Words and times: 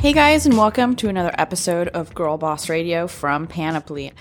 Hey 0.00 0.12
guys, 0.12 0.46
and 0.46 0.56
welcome 0.56 0.96
to 0.96 1.08
another 1.08 1.30
episode 1.38 1.88
of 1.88 2.14
Girl 2.14 2.36
Boss 2.36 2.68
Radio 2.68 3.06
from 3.06 3.46
Panoply. 3.46 4.12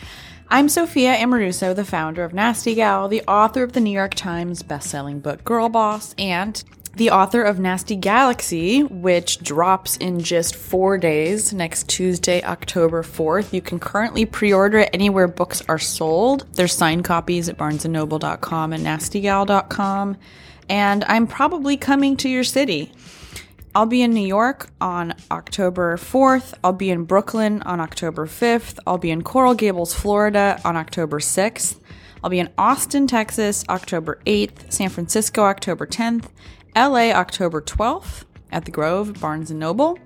I'm 0.50 0.70
Sophia 0.70 1.16
Amoruso, 1.16 1.76
the 1.76 1.86
founder 1.86 2.24
of 2.24 2.34
Nasty 2.34 2.76
Gal, 2.76 3.08
the 3.08 3.24
author 3.28 3.64
of 3.64 3.74
the 3.74 3.80
New 3.80 3.90
York 3.90 4.14
Times 4.14 4.62
bestselling 4.62 5.22
book 5.22 5.44
Girl 5.44 5.70
Boss, 5.70 6.14
and 6.20 6.64
the 7.00 7.10
author 7.12 7.42
of 7.42 7.60
Nasty 7.60 7.96
Galaxy, 7.96 8.84
which 8.84 9.40
drops 9.40 9.96
in 9.98 10.20
just 10.20 10.54
four 10.54 10.98
days 10.98 11.54
next 11.54 11.88
Tuesday, 11.88 12.44
October 12.44 13.04
4th. 13.04 13.54
You 13.54 13.62
can 13.62 13.80
currently 13.80 14.26
pre 14.26 14.52
order 14.52 14.80
it 14.80 14.90
anywhere 14.92 15.30
books 15.30 15.64
are 15.70 15.80
sold. 15.80 16.46
There's 16.56 16.74
signed 16.74 17.06
copies 17.06 17.48
at 17.48 17.58
barnesandnoble.com 17.58 18.74
and 18.74 18.86
nastygal.com. 18.86 20.18
And 20.68 21.06
I'm 21.06 21.26
probably 21.26 21.78
coming 21.78 22.18
to 22.18 22.28
your 22.28 22.44
city. 22.44 22.92
I'll 23.74 23.86
be 23.86 24.02
in 24.02 24.12
New 24.12 24.28
York 24.28 24.68
on 24.82 25.16
October 25.32 25.96
4th. 25.96 26.54
I'll 26.66 26.74
be 26.74 26.90
in 26.90 27.06
Brooklyn 27.06 27.62
on 27.62 27.80
October 27.80 28.28
5th. 28.28 28.78
I'll 28.86 28.98
be 28.98 29.12
in 29.12 29.22
Coral 29.22 29.54
Gables, 29.54 29.94
Florida 29.94 30.60
on 30.66 30.76
October 30.76 31.20
6th. 31.20 31.78
I'll 32.22 32.30
be 32.30 32.40
in 32.40 32.50
Austin, 32.58 33.08
Texas, 33.08 33.64
October 33.70 34.20
8th, 34.26 34.70
San 34.70 34.90
Francisco, 34.90 35.44
October 35.44 35.88
10th, 35.88 36.26
LA, 36.76 37.12
October 37.12 37.62
12th 37.62 38.24
at 38.52 38.66
the 38.66 38.72
Grove, 38.72 39.20
Barnes 39.20 39.52
and 39.52 39.60
Noble. 39.60 39.98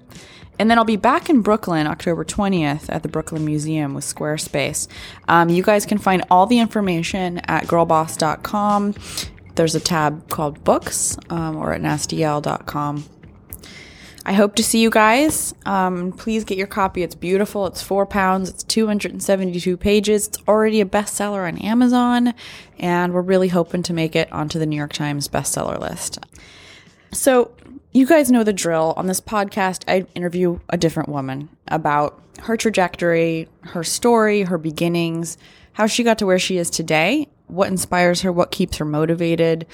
And 0.60 0.70
then 0.70 0.78
I'll 0.78 0.86
be 0.86 0.98
back 0.98 1.30
in 1.30 1.42
Brooklyn 1.42 1.88
October 1.88 2.24
20th 2.24 2.86
at 2.90 3.04
the 3.04 3.10
Brooklyn 3.10 3.44
Museum 3.44 3.94
with 3.94 4.06
Squarespace. 4.06 4.88
Um, 5.28 5.50
you 5.50 5.64
guys 5.64 5.86
can 5.86 5.98
find 5.98 6.24
all 6.30 6.46
the 6.46 6.60
information 6.60 7.40
at 7.40 7.64
girlboss.com. 7.66 8.94
There's 9.56 9.76
a 9.76 9.80
tab 9.80 10.30
called 10.30 10.64
books 10.64 11.18
um, 11.30 11.58
or 11.58 11.74
at 11.74 11.82
nastygal.com. 11.82 13.06
I 14.26 14.34
hope 14.34 14.56
to 14.56 14.64
see 14.64 14.80
you 14.80 14.90
guys. 14.90 15.54
Um, 15.66 16.14
please 16.14 16.46
get 16.46 16.58
your 16.58 16.68
copy. 16.68 17.04
It's 17.04 17.16
beautiful. 17.16 17.68
It's 17.68 17.82
four 17.82 18.06
pounds. 18.06 18.50
It's 18.50 18.64
272 18.64 19.76
pages. 19.76 20.28
It's 20.28 20.38
already 20.48 20.80
a 20.80 20.86
bestseller 20.86 21.46
on 21.46 21.58
Amazon, 21.58 22.34
and 22.80 23.14
we're 23.14 23.22
really 23.22 23.50
hoping 23.50 23.84
to 23.84 23.94
make 23.94 24.16
it 24.16 24.32
onto 24.32 24.60
the 24.60 24.66
New 24.66 24.78
York 24.78 24.94
Times 24.94 25.28
bestseller 25.28 25.78
list. 25.78 26.20
So, 27.12 27.52
you 27.92 28.08
guys 28.08 28.32
know 28.32 28.44
the 28.44 28.54
drill. 28.54 28.94
On 28.96 29.08
this 29.08 29.22
podcast, 29.22 29.84
I 29.88 30.08
interview 30.16 30.60
a 30.70 30.78
different 30.78 31.10
woman 31.10 31.50
about 31.68 32.20
her 32.44 32.56
trajectory, 32.56 33.50
her 33.62 33.84
story, 33.84 34.44
her 34.44 34.58
beginnings, 34.58 35.38
how 35.74 35.86
she 35.86 36.04
got 36.04 36.18
to 36.20 36.26
where 36.26 36.40
she 36.40 36.58
is 36.58 36.70
today, 36.70 37.28
what 37.48 37.68
inspires 37.68 38.22
her, 38.22 38.32
what 38.32 38.52
keeps 38.52 38.78
her 38.78 38.86
motivated, 38.86 39.68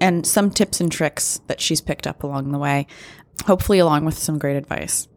and 0.00 0.24
some 0.24 0.50
tips 0.50 0.80
and 0.80 0.92
tricks 0.92 1.40
that 1.48 1.60
she's 1.60 1.80
picked 1.80 2.06
up 2.06 2.22
along 2.22 2.52
the 2.52 2.58
way 2.58 2.86
hopefully, 3.46 3.78
along 3.78 4.04
with 4.04 4.18
some 4.18 4.38
great 4.38 4.56
advice. 4.56 5.08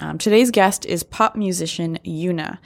Um, 0.00 0.18
today's 0.18 0.50
guest 0.50 0.86
is 0.86 1.02
pop 1.02 1.36
musician 1.36 1.98
Yuna. 2.04 2.58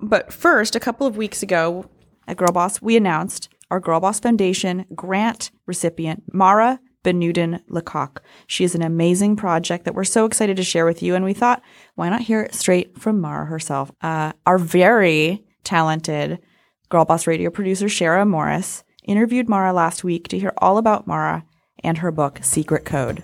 But 0.00 0.32
first, 0.32 0.74
a 0.74 0.80
couple 0.80 1.06
of 1.06 1.16
weeks 1.16 1.42
ago 1.42 1.88
at 2.26 2.36
Girl 2.36 2.52
Boss, 2.52 2.82
we 2.82 2.96
announced 2.96 3.48
our 3.70 3.80
Girl 3.80 4.00
Boss 4.00 4.20
Foundation 4.20 4.86
grant 4.94 5.50
recipient, 5.66 6.22
Mara 6.32 6.80
Benuden 7.04 7.60
Lecoq. 7.68 8.22
She 8.46 8.64
is 8.64 8.74
an 8.74 8.82
amazing 8.82 9.36
project 9.36 9.84
that 9.84 9.94
we're 9.94 10.04
so 10.04 10.24
excited 10.24 10.56
to 10.56 10.64
share 10.64 10.86
with 10.86 11.02
you, 11.02 11.14
and 11.14 11.24
we 11.24 11.34
thought, 11.34 11.62
why 11.94 12.08
not 12.08 12.22
hear 12.22 12.40
it 12.40 12.54
straight 12.54 12.98
from 12.98 13.20
Mara 13.20 13.46
herself? 13.46 13.92
Uh, 14.00 14.32
our 14.46 14.58
very 14.58 15.44
talented 15.62 16.40
Girl 16.88 17.04
Boss 17.04 17.26
radio 17.26 17.50
producer, 17.50 17.86
Shara 17.86 18.26
Morris, 18.26 18.84
interviewed 19.04 19.48
Mara 19.48 19.72
last 19.72 20.02
week 20.02 20.28
to 20.28 20.38
hear 20.38 20.52
all 20.58 20.78
about 20.78 21.06
Mara 21.06 21.44
and 21.82 21.98
her 21.98 22.10
book, 22.10 22.40
Secret 22.42 22.84
Code. 22.84 23.22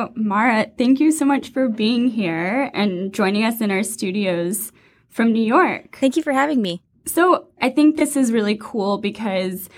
So, 0.00 0.12
Mara, 0.14 0.64
thank 0.78 0.98
you 0.98 1.12
so 1.12 1.26
much 1.26 1.50
for 1.50 1.68
being 1.68 2.08
here 2.08 2.70
and 2.72 3.12
joining 3.12 3.44
us 3.44 3.60
in 3.60 3.70
our 3.70 3.82
studios 3.82 4.72
from 5.10 5.30
New 5.30 5.42
York. 5.42 5.98
Thank 6.00 6.16
you 6.16 6.22
for 6.22 6.32
having 6.32 6.62
me. 6.62 6.80
So, 7.04 7.48
I 7.60 7.68
think 7.68 7.98
this 7.98 8.16
is 8.16 8.32
really 8.32 8.56
cool 8.58 8.96
because 8.96 9.68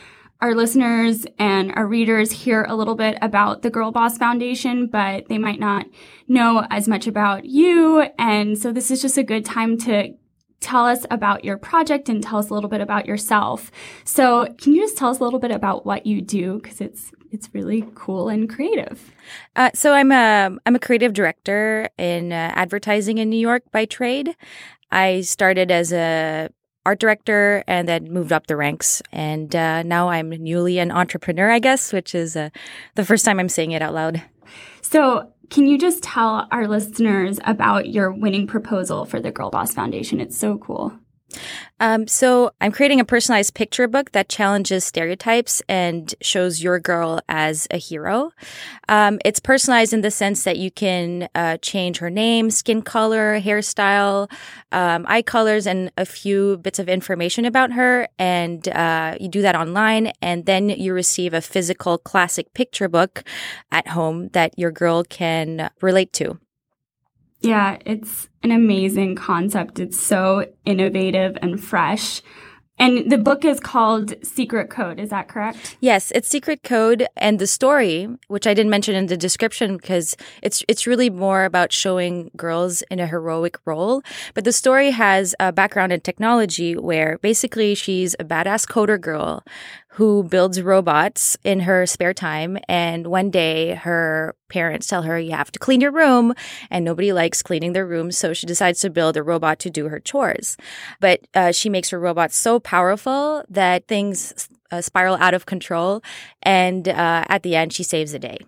our 0.41 0.55
listeners 0.55 1.27
and 1.41 1.73
our 1.75 1.89
readers 1.89 2.31
hear 2.31 2.63
a 2.63 2.77
little 2.77 2.95
bit 2.95 3.19
about 3.21 3.63
the 3.63 3.71
Girl 3.71 3.91
Boss 3.91 4.17
Foundation, 4.17 4.87
but 4.87 5.27
they 5.27 5.39
might 5.39 5.59
not 5.59 5.87
know 6.29 6.69
as 6.71 6.87
much 6.87 7.09
about 7.09 7.45
you. 7.45 8.07
And 8.17 8.57
so, 8.57 8.71
this 8.71 8.93
is 8.93 9.03
just 9.03 9.19
a 9.19 9.25
good 9.25 9.45
time 9.45 9.77
to 9.79 10.15
tell 10.61 10.87
us 10.87 11.05
about 11.11 11.45
your 11.45 11.59
project 11.59 12.09
and 12.09 12.23
tell 12.23 12.39
us 12.39 12.49
a 12.49 12.55
little 12.55 12.71
bit 12.71 12.81
about 12.81 13.07
yourself. 13.07 13.73
So, 14.05 14.47
can 14.57 14.73
you 14.73 14.83
just 14.83 14.97
tell 14.97 15.11
us 15.11 15.19
a 15.19 15.25
little 15.25 15.41
bit 15.41 15.51
about 15.51 15.85
what 15.85 16.07
you 16.07 16.23
do? 16.23 16.61
Because 16.61 16.81
it's 16.81 17.11
it's 17.33 17.49
really 17.53 17.85
cool 17.95 18.29
and 18.29 18.49
creative. 18.49 19.11
Uh, 19.57 19.71
so 19.75 19.93
I'm 19.93 20.13
a 20.13 20.57
I'm 20.65 20.77
a 20.77 20.79
creative 20.79 21.13
director 21.15 21.89
in 21.99 22.33
uh, 22.33 22.53
advertising 22.55 23.19
in 23.19 23.31
New 23.31 23.41
York 23.41 23.63
by 23.73 23.87
trade. 23.87 24.37
I 24.91 25.23
started 25.23 25.71
as 25.71 25.93
a 25.93 26.51
art 26.85 27.01
director 27.01 27.65
and 27.67 27.89
then 27.89 28.13
moved 28.13 28.33
up 28.33 28.47
the 28.47 28.57
ranks, 28.57 29.03
and 29.13 29.55
uh, 29.57 29.83
now 29.83 30.11
I'm 30.11 30.29
newly 30.31 30.79
an 30.79 30.91
entrepreneur, 30.91 31.51
I 31.51 31.59
guess, 31.59 31.93
which 31.93 32.15
is 32.15 32.37
uh, 32.37 32.51
the 32.95 33.05
first 33.05 33.25
time 33.25 33.41
I'm 33.41 33.49
saying 33.49 33.73
it 33.73 33.83
out 33.83 33.95
loud. 33.95 34.23
So. 34.83 35.29
Can 35.51 35.67
you 35.67 35.77
just 35.77 36.03
tell 36.03 36.49
our 36.51 36.67
listeners 36.67 37.39
about 37.45 37.91
your 37.91 38.11
winning 38.11 38.47
proposal 38.47 39.05
for 39.05 39.21
the 39.21 39.31
Girl 39.31 39.51
Boss 39.51 39.75
Foundation? 39.75 40.19
It's 40.19 40.35
so 40.35 40.57
cool. 40.57 40.99
Um, 41.81 42.07
so 42.07 42.53
I'm 42.61 42.71
creating 42.73 43.01
a 43.01 43.05
personalized 43.05 43.55
picture 43.55 43.89
book 43.89 44.13
that 44.13 44.29
challenges 44.29 44.85
stereotypes 44.85 45.63
and 45.69 46.15
shows 46.21 46.63
your 46.63 46.79
girl 46.79 47.21
as 47.29 47.67
a 47.71 47.77
hero. 47.79 48.33
Um, 48.89 49.19
it's 49.25 49.41
personalized 49.41 49.93
in 49.93 50.03
the 50.03 50.11
sense 50.11 50.45
that 50.45 50.59
you 50.59 50.71
can 50.71 51.29
uh, 51.35 51.57
change 51.59 51.99
her 51.99 52.11
name, 52.11 52.51
skin 52.51 52.83
color, 52.83 53.41
hairstyle, 53.41 54.31
um, 54.71 55.05
eye 55.09 55.23
colors, 55.23 55.67
and 55.67 55.91
a 55.97 56.07
few 56.07 56.59
bits 56.59 56.79
of 56.79 56.89
information 56.89 57.45
about 57.45 57.73
her. 57.73 58.09
And 58.19 58.69
uh, 58.69 59.17
you 59.21 59.29
do 59.29 59.43
that 59.43 59.57
online, 59.57 60.13
and 60.23 60.47
then 60.47 60.69
you 60.69 60.95
receive 60.95 61.35
a 61.35 61.41
physical 61.41 61.99
classic 61.99 62.53
picture 62.55 62.89
book 62.89 63.25
at 63.71 63.89
home 63.89 64.29
that 64.29 64.59
your 64.59 64.71
girl 64.71 65.03
can 65.05 65.71
relate 65.81 66.13
to. 66.15 66.39
Yeah, 67.43 67.79
it's 67.85 68.29
an 68.43 68.53
amazing 68.53 69.17
concept. 69.17 69.81
It's 69.81 69.99
so 69.99 70.47
innovative 70.65 71.37
and 71.43 71.63
fresh. 71.63 72.23
And 72.79 73.13
the 73.13 73.19
book 73.19 73.45
is 73.45 73.61
called 73.61 74.15
Secret 74.25 74.71
Code, 74.71 74.99
is 74.99 75.11
that 75.11 75.29
correct? 75.29 75.77
Yes, 75.81 76.11
it's 76.17 76.27
Secret 76.27 76.63
Code 76.65 77.07
and 77.17 77.39
the 77.39 77.47
story, 77.47 78.09
which 78.29 78.47
I 78.47 78.55
didn't 78.55 78.71
mention 78.71 78.97
in 78.97 79.07
the 79.07 79.17
description 79.17 79.77
because 79.77 80.17
it's 80.43 80.65
it's 80.67 80.87
really 80.87 81.11
more 81.11 81.45
about 81.45 81.71
showing 81.71 82.31
girls 82.37 82.83
in 82.91 82.99
a 82.99 83.07
heroic 83.07 83.59
role. 83.67 84.03
But 84.35 84.45
the 84.45 84.53
story 84.53 84.91
has 84.91 85.35
a 85.39 85.53
background 85.53 85.93
in 85.93 86.01
technology 86.01 86.75
where 86.75 87.19
basically 87.19 87.75
she's 87.75 88.15
a 88.19 88.25
badass 88.25 88.67
coder 88.67 89.01
girl 89.01 89.45
who 89.97 90.23
builds 90.25 90.63
robots 90.63 91.37
in 91.45 91.61
her 91.61 91.85
spare 91.85 92.15
time. 92.15 92.57
And 92.67 93.07
one 93.09 93.31
day 93.31 93.75
her 93.75 94.35
parents 94.49 94.87
tell 94.87 95.03
her, 95.03 95.19
you 95.19 95.33
have 95.33 95.53
to 95.53 95.59
clean 95.59 95.83
your 95.83 95.91
room. 95.91 96.33
And 96.71 96.83
nobody 96.83 97.13
likes 97.13 97.43
cleaning 97.43 97.75
their 97.75 97.87
room. 97.87 98.11
So 98.11 98.33
she 98.33 98.47
decides 98.47 98.81
to 98.81 98.91
build 98.91 99.19
a 99.19 99.23
robot 99.23 99.59
to 99.61 99.71
do 99.71 99.89
her 99.89 100.01
chores. 100.01 100.57
But 100.99 101.27
uh, 101.35 101.53
she 101.53 101.69
makes 101.69 101.91
her 101.91 102.01
robot 102.01 102.33
so 102.33 102.59
powerful 102.59 103.45
that 103.51 103.87
things 103.87 104.49
uh, 104.71 104.81
spiral 104.81 105.17
out 105.17 105.35
of 105.35 105.45
control. 105.45 106.03
And 106.43 106.89
uh, 106.89 107.25
at 107.29 107.43
the 107.43 107.55
end, 107.55 107.75
she 107.75 107.83
saves 107.83 108.13
the 108.13 108.19
day. 108.19 108.39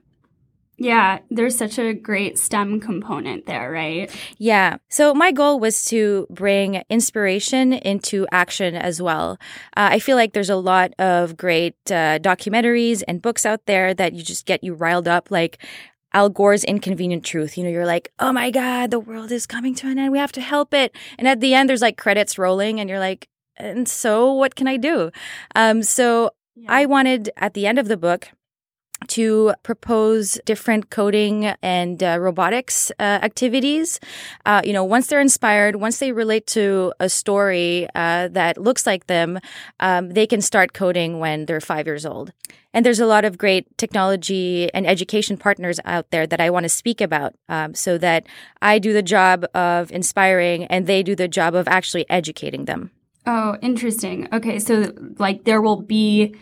Yeah, 0.76 1.20
there's 1.30 1.56
such 1.56 1.78
a 1.78 1.94
great 1.94 2.38
STEM 2.38 2.81
component 2.81 3.46
there, 3.46 3.70
right? 3.70 4.10
Yeah. 4.38 4.78
So 4.88 5.14
my 5.14 5.31
goal 5.31 5.60
was 5.60 5.84
to 5.87 6.26
bring 6.31 6.82
inspiration 6.90 7.72
into 7.72 8.26
action 8.32 8.75
as 8.75 9.00
well. 9.00 9.38
Uh, 9.76 9.90
I 9.93 9.99
feel 10.00 10.16
like 10.16 10.32
there's 10.32 10.50
a 10.50 10.56
lot 10.56 10.93
of 10.99 11.37
great 11.37 11.76
uh, 11.87 12.19
documentaries 12.19 13.02
and 13.06 13.22
books 13.22 13.46
out 13.46 13.66
there 13.66 13.94
that 13.94 14.14
you 14.14 14.22
just 14.22 14.46
get 14.46 14.64
you 14.64 14.75
riled 14.75 15.06
up, 15.06 15.31
like 15.31 15.58
Al 16.12 16.28
Gore's 16.28 16.64
Inconvenient 16.64 17.25
Truth. 17.25 17.56
You 17.56 17.64
know, 17.64 17.70
you're 17.70 17.87
like, 17.87 18.12
oh 18.19 18.32
my 18.32 18.50
God, 18.50 18.90
the 18.90 19.00
world 19.00 19.31
is 19.31 19.46
coming 19.46 19.75
to 19.76 19.88
an 19.88 19.99
end. 19.99 20.12
We 20.12 20.19
have 20.19 20.32
to 20.32 20.40
help 20.40 20.75
it. 20.75 20.94
And 21.19 21.28
at 21.28 21.40
the 21.40 21.54
end, 21.54 21.69
there's 21.69 21.82
like 21.82 21.96
credits 21.96 22.38
rolling, 22.38 22.81
and 22.81 22.90
you're 22.90 23.00
like, 23.00 23.28
and 23.56 23.88
so 23.88 24.32
what 24.32 24.54
can 24.54 24.66
I 24.66 24.76
do? 24.76 25.10
Um, 25.54 25.82
so 25.82 26.31
yeah. 26.56 26.72
I 26.72 26.87
wanted 26.87 27.31
at 27.37 27.54
the 27.54 27.66
end 27.66 27.78
of 27.78 27.88
the 27.88 27.96
book 27.96 28.28
to 29.04 29.54
propose 29.62 30.38
different 30.44 30.90
coding 30.90 31.46
and 31.62 32.02
uh, 32.02 32.18
robotics 32.20 32.90
uh, 32.98 33.02
activities. 33.02 34.00
Uh, 34.46 34.62
you 34.64 34.72
know, 34.72 34.84
once 34.84 35.06
they're 35.06 35.20
inspired, 35.20 35.76
once 35.76 35.98
they 35.98 36.12
relate 36.12 36.46
to 36.48 36.92
a 37.00 37.08
story 37.08 37.88
uh, 37.94 38.28
that 38.28 38.58
looks 38.58 38.86
like 38.86 39.06
them, 39.06 39.38
um, 39.80 40.10
they 40.10 40.26
can 40.26 40.40
start 40.40 40.72
coding 40.72 41.18
when 41.18 41.46
they're 41.46 41.60
five 41.60 41.86
years 41.86 42.04
old. 42.04 42.32
And 42.72 42.84
there's 42.84 43.00
a 43.00 43.06
lot 43.06 43.24
of 43.24 43.38
great 43.38 43.66
technology 43.78 44.68
and 44.74 44.84
education 44.84 45.36
partners 45.36 45.78
out 45.84 46.10
there 46.10 46.26
that 46.26 46.40
I 46.40 46.50
want 46.50 46.64
to 46.64 46.68
speak 46.68 47.00
about 47.00 47.34
um, 47.48 47.72
so 47.74 47.96
that 47.98 48.26
I 48.60 48.80
do 48.80 48.92
the 48.92 49.02
job 49.02 49.46
of 49.54 49.92
inspiring 49.92 50.64
and 50.64 50.88
they 50.88 51.04
do 51.04 51.14
the 51.14 51.28
job 51.28 51.54
of 51.54 51.68
actually 51.68 52.04
educating 52.10 52.64
them. 52.64 52.90
Oh, 53.26 53.56
interesting. 53.62 54.28
Okay. 54.32 54.58
So, 54.58 54.92
like, 55.18 55.44
there 55.44 55.62
will 55.62 55.80
be 55.80 56.34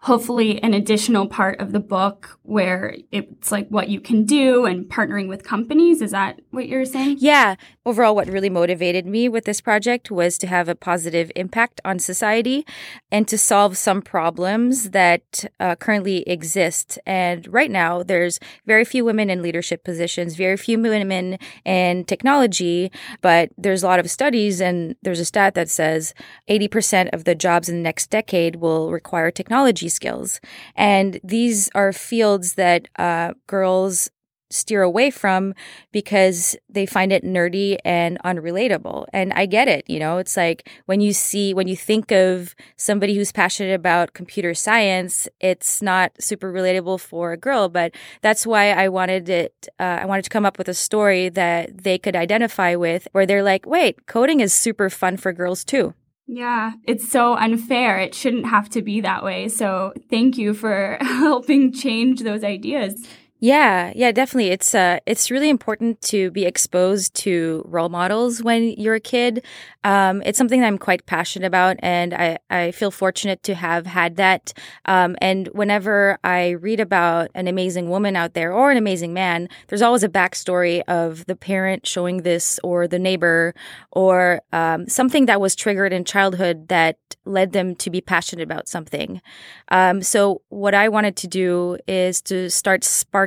hopefully 0.00 0.62
an 0.62 0.74
additional 0.74 1.26
part 1.26 1.58
of 1.60 1.72
the 1.72 1.80
book 1.80 2.38
where 2.42 2.96
it's 3.10 3.50
like 3.50 3.66
what 3.68 3.88
you 3.88 4.00
can 4.00 4.24
do 4.24 4.64
and 4.64 4.84
partnering 4.84 5.26
with 5.28 5.42
companies. 5.42 6.00
Is 6.00 6.12
that 6.12 6.40
what 6.50 6.68
you're 6.68 6.84
saying? 6.84 7.16
Yeah. 7.18 7.56
Overall, 7.84 8.14
what 8.14 8.28
really 8.28 8.50
motivated 8.50 9.06
me 9.06 9.28
with 9.28 9.46
this 9.46 9.60
project 9.60 10.10
was 10.10 10.38
to 10.38 10.46
have 10.46 10.68
a 10.68 10.74
positive 10.74 11.32
impact 11.34 11.80
on 11.84 11.98
society 11.98 12.64
and 13.10 13.26
to 13.26 13.38
solve 13.38 13.76
some 13.76 14.02
problems 14.02 14.90
that 14.90 15.44
uh, 15.58 15.74
currently 15.76 16.22
exist. 16.28 16.98
And 17.06 17.46
right 17.52 17.70
now, 17.70 18.02
there's 18.02 18.38
very 18.64 18.84
few 18.84 19.04
women 19.04 19.30
in 19.30 19.42
leadership 19.42 19.82
positions, 19.82 20.36
very 20.36 20.56
few 20.56 20.78
women 20.78 21.38
in 21.64 22.04
technology, 22.04 22.92
but 23.22 23.50
there's 23.56 23.82
a 23.82 23.86
lot 23.86 23.98
of 23.98 24.10
studies 24.10 24.60
and 24.60 24.94
there's 25.02 25.20
a 25.20 25.24
stat 25.24 25.54
that 25.54 25.68
says 25.68 26.14
80% 26.48 27.10
of 27.12 27.24
the 27.24 27.34
jobs 27.34 27.68
in 27.68 27.76
the 27.76 27.82
next 27.82 28.08
decade 28.08 28.56
will 28.56 28.92
require 28.92 29.30
technology 29.30 29.85
skills. 29.88 30.40
And 30.74 31.20
these 31.22 31.68
are 31.74 31.92
fields 31.92 32.54
that 32.54 32.88
uh, 32.98 33.34
girls 33.46 34.10
steer 34.50 34.82
away 34.82 35.10
from 35.10 35.54
because 35.92 36.56
they 36.68 36.86
find 36.86 37.12
it 37.12 37.24
nerdy 37.24 37.78
and 37.84 38.18
unrelatable. 38.24 39.06
And 39.12 39.32
I 39.32 39.46
get 39.46 39.68
it, 39.68 39.88
you 39.88 39.98
know, 39.98 40.18
it's 40.18 40.36
like 40.36 40.68
when 40.86 41.00
you 41.00 41.12
see, 41.12 41.52
when 41.52 41.68
you 41.68 41.76
think 41.76 42.12
of 42.12 42.54
somebody 42.76 43.14
who's 43.16 43.32
passionate 43.32 43.74
about 43.74 44.12
computer 44.12 44.54
science, 44.54 45.28
it's 45.40 45.82
not 45.82 46.12
super 46.20 46.52
relatable 46.52 47.00
for 47.00 47.32
a 47.32 47.36
girl. 47.36 47.68
But 47.68 47.94
that's 48.22 48.46
why 48.46 48.70
I 48.70 48.88
wanted 48.88 49.28
it, 49.28 49.68
uh, 49.80 49.98
I 50.02 50.06
wanted 50.06 50.22
to 50.22 50.30
come 50.30 50.46
up 50.46 50.58
with 50.58 50.68
a 50.68 50.74
story 50.74 51.28
that 51.30 51.82
they 51.82 51.98
could 51.98 52.16
identify 52.16 52.76
with 52.76 53.08
where 53.12 53.26
they're 53.26 53.42
like, 53.42 53.66
wait, 53.66 54.06
coding 54.06 54.40
is 54.40 54.52
super 54.52 54.88
fun 54.90 55.16
for 55.16 55.32
girls 55.32 55.64
too. 55.64 55.94
Yeah, 56.28 56.72
it's 56.84 57.08
so 57.08 57.34
unfair. 57.36 57.98
It 58.00 58.14
shouldn't 58.14 58.46
have 58.46 58.68
to 58.70 58.82
be 58.82 59.00
that 59.00 59.22
way. 59.22 59.48
So 59.48 59.92
thank 60.10 60.36
you 60.36 60.54
for 60.54 60.98
helping 61.00 61.72
change 61.72 62.20
those 62.20 62.42
ideas. 62.42 63.06
Yeah, 63.38 63.92
yeah, 63.94 64.12
definitely. 64.12 64.50
It's 64.50 64.74
uh 64.74 64.98
it's 65.04 65.30
really 65.30 65.50
important 65.50 66.00
to 66.02 66.30
be 66.30 66.46
exposed 66.46 67.12
to 67.16 67.62
role 67.68 67.90
models 67.90 68.42
when 68.42 68.70
you're 68.78 68.94
a 68.94 69.00
kid. 69.00 69.44
Um, 69.84 70.22
it's 70.24 70.38
something 70.38 70.60
that 70.62 70.66
I'm 70.66 70.78
quite 70.78 71.04
passionate 71.04 71.46
about, 71.46 71.76
and 71.80 72.14
I, 72.14 72.38
I 72.48 72.70
feel 72.72 72.90
fortunate 72.90 73.42
to 73.44 73.54
have 73.54 73.86
had 73.86 74.16
that. 74.16 74.52
Um, 74.86 75.16
and 75.20 75.48
whenever 75.52 76.18
I 76.24 76.50
read 76.50 76.80
about 76.80 77.28
an 77.34 77.46
amazing 77.46 77.90
woman 77.90 78.16
out 78.16 78.32
there 78.32 78.52
or 78.52 78.70
an 78.70 78.78
amazing 78.78 79.12
man, 79.12 79.48
there's 79.68 79.82
always 79.82 80.02
a 80.02 80.08
backstory 80.08 80.82
of 80.88 81.26
the 81.26 81.36
parent 81.36 81.86
showing 81.86 82.22
this, 82.22 82.58
or 82.64 82.88
the 82.88 82.98
neighbor, 82.98 83.54
or 83.92 84.40
um, 84.52 84.88
something 84.88 85.26
that 85.26 85.40
was 85.40 85.54
triggered 85.54 85.92
in 85.92 86.04
childhood 86.04 86.68
that 86.68 86.98
led 87.24 87.52
them 87.52 87.74
to 87.76 87.90
be 87.90 88.00
passionate 88.00 88.42
about 88.42 88.66
something. 88.68 89.20
Um, 89.68 90.02
so 90.02 90.42
what 90.48 90.74
I 90.74 90.88
wanted 90.88 91.16
to 91.16 91.28
do 91.28 91.76
is 91.86 92.20
to 92.22 92.50
start 92.50 92.82
sparking 92.84 93.25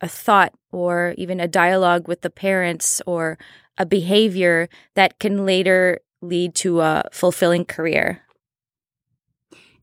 a 0.00 0.08
thought 0.08 0.52
or 0.72 1.14
even 1.16 1.40
a 1.40 1.48
dialogue 1.48 2.08
with 2.08 2.20
the 2.20 2.30
parents 2.30 3.00
or 3.06 3.38
a 3.78 3.86
behavior 3.86 4.68
that 4.94 5.18
can 5.18 5.44
later 5.44 6.00
lead 6.22 6.54
to 6.56 6.80
a 6.80 7.04
fulfilling 7.12 7.64
career. 7.64 8.22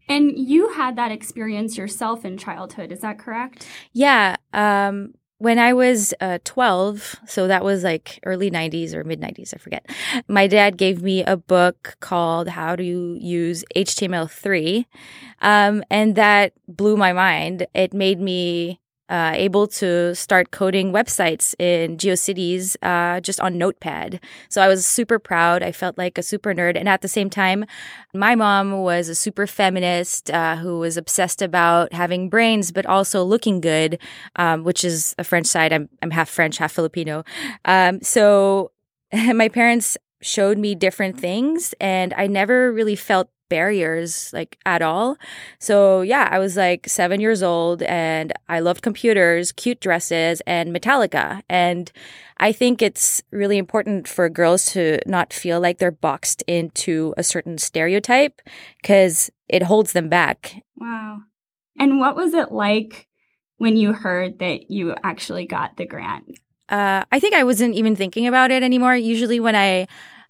And 0.09 0.38
you 0.38 0.74
had 0.74 0.95
that 0.97 1.12
experience 1.12 1.77
yourself 1.77 2.25
in 2.25 2.38
childhood, 2.38 2.91
is 2.91 3.00
that 3.01 3.18
correct? 3.18 3.68
Yeah. 3.94 4.35
Um, 4.51 5.13
when 5.38 5.59
I 5.59 5.74
was 5.74 6.13
uh, 6.21 6.39
12, 6.45 7.18
so 7.27 7.47
that 7.47 7.63
was 7.63 7.83
like 7.83 8.19
early 8.25 8.50
90s 8.50 8.94
or 8.94 9.03
mid 9.03 9.19
90s, 9.19 9.53
I 9.53 9.57
forget, 9.57 9.86
my 10.27 10.47
dad 10.47 10.77
gave 10.77 11.01
me 11.01 11.24
a 11.24 11.36
book 11.36 11.97
called 12.00 12.47
How 12.47 12.75
to 12.75 13.18
Use 13.19 13.65
HTML3. 13.75 14.86
Um, 15.41 15.83
and 15.89 16.15
that 16.15 16.53
blew 16.68 16.95
my 16.95 17.12
mind. 17.12 17.68
It 17.74 17.94
made 17.94 18.21
me 18.21 18.79
uh, 19.13 19.31
able 19.36 19.68
to 19.68 20.15
start 20.15 20.50
coding 20.50 20.92
websites 20.92 21.54
in 21.60 21.98
GeoCities 21.98 22.75
uh, 22.81 23.21
just 23.21 23.39
on 23.39 23.60
Notepad. 23.60 24.19
So 24.50 24.60
I 24.60 24.68
was 24.68 24.88
super 24.88 25.19
proud. 25.19 25.62
I 25.62 25.71
felt 25.71 26.00
like 26.00 26.18
a 26.18 26.24
super 26.24 26.51
nerd. 26.51 26.75
And 26.75 26.89
at 26.89 27.04
the 27.04 27.07
same 27.07 27.30
time, 27.30 27.65
my 28.15 28.33
mom 28.33 28.81
was 28.81 29.10
a 29.10 29.13
super 29.15 29.45
feminist 29.45 30.31
uh, 30.31 30.56
who 30.56 30.80
was 30.80 30.98
obsessed 30.98 31.44
about 31.44 31.94
having 31.94 32.27
brains, 32.27 32.71
but 32.71 32.88
also 32.88 33.24
looking 33.24 33.62
good, 33.62 34.00
um, 34.38 34.63
which 34.63 34.83
is 34.83 35.13
a 35.19 35.24
French 35.24 35.45
side. 35.45 35.71
I'm, 35.71 35.89
I'm 36.01 36.10
half 36.10 36.27
French, 36.27 36.57
half 36.57 36.71
Filipino. 36.71 37.24
Um, 37.65 38.01
so 38.01 38.71
my 39.13 39.48
parents 39.48 39.95
showed 40.24 40.57
me 40.57 40.74
different 40.74 41.19
things 41.19 41.75
and 41.80 42.15
I 42.15 42.25
never 42.25 42.74
really 42.74 42.95
felt 42.95 43.30
barriers 43.53 44.33
like 44.33 44.57
at 44.65 44.81
all. 44.81 45.15
So 45.59 46.01
yeah, 46.01 46.27
I 46.31 46.39
was 46.39 46.57
like 46.57 46.89
seven 46.89 47.21
years 47.21 47.44
old 47.44 47.83
and 47.83 48.33
I 48.50 48.61
loved 48.61 48.81
computers, 48.81 49.51
cute 49.51 49.79
dresses, 49.79 50.41
and 50.47 50.75
Metallica. 50.75 51.44
And 51.47 51.91
I 52.38 52.51
think 52.51 52.81
it's 52.81 53.21
really 53.29 53.59
important 53.59 54.07
for 54.07 54.27
girls 54.27 54.65
to 54.73 54.97
not 55.05 55.31
feel 55.31 55.59
like 55.59 55.77
they're 55.77 55.91
boxed 55.91 56.44
into 56.47 57.13
a 57.15 57.21
certain 57.21 57.59
stereotype 57.59 58.41
because 58.81 59.29
it 59.47 59.61
holds 59.61 59.94
them 59.94 60.09
back. 60.09 60.63
Wow. 60.75 61.19
And 61.77 62.00
what 62.00 62.15
was 62.15 62.33
it 62.33 62.51
like 62.51 63.07
when 63.57 63.77
you 63.77 63.94
heard 63.94 64.39
that 64.39 64.71
you 64.71 64.95
actually 65.03 65.45
got 65.45 65.77
the 65.77 65.85
grant? 65.85 66.25
Uh, 66.69 67.03
I 67.11 67.19
think 67.19 67.35
I 67.35 67.44
wasn't 67.44 67.75
even 67.75 67.95
thinking 67.95 68.25
about 68.25 68.50
it 68.50 68.63
anymore. 68.63 68.95
Usually, 68.95 69.39
when 69.39 69.55
I 69.55 69.85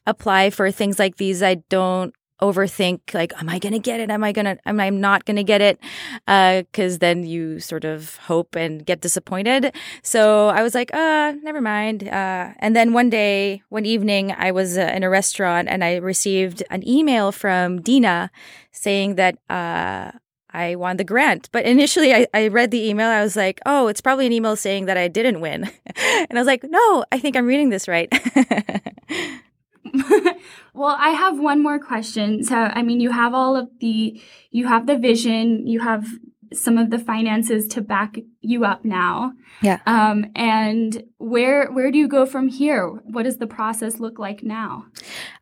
apply 0.06 0.50
for 0.50 0.72
things 0.72 1.00
like 1.00 1.16
these, 1.16 1.42
I 1.42 1.56
don't 1.70 2.14
overthink 2.42 3.00
like 3.14 3.32
am 3.42 3.48
i 3.50 3.60
going 3.60 3.74
to 3.74 3.80
get 3.80 4.00
it 4.00 4.10
am 4.10 4.24
i 4.24 4.32
going 4.32 4.46
to 4.46 4.58
am 4.66 4.80
i 4.80 4.90
not 4.90 5.26
going 5.26 5.36
to 5.36 5.44
get 5.44 5.62
it 5.62 5.80
Uh, 6.28 6.62
because 6.64 6.96
uh, 6.96 7.00
then 7.00 7.24
you 7.24 7.60
sort 7.60 7.86
of 7.86 8.18
hope 8.18 8.56
and 8.56 8.86
get 8.86 9.02
disappointed 9.02 9.74
so 10.02 10.50
i 10.50 10.62
was 10.62 10.74
like 10.76 10.94
uh 10.94 11.34
never 11.42 11.62
mind 11.62 12.04
uh, 12.08 12.54
and 12.60 12.76
then 12.76 12.94
one 12.94 13.10
day 13.10 13.62
one 13.70 13.86
evening 13.86 14.34
i 14.38 14.52
was 14.52 14.78
uh, 14.78 14.92
in 14.96 15.04
a 15.04 15.10
restaurant 15.10 15.68
and 15.70 15.84
i 15.84 15.96
received 15.96 16.64
an 16.70 16.88
email 16.88 17.32
from 17.32 17.82
dina 17.82 18.30
saying 18.72 19.16
that 19.16 19.38
uh, 19.50 20.12
I 20.54 20.76
won 20.76 20.98
the 20.98 21.04
grant. 21.04 21.50
But 21.52 21.66
initially, 21.66 22.14
I, 22.14 22.28
I 22.34 22.48
read 22.48 22.72
the 22.72 22.88
email. 22.88 23.10
I 23.10 23.24
was 23.24 23.36
like, 23.36 23.60
oh, 23.66 23.88
it's 23.88 24.02
probably 24.02 24.28
an 24.28 24.32
email 24.32 24.56
saying 24.56 24.86
that 24.86 24.98
I 24.98 25.08
didn't 25.08 25.42
win. 25.42 25.64
and 25.96 26.32
I 26.32 26.36
was 26.36 26.48
like, 26.48 26.64
no, 26.64 27.06
I 27.12 27.20
think 27.20 27.36
I'm 27.36 27.48
reading 27.48 27.70
this 27.70 27.88
right. 27.88 28.12
well, 30.74 30.96
I 31.00 31.10
have 31.10 31.40
one 31.40 31.62
more 31.62 31.80
question. 31.80 32.44
So, 32.44 32.56
I 32.56 32.82
mean, 32.82 33.00
you 33.00 33.12
have 33.12 33.34
all 33.34 33.56
of 33.56 33.70
the, 33.80 34.22
you 34.52 34.68
have 34.68 34.88
the 34.88 34.98
vision, 34.98 35.68
you 35.68 35.82
have 35.82 36.08
some 36.54 36.78
of 36.78 36.90
the 36.90 37.00
finances 37.00 37.68
to 37.68 37.82
back 37.82 38.18
you 38.42 38.66
up 38.66 38.86
now. 38.86 39.34
Yeah. 39.62 39.80
Um, 39.86 40.26
and 40.36 41.04
where 41.18 41.72
where 41.72 41.92
do 41.92 41.98
you 41.98 42.08
go 42.08 42.26
from 42.26 42.48
here? 42.48 42.88
What 42.88 43.24
does 43.24 43.38
the 43.38 43.48
process 43.48 44.00
look 44.00 44.20
like 44.20 44.44
now? 44.44 44.86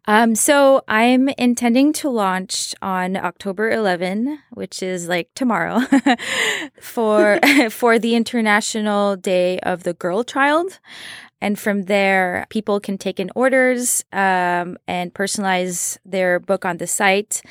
Um, 0.05 0.35
so 0.35 0.83
I'm 0.87 1.29
intending 1.29 1.93
to 1.93 2.09
launch 2.09 2.73
on 2.81 3.15
October 3.15 3.69
11, 3.69 4.39
which 4.51 4.81
is 4.81 5.07
like 5.07 5.29
tomorrow, 5.35 5.81
for 6.81 7.39
for 7.69 7.99
the 7.99 8.15
International 8.15 9.15
Day 9.15 9.59
of 9.59 9.83
the 9.83 9.93
Girl 9.93 10.23
Child. 10.23 10.79
And 11.41 11.57
from 11.57 11.83
there, 11.83 12.45
people 12.49 12.79
can 12.79 12.97
take 12.97 13.19
in 13.19 13.31
orders 13.35 14.05
um, 14.13 14.77
and 14.87 15.13
personalize 15.13 15.97
their 16.05 16.39
book 16.39 16.65
on 16.65 16.77
the 16.77 16.87
site. 16.87 17.41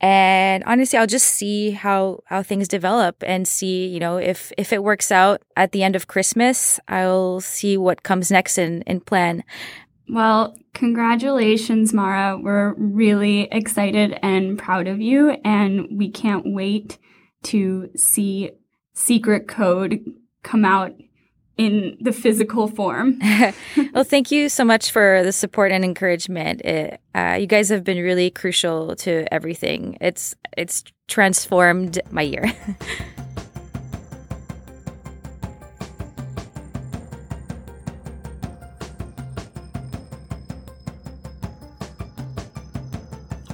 And 0.00 0.62
honestly, 0.64 0.98
I'll 0.98 1.06
just 1.06 1.26
see 1.26 1.72
how 1.72 2.20
how 2.26 2.42
things 2.42 2.68
develop 2.68 3.24
and 3.26 3.48
see, 3.48 3.86
you 3.88 3.98
know, 3.98 4.16
if 4.18 4.52
if 4.56 4.72
it 4.72 4.84
works 4.84 5.10
out 5.10 5.42
at 5.56 5.72
the 5.72 5.82
end 5.82 5.96
of 5.96 6.06
Christmas, 6.06 6.78
I'll 6.86 7.40
see 7.40 7.76
what 7.76 8.04
comes 8.04 8.30
next 8.30 8.58
in 8.58 8.82
in 8.82 9.00
plan. 9.00 9.42
Well, 10.08 10.54
congratulations, 10.72 11.92
Mara. 11.92 12.38
We're 12.38 12.74
really 12.74 13.48
excited 13.50 14.18
and 14.22 14.58
proud 14.58 14.86
of 14.86 15.00
you, 15.00 15.30
and 15.44 15.86
we 15.98 16.10
can't 16.10 16.44
wait 16.46 16.98
to 17.44 17.90
see 17.94 18.52
Secret 18.94 19.48
Code 19.48 20.00
come 20.42 20.64
out 20.64 20.92
in 21.58 21.96
the 22.00 22.12
physical 22.12 22.68
form. 22.68 23.20
well, 23.92 24.04
thank 24.04 24.30
you 24.30 24.48
so 24.48 24.64
much 24.64 24.92
for 24.92 25.22
the 25.24 25.32
support 25.32 25.72
and 25.72 25.84
encouragement. 25.84 26.62
It, 26.62 27.00
uh, 27.14 27.36
you 27.38 27.46
guys 27.46 27.68
have 27.68 27.84
been 27.84 27.98
really 27.98 28.30
crucial 28.30 28.94
to 28.96 29.26
everything. 29.34 29.98
It's 30.00 30.34
it's 30.56 30.84
transformed 31.08 32.00
my 32.10 32.22
year. 32.22 32.52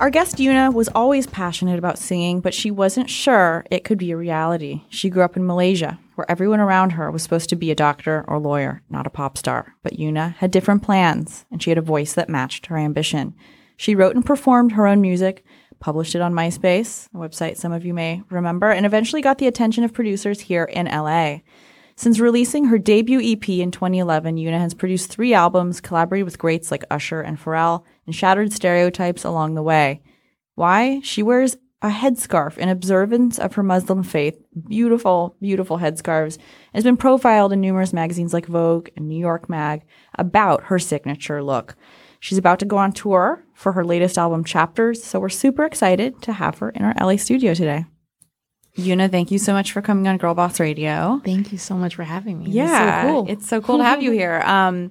Our 0.04 0.10
guest 0.10 0.36
Yuna 0.36 0.74
was 0.74 0.90
always 0.90 1.26
passionate 1.26 1.78
about 1.78 1.96
singing, 1.96 2.42
but 2.42 2.52
she 2.52 2.70
wasn't 2.70 3.08
sure 3.08 3.64
it 3.70 3.84
could 3.84 3.96
be 3.96 4.10
a 4.10 4.18
reality. 4.18 4.82
She 4.90 5.08
grew 5.08 5.22
up 5.22 5.34
in 5.34 5.46
Malaysia, 5.46 5.98
where 6.14 6.30
everyone 6.30 6.60
around 6.60 6.90
her 6.90 7.10
was 7.10 7.22
supposed 7.22 7.48
to 7.48 7.56
be 7.56 7.70
a 7.70 7.74
doctor 7.74 8.22
or 8.28 8.38
lawyer, 8.38 8.82
not 8.90 9.06
a 9.06 9.10
pop 9.10 9.38
star. 9.38 9.74
But 9.82 9.94
Yuna 9.94 10.34
had 10.34 10.50
different 10.50 10.82
plans, 10.82 11.46
and 11.50 11.62
she 11.62 11.70
had 11.70 11.78
a 11.78 11.80
voice 11.80 12.12
that 12.12 12.28
matched 12.28 12.66
her 12.66 12.76
ambition. 12.76 13.34
She 13.78 13.94
wrote 13.94 14.14
and 14.14 14.26
performed 14.26 14.72
her 14.72 14.86
own 14.86 15.00
music, 15.00 15.42
published 15.80 16.14
it 16.14 16.20
on 16.20 16.34
MySpace, 16.34 17.08
a 17.14 17.16
website 17.16 17.56
some 17.56 17.72
of 17.72 17.86
you 17.86 17.94
may 17.94 18.22
remember, 18.28 18.70
and 18.70 18.84
eventually 18.84 19.22
got 19.22 19.38
the 19.38 19.46
attention 19.46 19.84
of 19.84 19.94
producers 19.94 20.38
here 20.38 20.64
in 20.64 20.84
LA. 20.84 21.38
Since 21.96 22.20
releasing 22.20 22.66
her 22.66 22.76
debut 22.76 23.20
EP 23.22 23.48
in 23.48 23.70
2011, 23.70 24.36
Yuna 24.36 24.58
has 24.58 24.74
produced 24.74 25.10
three 25.10 25.32
albums, 25.32 25.80
collaborated 25.80 26.26
with 26.26 26.38
greats 26.38 26.70
like 26.70 26.84
Usher 26.90 27.22
and 27.22 27.40
Pharrell, 27.40 27.84
and 28.06 28.14
shattered 28.14 28.52
stereotypes 28.52 29.24
along 29.24 29.54
the 29.54 29.62
way. 29.62 30.02
Why? 30.54 31.00
She 31.02 31.22
wears 31.22 31.56
a 31.82 31.88
headscarf 31.90 32.56
in 32.56 32.68
observance 32.70 33.38
of 33.38 33.54
her 33.54 33.62
Muslim 33.62 34.02
faith. 34.02 34.38
Beautiful, 34.68 35.36
beautiful 35.40 35.78
headscarves. 35.78 36.36
And 36.36 36.74
has 36.76 36.84
been 36.84 36.96
profiled 36.96 37.52
in 37.52 37.60
numerous 37.60 37.92
magazines 37.92 38.32
like 38.32 38.46
Vogue 38.46 38.88
and 38.96 39.06
New 39.06 39.18
York 39.18 39.48
Mag 39.50 39.82
about 40.18 40.64
her 40.64 40.78
signature 40.78 41.42
look. 41.42 41.76
She's 42.20 42.38
about 42.38 42.58
to 42.60 42.64
go 42.64 42.78
on 42.78 42.92
tour 42.92 43.44
for 43.52 43.72
her 43.72 43.84
latest 43.84 44.16
album, 44.16 44.44
Chapters, 44.44 45.04
so 45.04 45.20
we're 45.20 45.28
super 45.28 45.64
excited 45.66 46.22
to 46.22 46.32
have 46.32 46.58
her 46.58 46.70
in 46.70 46.82
our 46.82 46.94
LA 46.98 47.16
studio 47.16 47.52
today. 47.52 47.84
Yuna, 48.78 49.10
thank 49.10 49.30
you 49.30 49.38
so 49.38 49.52
much 49.52 49.70
for 49.72 49.82
coming 49.82 50.08
on 50.08 50.16
Girl 50.16 50.34
Boss 50.34 50.58
Radio. 50.58 51.20
Thank 51.24 51.52
you 51.52 51.58
so 51.58 51.74
much 51.76 51.94
for 51.94 52.02
having 52.02 52.40
me. 52.42 52.50
Yeah, 52.50 52.64
It's 52.64 53.06
so 53.06 53.12
cool. 53.12 53.30
It's 53.32 53.48
so 53.48 53.60
cool 53.60 53.78
to 53.78 53.84
have 53.84 54.02
you 54.02 54.10
here. 54.22 54.40
Um, 54.46 54.90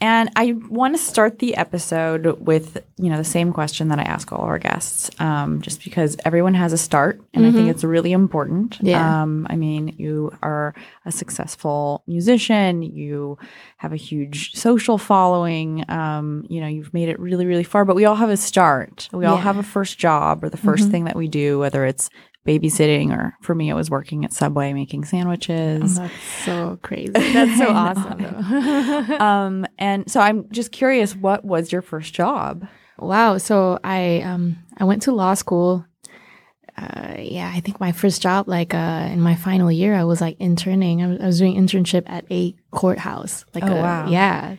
and 0.00 0.30
I 0.36 0.52
want 0.68 0.94
to 0.94 1.02
start 1.02 1.38
the 1.38 1.56
episode 1.56 2.26
with 2.40 2.82
you 2.96 3.10
know 3.10 3.16
the 3.16 3.24
same 3.24 3.52
question 3.52 3.88
that 3.88 3.98
I 3.98 4.02
ask 4.02 4.32
all 4.32 4.40
our 4.40 4.58
guests, 4.58 5.10
um, 5.20 5.60
just 5.60 5.84
because 5.84 6.16
everyone 6.24 6.54
has 6.54 6.72
a 6.72 6.78
start, 6.78 7.20
and 7.34 7.46
I 7.46 7.52
think 7.52 7.68
it's 7.68 7.84
really 7.84 8.12
important. 8.12 8.78
Yeah. 8.80 9.22
Um, 9.22 9.46
I 9.50 9.56
mean, 9.56 9.94
you 9.98 10.36
are 10.42 10.74
a 11.04 11.12
successful 11.12 12.02
musician. 12.06 12.82
You 12.82 13.38
have 13.76 13.92
a 13.92 13.96
huge 13.96 14.54
social 14.54 14.98
following. 14.98 15.84
Um, 15.90 16.46
you 16.48 16.60
know, 16.60 16.66
you've 16.66 16.92
made 16.94 17.08
it 17.08 17.18
really, 17.18 17.46
really 17.46 17.64
far. 17.64 17.84
But 17.84 17.96
we 17.96 18.04
all 18.04 18.16
have 18.16 18.30
a 18.30 18.36
start. 18.36 19.08
We 19.12 19.26
all 19.26 19.36
have 19.36 19.58
a 19.58 19.62
first 19.62 19.98
job 19.98 20.44
or 20.44 20.48
the 20.48 20.58
1st 20.58 20.90
thing 20.90 21.04
that 21.04 21.16
we 21.16 21.28
do, 21.28 21.58
whether 21.58 21.84
it's 21.84 22.10
babysitting 22.46 23.10
or 23.16 23.34
for 23.42 23.54
me, 23.54 23.68
it 23.68 23.74
was 23.74 23.90
working 23.90 24.24
at 24.24 24.32
Subway 24.32 24.72
making 24.72 25.04
sandwiches. 25.04 25.96
That's 25.96 26.12
so 26.44 26.78
crazy. 26.82 27.12
That's 27.14 27.58
so 27.58 27.68
awesome. 27.70 28.20
Um, 29.20 29.66
and 29.78 30.10
so 30.10 30.20
I'm 30.20 30.48
just 30.50 30.72
curious, 30.72 31.14
what 31.14 31.44
was 31.44 31.70
your 31.72 31.82
first 31.82 32.14
job? 32.14 32.66
wow. 32.98 33.38
So 33.38 33.78
I 33.82 34.20
um 34.22 34.56
I 34.78 34.84
went 34.84 35.02
to 35.02 35.12
law 35.12 35.34
school. 35.34 35.84
Uh, 36.76 37.16
yeah, 37.18 37.50
I 37.54 37.60
think 37.60 37.78
my 37.80 37.92
first 37.92 38.22
job, 38.22 38.48
like 38.48 38.72
uh, 38.72 39.08
in 39.12 39.20
my 39.20 39.34
final 39.34 39.70
year, 39.70 39.94
I 39.94 40.04
was 40.04 40.20
like 40.22 40.36
interning. 40.40 41.02
I 41.02 41.06
was, 41.08 41.20
I 41.20 41.26
was 41.26 41.38
doing 41.38 41.56
internship 41.56 42.04
at 42.06 42.24
a 42.30 42.54
courthouse. 42.70 43.44
Like, 43.54 43.64
Oh, 43.64 43.72
a, 43.76 43.82
wow. 43.82 44.08
yeah. 44.08 44.56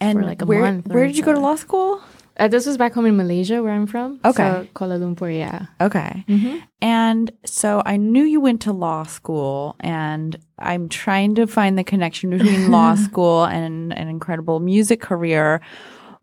And 0.00 0.18
For 0.18 0.24
like 0.26 0.42
a 0.42 0.44
where, 0.46 0.60
month 0.60 0.88
where 0.88 1.06
did 1.06 1.16
you 1.16 1.22
go 1.22 1.32
to 1.32 1.40
law 1.40 1.56
school? 1.56 2.02
Uh, 2.38 2.48
this 2.48 2.66
was 2.66 2.76
back 2.76 2.92
home 2.92 3.06
in 3.06 3.16
Malaysia, 3.16 3.62
where 3.62 3.72
I'm 3.72 3.86
from. 3.86 4.20
Okay. 4.24 4.42
so 4.42 4.68
Kuala 4.74 4.98
Lumpur. 5.00 5.34
Yeah. 5.34 5.66
Okay. 5.80 6.24
Mm-hmm. 6.28 6.58
And 6.82 7.30
so 7.44 7.82
I 7.86 7.96
knew 7.96 8.24
you 8.24 8.40
went 8.40 8.60
to 8.62 8.72
law 8.72 9.04
school, 9.04 9.76
and 9.80 10.38
I'm 10.58 10.88
trying 10.88 11.34
to 11.36 11.46
find 11.46 11.78
the 11.78 11.84
connection 11.84 12.30
between 12.30 12.70
law 12.76 12.94
school 12.94 13.44
and 13.44 13.92
an 13.94 14.08
incredible 14.08 14.60
music 14.60 15.00
career. 15.00 15.62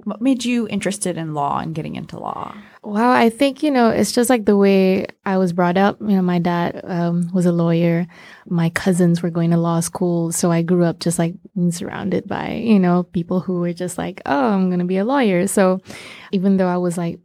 What 0.03 0.21
made 0.21 0.45
you 0.45 0.67
interested 0.67 1.17
in 1.17 1.33
law 1.33 1.59
and 1.59 1.73
getting 1.73 1.95
into 1.95 2.19
law? 2.19 2.55
Wow, 2.85 3.11
I 3.13 3.29
think, 3.29 3.63
you 3.63 3.71
know, 3.71 3.89
it's 3.89 4.11
just 4.11 4.29
like 4.29 4.43
the 4.43 4.57
way 4.57 5.07
I 5.25 5.37
was 5.37 5.53
brought 5.53 5.77
up. 5.77 6.01
You 6.01 6.17
know, 6.17 6.21
my 6.21 6.39
dad 6.39 6.81
um, 6.83 7.31
was 7.33 7.45
a 7.45 7.53
lawyer. 7.53 8.05
My 8.45 8.69
cousins 8.71 9.23
were 9.23 9.29
going 9.29 9.51
to 9.51 9.57
law 9.57 9.79
school. 9.79 10.33
So 10.33 10.51
I 10.51 10.63
grew 10.63 10.83
up 10.83 10.99
just 10.99 11.17
like 11.17 11.33
surrounded 11.69 12.27
by, 12.27 12.55
you 12.55 12.79
know, 12.79 13.03
people 13.03 13.39
who 13.39 13.61
were 13.61 13.71
just 13.71 13.97
like, 13.97 14.21
oh, 14.25 14.49
I'm 14.49 14.67
to 14.79 14.85
be 14.85 14.97
a 14.97 15.05
lawyer. 15.05 15.47
So 15.47 15.79
even 16.33 16.57
though 16.57 16.67
I 16.67 16.75
was 16.75 16.97
like 16.97 17.19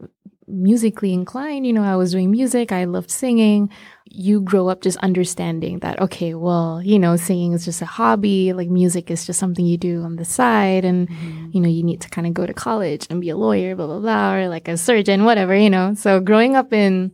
musically 0.49 1.13
inclined, 1.13 1.67
you 1.67 1.73
know, 1.73 1.83
I 1.83 1.97
was 1.97 2.13
doing 2.13 2.31
music, 2.31 2.73
I 2.73 2.85
loved 2.85 3.11
singing. 3.11 3.71
You 4.05 4.41
grow 4.41 4.69
up 4.69 4.81
just 4.81 4.97
understanding 4.99 5.81
that, 5.81 6.01
okay, 6.01 6.35
well, 6.35 6.81
you 6.83 6.99
know, 6.99 7.17
singing 7.17 7.53
is 7.53 7.65
just 7.65 7.83
a 7.83 7.87
hobby, 7.87 8.53
like 8.53 8.69
music 8.69 9.11
is 9.11 9.27
just 9.27 9.39
something 9.39 9.67
you 9.67 9.77
do 9.77 10.03
on 10.03 10.17
the 10.17 10.25
side. 10.25 10.85
And, 10.85 11.09
you 11.55 11.61
know, 11.61 11.69
you 11.69 11.83
need 11.83 12.01
to 12.01 12.09
kind 12.09 12.27
of 12.27 12.35
go 12.35 12.47
to 12.47 12.55
college 12.55 13.07
and 13.11 13.21
be 13.21 13.29
a 13.31 13.37
lawyer, 13.37 13.77
blah, 13.77 13.87
blah, 13.87 14.01
blah, 14.01 14.35
or 14.35 14.49
like 14.49 14.69
a 14.69 14.77
surgeon, 14.77 15.25
whatever, 15.25 15.55
you 15.55 15.71
know. 15.71 15.95
So 15.95 16.21
growing 16.21 16.57
up 16.57 16.73
in 16.73 17.13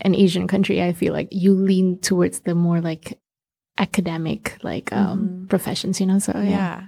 an 0.00 0.14
Asian 0.14 0.46
country, 0.46 0.82
I 0.82 0.92
feel 0.92 1.12
like 1.12 1.28
you 1.30 1.54
lean 1.54 1.98
towards 2.00 2.40
the 2.40 2.54
more 2.54 2.80
like 2.80 3.18
academic, 3.78 4.58
like 4.62 4.92
um, 4.92 5.46
professions, 5.48 6.00
you 6.00 6.06
know. 6.06 6.18
So, 6.18 6.32
yeah. 6.34 6.48
Yeah. 6.50 6.82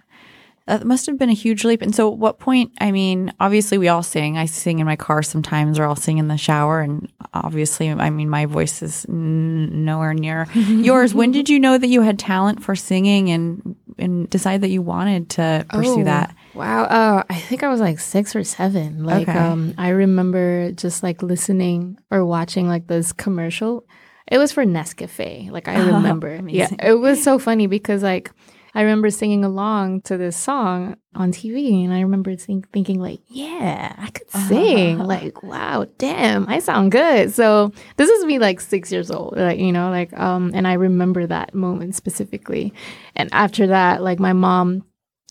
That 0.67 0.85
must 0.85 1.07
have 1.07 1.17
been 1.17 1.31
a 1.31 1.35
huge 1.35 1.65
leap. 1.65 1.81
And 1.81 1.95
so, 1.95 2.11
at 2.13 2.19
what 2.19 2.41
point? 2.41 2.73
I 2.81 2.91
mean, 2.91 3.33
obviously, 3.39 3.79
we 3.79 3.87
all 3.87 4.03
sing. 4.03 4.37
I 4.37 4.47
sing 4.47 4.81
in 4.81 4.87
my 4.87 4.97
car 4.97 5.23
sometimes, 5.23 5.79
or 5.79 5.85
I'll 5.85 5.95
sing 5.95 6.19
in 6.19 6.27
the 6.27 6.37
shower. 6.37 6.81
And 6.81 7.09
obviously, 7.35 7.89
I 7.89 8.11
mean, 8.11 8.29
my 8.29 8.47
voice 8.47 8.83
is 8.83 9.07
n- 9.09 9.85
nowhere 9.85 10.13
near 10.13 10.49
yours. 10.55 11.15
When 11.15 11.31
did 11.31 11.49
you 11.49 11.61
know 11.61 11.79
that 11.79 11.87
you 11.87 12.03
had 12.03 12.19
talent 12.19 12.65
for 12.65 12.75
singing 12.75 13.31
and 13.31 13.77
and 13.99 14.29
decide 14.29 14.61
that 14.63 14.69
you 14.71 14.83
wanted 14.83 15.31
to 15.31 15.65
pursue 15.71 16.01
Oh, 16.01 16.05
that? 16.05 16.35
Wow. 16.55 16.83
Uh, 16.85 17.23
I 17.31 17.35
think 17.37 17.63
I 17.63 17.69
was 17.69 17.81
like 17.81 17.99
six 18.01 18.35
or 18.35 18.43
seven. 18.45 19.05
Like, 19.05 19.29
Okay. 19.29 19.39
um, 19.39 19.73
I 19.79 19.91
remember 19.91 20.73
just 20.73 21.03
like 21.03 21.23
listening 21.23 21.97
or 22.11 22.25
watching 22.27 22.67
like 22.69 22.89
this 22.89 23.13
commercial. 23.13 23.85
It 24.27 24.39
was 24.39 24.51
for 24.53 24.65
Nescafe. 24.67 25.49
Like, 25.51 25.69
I 25.69 25.77
remember. 25.95 26.41
yeah. 26.49 26.69
It 26.83 26.95
was 26.95 27.23
so 27.23 27.39
funny 27.39 27.69
because 27.69 28.03
like, 28.03 28.33
I 28.77 28.83
remember 28.83 29.09
singing 29.09 29.43
along 29.43 30.03
to 30.03 30.19
this 30.19 30.37
song 30.37 30.99
on 31.15 31.33
TV, 31.33 31.83
and 31.83 31.95
I 31.95 32.03
remember 32.03 32.37
think, 32.37 32.71
thinking 32.73 33.01
like, 33.01 33.21
"Yeah, 33.27 33.95
I 33.97 34.11
could 34.11 34.31
sing! 34.31 34.99
Like, 34.99 35.43
wow, 35.43 35.87
damn, 35.97 36.47
I 36.47 36.59
sound 36.59 36.93
good." 36.93 37.33
So 37.33 37.73
this 37.97 38.11
is 38.11 38.27
me 38.27 38.39
like 38.39 38.61
six 38.61 38.93
years 38.93 39.11
old, 39.11 39.39
like 39.39 39.59
you 39.59 39.73
know, 39.73 39.89
like 39.89 40.13
um, 40.19 40.51
and 40.53 40.69
I 40.69 40.75
remember 40.75 41.27
that 41.27 41.55
moment 41.55 41.95
specifically. 41.95 42.75
And 43.17 43.31
after 43.33 43.69
that, 43.69 44.03
like 44.03 44.21
my 44.21 44.35
mom 44.35 44.85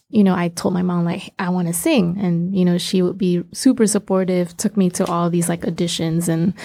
you 0.09 0.23
know, 0.23 0.33
I 0.33 0.49
told 0.49 0.73
my 0.73 0.81
mom 0.81 1.05
like 1.05 1.31
I 1.37 1.49
want 1.49 1.67
to 1.67 1.73
sing, 1.73 2.17
and 2.19 2.57
you 2.57 2.65
know, 2.65 2.79
she 2.79 3.03
would 3.03 3.19
be 3.19 3.43
super 3.53 3.85
supportive. 3.85 4.57
Took 4.57 4.75
me 4.75 4.89
to 4.91 5.05
all 5.05 5.29
these 5.29 5.49
like 5.49 5.61
auditions 5.61 6.27
and 6.29 6.55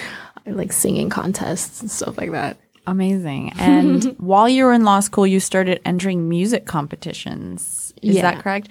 like 0.47 0.71
singing 0.71 1.11
contests 1.11 1.81
and 1.81 1.91
stuff 1.91 2.17
like 2.17 2.31
that. 2.31 2.57
Amazing. 2.87 3.53
And 3.59 4.03
while 4.19 4.49
you 4.49 4.65
were 4.65 4.73
in 4.73 4.83
law 4.83 4.99
school, 5.01 5.25
you 5.27 5.39
started 5.39 5.79
entering 5.85 6.27
music 6.29 6.65
competitions. 6.65 7.93
Is 8.01 8.15
Yeah. 8.15 8.21
that 8.23 8.43
correct? 8.43 8.69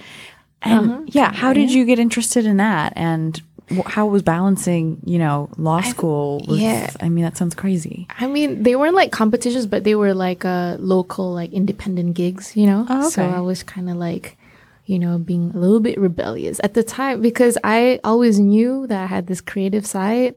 And 0.62 1.08
yeah, 1.14 1.32
how 1.32 1.52
did 1.52 1.70
you 1.72 1.84
get 1.86 1.98
interested 1.98 2.44
in 2.44 2.58
that? 2.58 2.92
And 2.96 3.40
how 3.86 4.04
was 4.06 4.22
balancing, 4.22 4.98
you 5.06 5.18
know, 5.18 5.48
law 5.56 5.80
school? 5.80 6.44
With, 6.46 6.58
yeah. 6.60 6.90
I 7.00 7.08
mean, 7.08 7.24
that 7.24 7.36
sounds 7.36 7.54
crazy. 7.54 8.06
I 8.18 8.26
mean, 8.26 8.62
they 8.62 8.76
weren't 8.76 8.96
like 8.96 9.10
competitions, 9.12 9.66
but 9.66 9.84
they 9.84 9.94
were 9.94 10.12
like 10.12 10.44
uh, 10.44 10.76
local, 10.80 11.32
like 11.32 11.52
independent 11.52 12.14
gigs, 12.14 12.56
you 12.56 12.66
know. 12.66 12.84
Oh, 12.90 13.08
So. 13.08 13.22
I 13.24 13.40
was 13.40 13.62
kind 13.62 13.88
of 13.88 13.96
like, 13.96 14.36
you 14.86 14.98
know, 14.98 15.18
being 15.18 15.52
a 15.54 15.58
little 15.58 15.80
bit 15.80 15.96
rebellious 15.98 16.60
at 16.64 16.74
the 16.74 16.82
time 16.82 17.22
because 17.22 17.56
I 17.64 18.00
always 18.04 18.38
knew 18.40 18.86
that 18.88 19.02
I 19.04 19.06
had 19.06 19.28
this 19.28 19.40
creative 19.40 19.86
side. 19.86 20.34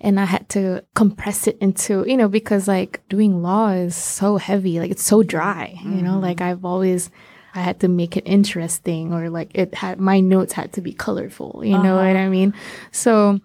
And 0.00 0.18
I 0.18 0.24
had 0.24 0.48
to 0.50 0.82
compress 0.94 1.46
it 1.46 1.58
into, 1.60 2.04
you 2.06 2.16
know, 2.16 2.28
because 2.28 2.66
like 2.66 3.02
doing 3.08 3.42
law 3.42 3.68
is 3.70 3.94
so 3.94 4.38
heavy, 4.38 4.80
like 4.80 4.90
it's 4.90 5.04
so 5.04 5.22
dry, 5.22 5.78
you 5.84 6.02
know, 6.02 6.12
mm-hmm. 6.12 6.22
like 6.22 6.40
I've 6.40 6.64
always, 6.64 7.10
I 7.54 7.60
had 7.60 7.80
to 7.80 7.88
make 7.88 8.16
it 8.16 8.24
interesting 8.24 9.12
or 9.12 9.28
like 9.28 9.50
it 9.54 9.74
had, 9.74 10.00
my 10.00 10.20
notes 10.20 10.54
had 10.54 10.72
to 10.74 10.80
be 10.80 10.94
colorful, 10.94 11.62
you 11.64 11.76
know 11.76 11.96
what 11.96 12.16
uh-huh. 12.16 12.18
I 12.18 12.28
mean? 12.28 12.54
So 12.92 13.40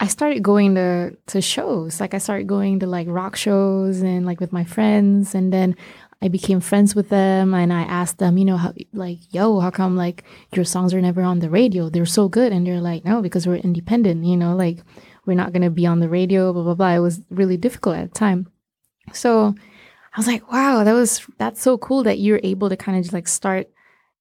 I 0.00 0.06
started 0.06 0.42
going 0.42 0.74
to 0.74 1.16
to 1.28 1.40
shows. 1.40 2.00
Like 2.00 2.14
I 2.14 2.18
started 2.18 2.46
going 2.46 2.80
to 2.80 2.86
like 2.86 3.06
rock 3.08 3.36
shows 3.36 4.02
and 4.02 4.26
like 4.26 4.40
with 4.40 4.52
my 4.52 4.64
friends 4.64 5.34
and 5.34 5.52
then 5.52 5.76
I 6.20 6.28
became 6.28 6.60
friends 6.60 6.94
with 6.94 7.10
them 7.10 7.54
and 7.54 7.72
I 7.72 7.82
asked 7.82 8.18
them, 8.18 8.38
you 8.38 8.44
know, 8.44 8.56
how 8.56 8.72
like, 8.92 9.18
yo, 9.32 9.60
how 9.60 9.70
come 9.70 9.96
like 9.96 10.24
your 10.54 10.64
songs 10.64 10.94
are 10.94 11.00
never 11.00 11.22
on 11.22 11.40
the 11.40 11.50
radio? 11.50 11.90
They're 11.90 12.06
so 12.06 12.28
good. 12.28 12.52
And 12.52 12.66
they're 12.66 12.80
like, 12.80 13.04
no, 13.04 13.20
because 13.20 13.46
we're 13.46 13.56
independent, 13.56 14.24
you 14.24 14.36
know, 14.36 14.56
like 14.56 14.78
we're 15.26 15.34
not 15.34 15.52
gonna 15.52 15.70
be 15.70 15.86
on 15.86 16.00
the 16.00 16.08
radio, 16.08 16.52
blah 16.52 16.62
blah 16.62 16.74
blah. 16.74 16.94
It 16.94 17.00
was 17.00 17.22
really 17.30 17.56
difficult 17.56 17.96
at 17.96 18.12
the 18.12 18.18
time. 18.18 18.48
So 19.12 19.54
I 20.14 20.18
was 20.18 20.26
like, 20.26 20.50
wow, 20.50 20.84
that 20.84 20.92
was 20.92 21.26
that's 21.38 21.60
so 21.60 21.78
cool 21.78 22.02
that 22.04 22.18
you're 22.18 22.40
able 22.42 22.68
to 22.68 22.76
kind 22.76 22.96
of 22.96 23.04
just 23.04 23.14
like 23.14 23.28
start 23.28 23.68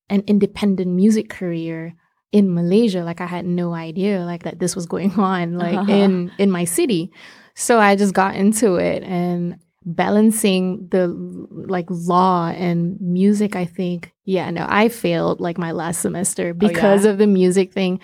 an 0.10 0.24
independent 0.28 0.92
music 0.92 1.30
career 1.30 1.96
in 2.32 2.54
Malaysia. 2.54 3.04
Like 3.04 3.22
I 3.22 3.28
had 3.28 3.46
no 3.46 3.74
idea 3.74 4.26
like 4.26 4.44
that 4.44 4.60
this 4.60 4.76
was 4.76 4.86
going 4.86 5.12
on 5.20 5.58
like 5.58 5.88
in 5.90 6.32
in 6.38 6.52
my 6.52 6.66
city. 6.66 7.12
So 7.56 7.80
I 7.80 7.96
just 7.96 8.14
got 8.14 8.36
into 8.36 8.76
it 8.76 9.04
and 9.04 9.60
balancing 9.86 10.88
the 10.90 11.08
like 11.52 11.86
law 11.90 12.48
and 12.50 13.00
music, 13.02 13.56
I 13.56 13.66
think, 13.66 14.14
yeah, 14.26 14.50
no, 14.52 14.66
I 14.70 14.88
failed 14.90 15.42
like 15.42 15.58
my 15.58 15.72
last 15.72 16.02
semester 16.02 16.54
because 16.54 17.02
Oh, 17.06 17.08
yeah? 17.08 17.12
of 17.14 17.18
the 17.18 17.28
music 17.28 17.74
thing. 17.74 18.00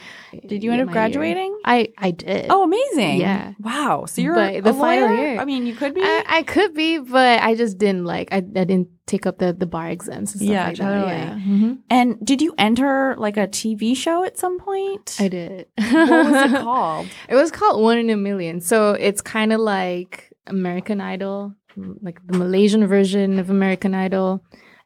Did 0.47 0.63
you 0.63 0.71
end 0.71 0.81
up 0.81 0.87
my 0.87 0.91
year. 0.93 1.01
graduating? 1.09 1.57
I 1.65 1.89
I 1.97 2.11
did. 2.11 2.47
Oh, 2.49 2.63
amazing. 2.63 3.21
Yeah. 3.21 3.53
Wow. 3.59 4.05
So 4.05 4.21
you're 4.21 4.35
But 4.35 4.63
the 4.63 4.73
final 4.73 5.15
year- 5.15 5.39
I 5.39 5.45
mean, 5.45 5.65
you 5.65 5.75
could 5.75 5.93
be. 5.93 6.01
I, 6.03 6.23
I 6.27 6.43
could 6.43 6.73
be, 6.73 6.97
but 6.99 7.41
I 7.41 7.55
just 7.55 7.77
didn't 7.77 8.05
like. 8.05 8.29
I, 8.31 8.37
I 8.37 8.39
didn't 8.65 8.89
take 9.05 9.25
up 9.25 9.37
the 9.39 9.53
the 9.53 9.65
bar 9.65 9.89
exams 9.89 10.33
and 10.33 10.41
stuff 10.41 10.49
Yeah, 10.51 10.67
like 10.67 10.75
totally. 10.77 11.07
that. 11.11 11.37
Yeah, 11.37 11.43
Mhm. 11.43 11.77
and 11.89 12.17
did 12.23 12.41
you 12.41 12.53
enter 12.57 13.15
like 13.17 13.37
a 13.37 13.47
TV 13.47 13.95
show 13.95 14.23
at 14.23 14.37
some 14.37 14.59
point? 14.59 15.15
I 15.19 15.27
did. 15.29 15.67
What 15.77 16.09
was 16.31 16.51
it 16.51 16.61
called? 16.63 17.07
It 17.29 17.35
was 17.35 17.49
called 17.51 17.81
One 17.81 17.97
in 17.97 18.09
a 18.09 18.17
Million. 18.17 18.61
So 18.61 18.91
it's 18.91 19.21
kind 19.21 19.53
of 19.53 19.59
like 19.61 20.31
American 20.47 20.99
Idol, 21.01 21.53
like 22.01 22.19
the 22.25 22.37
Malaysian 22.37 22.85
version 22.87 23.39
of 23.39 23.49
American 23.49 23.93
Idol. 23.93 24.43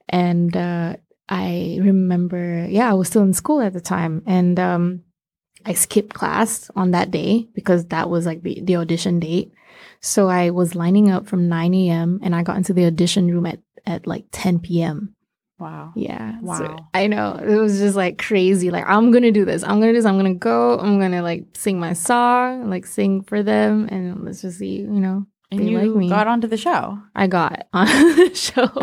And 0.09 0.55
uh, 0.55 0.95
I 1.29 1.79
remember, 1.81 2.67
yeah, 2.69 2.89
I 2.89 2.93
was 2.93 3.07
still 3.07 3.23
in 3.23 3.33
school 3.33 3.61
at 3.61 3.73
the 3.73 3.81
time. 3.81 4.23
And 4.25 4.59
um, 4.59 5.03
I 5.65 5.73
skipped 5.73 6.13
class 6.13 6.69
on 6.75 6.91
that 6.91 7.11
day 7.11 7.47
because 7.53 7.85
that 7.87 8.09
was 8.09 8.25
like 8.25 8.43
the, 8.43 8.61
the 8.63 8.75
audition 8.77 9.19
date. 9.19 9.51
So 10.01 10.27
I 10.27 10.49
was 10.49 10.75
lining 10.75 11.09
up 11.09 11.27
from 11.27 11.47
9 11.47 11.73
a.m. 11.73 12.19
and 12.21 12.35
I 12.35 12.43
got 12.43 12.57
into 12.57 12.73
the 12.73 12.85
audition 12.85 13.27
room 13.27 13.45
at, 13.45 13.59
at 13.85 14.05
like 14.05 14.25
10 14.31 14.59
p.m. 14.59 15.15
Wow. 15.59 15.93
Yeah. 15.95 16.39
so 16.41 16.45
Wow. 16.45 16.89
I 16.93 17.07
know. 17.07 17.35
It 17.41 17.55
was 17.55 17.79
just 17.79 17.95
like 17.95 18.17
crazy. 18.17 18.69
Like, 18.69 18.83
I'm 18.85 19.11
going 19.11 19.23
to 19.23 19.31
do 19.31 19.45
this. 19.45 19.63
I'm 19.63 19.79
going 19.79 19.83
to 19.83 19.93
do 19.93 19.97
this. 19.97 20.05
I'm 20.05 20.19
going 20.19 20.33
to 20.33 20.39
go. 20.39 20.77
I'm 20.77 20.99
going 20.99 21.13
to 21.13 21.21
like 21.21 21.45
sing 21.53 21.79
my 21.79 21.93
song, 21.93 22.69
like 22.69 22.85
sing 22.85 23.23
for 23.23 23.43
them. 23.43 23.87
And 23.89 24.25
let's 24.25 24.41
just 24.41 24.59
see, 24.59 24.79
you 24.79 24.99
know, 24.99 25.25
And 25.53 25.67
They 25.67 25.71
you 25.71 25.79
like 25.79 25.95
me. 25.95 26.09
got 26.09 26.27
onto 26.27 26.47
the 26.47 26.57
show. 26.57 26.99
I 27.15 27.27
got 27.27 27.67
on 27.73 27.85
the 27.87 28.31
show. 28.33 28.69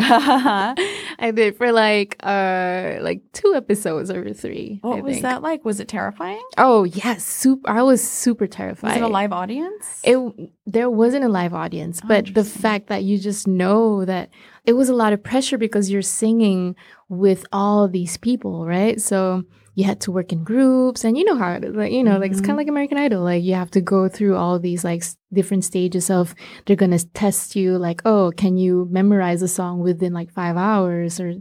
I 1.19 1.31
did 1.33 1.57
for 1.57 1.71
like, 1.71 2.15
uh, 2.23 2.97
like 3.01 3.21
two 3.33 3.53
episodes 3.55 4.09
or 4.11 4.33
three. 4.33 4.79
What 4.81 4.99
I 4.99 5.01
was 5.01 5.13
think. 5.13 5.23
that 5.23 5.41
like? 5.41 5.63
Was 5.65 5.79
it 5.79 5.87
terrifying? 5.87 6.41
Oh, 6.57 6.83
yes. 6.83 7.25
Super. 7.25 7.69
I 7.69 7.81
was 7.81 8.01
super 8.07 8.47
terrified. 8.47 8.89
Was 8.89 8.97
it 8.97 9.03
a 9.03 9.07
live 9.07 9.33
audience? 9.33 10.01
it 10.03 10.17
there 10.65 10.89
wasn't 10.89 11.23
a 11.23 11.29
live 11.29 11.53
audience 11.53 11.99
Oh, 12.03 12.07
but 12.07 12.33
the 12.33 12.43
fact 12.43 12.87
that 12.87 13.03
you 13.03 13.17
just 13.17 13.47
know 13.47 14.05
that 14.05 14.29
it 14.65 14.73
was 14.73 14.89
a 14.89 14.95
lot 14.95 15.11
of 15.13 15.21
pressure 15.23 15.57
because 15.57 15.89
you're 15.91 16.01
singing 16.01 16.75
with 17.09 17.45
all 17.51 17.87
these 17.87 18.15
people 18.17 18.65
right 18.65 19.01
so 19.01 19.43
you 19.73 19.85
had 19.85 20.01
to 20.01 20.11
work 20.11 20.31
in 20.33 20.43
groups 20.43 21.03
and 21.03 21.17
you 21.17 21.23
know 21.23 21.37
how 21.37 21.53
it 21.53 21.63
is 21.63 21.75
like 21.75 21.91
you 21.91 22.03
know 22.03 22.17
like 22.17 22.31
it's 22.31 22.41
kind 22.41 22.51
of 22.51 22.53
mm-hmm. 22.53 22.57
like 22.57 22.67
american 22.67 22.97
idol 22.97 23.23
like 23.23 23.43
you 23.43 23.53
have 23.53 23.71
to 23.71 23.81
go 23.81 24.09
through 24.09 24.35
all 24.35 24.59
these 24.59 24.83
like 24.83 25.01
s- 25.01 25.17
different 25.33 25.63
stages 25.63 26.09
of 26.09 26.35
they're 26.65 26.75
gonna 26.75 26.99
test 26.99 27.55
you 27.55 27.77
like 27.77 28.01
oh 28.05 28.31
can 28.35 28.57
you 28.57 28.87
memorize 28.91 29.41
a 29.41 29.47
song 29.47 29.79
within 29.79 30.13
like 30.13 30.31
five 30.31 30.57
hours 30.57 31.19
or 31.19 31.33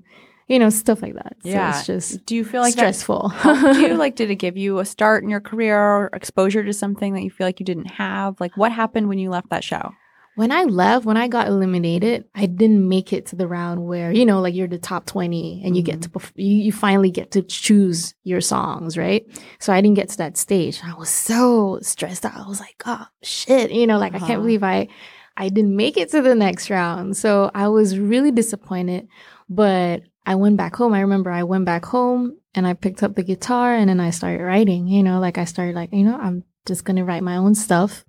you 0.46 0.58
know 0.58 0.70
stuff 0.70 1.02
like 1.02 1.14
that 1.14 1.36
Yeah. 1.42 1.72
so 1.72 1.78
it's 1.78 1.86
just 1.86 2.26
Do 2.26 2.36
you 2.36 2.44
feel 2.44 2.60
like 2.60 2.72
stressful 2.72 3.32
do 3.42 3.80
you? 3.80 3.94
Like, 4.00 4.16
did 4.16 4.30
it 4.30 4.36
give 4.36 4.56
you 4.56 4.78
a 4.78 4.84
start 4.84 5.22
in 5.22 5.28
your 5.30 5.40
career 5.40 5.78
or 5.78 6.10
exposure 6.12 6.64
to 6.64 6.72
something 6.72 7.14
that 7.14 7.22
you 7.22 7.30
feel 7.30 7.46
like 7.46 7.60
you 7.60 7.66
didn't 7.66 7.90
have? 7.92 8.40
Like, 8.40 8.56
what 8.56 8.72
happened 8.72 9.08
when 9.08 9.18
you 9.18 9.30
left 9.30 9.50
that 9.50 9.62
show? 9.62 9.92
When 10.40 10.52
I 10.52 10.62
left, 10.62 11.04
when 11.04 11.18
I 11.18 11.28
got 11.28 11.48
eliminated, 11.48 12.24
I 12.34 12.46
didn't 12.46 12.88
make 12.88 13.12
it 13.12 13.26
to 13.26 13.36
the 13.36 13.46
round 13.46 13.84
where, 13.84 14.10
you 14.10 14.24
know, 14.24 14.40
like 14.40 14.54
you're 14.54 14.68
the 14.68 14.78
top 14.78 15.04
20 15.04 15.60
and 15.62 15.76
you 15.76 15.82
get 15.82 16.00
to, 16.00 16.10
you, 16.34 16.56
you 16.64 16.72
finally 16.72 17.10
get 17.10 17.32
to 17.32 17.42
choose 17.42 18.14
your 18.24 18.40
songs, 18.40 18.96
right? 18.96 19.26
So 19.58 19.70
I 19.70 19.82
didn't 19.82 19.96
get 19.96 20.08
to 20.08 20.16
that 20.16 20.38
stage. 20.38 20.80
I 20.82 20.94
was 20.94 21.10
so 21.10 21.78
stressed 21.82 22.24
out. 22.24 22.38
I 22.38 22.48
was 22.48 22.58
like, 22.58 22.82
oh, 22.86 23.04
shit. 23.22 23.70
You 23.70 23.86
know, 23.86 23.98
like 23.98 24.14
I 24.14 24.16
Uh-huh. 24.16 24.26
can't 24.28 24.40
believe 24.40 24.62
I, 24.62 24.88
I 25.36 25.50
didn't 25.50 25.76
make 25.76 25.98
it 25.98 26.08
to 26.12 26.22
the 26.22 26.34
next 26.34 26.70
round. 26.70 27.18
So 27.18 27.50
I 27.54 27.68
was 27.68 27.98
really 27.98 28.30
disappointed, 28.30 29.08
but 29.50 30.04
I 30.24 30.36
went 30.36 30.56
back 30.56 30.74
home. 30.74 30.94
I 30.94 31.02
remember 31.02 31.30
I 31.30 31.42
went 31.42 31.66
back 31.66 31.84
home 31.84 32.38
and 32.54 32.66
I 32.66 32.72
picked 32.72 33.02
up 33.02 33.14
the 33.14 33.22
guitar 33.22 33.74
and 33.74 33.90
then 33.90 34.00
I 34.00 34.08
started 34.08 34.42
writing, 34.42 34.88
you 34.88 35.02
know, 35.02 35.20
like 35.20 35.36
I 35.36 35.44
started 35.44 35.74
like, 35.74 35.92
you 35.92 36.04
know, 36.04 36.16
I'm 36.16 36.44
just 36.64 36.84
going 36.84 36.96
to 36.96 37.04
write 37.04 37.22
my 37.22 37.36
own 37.36 37.54
stuff 37.54 38.06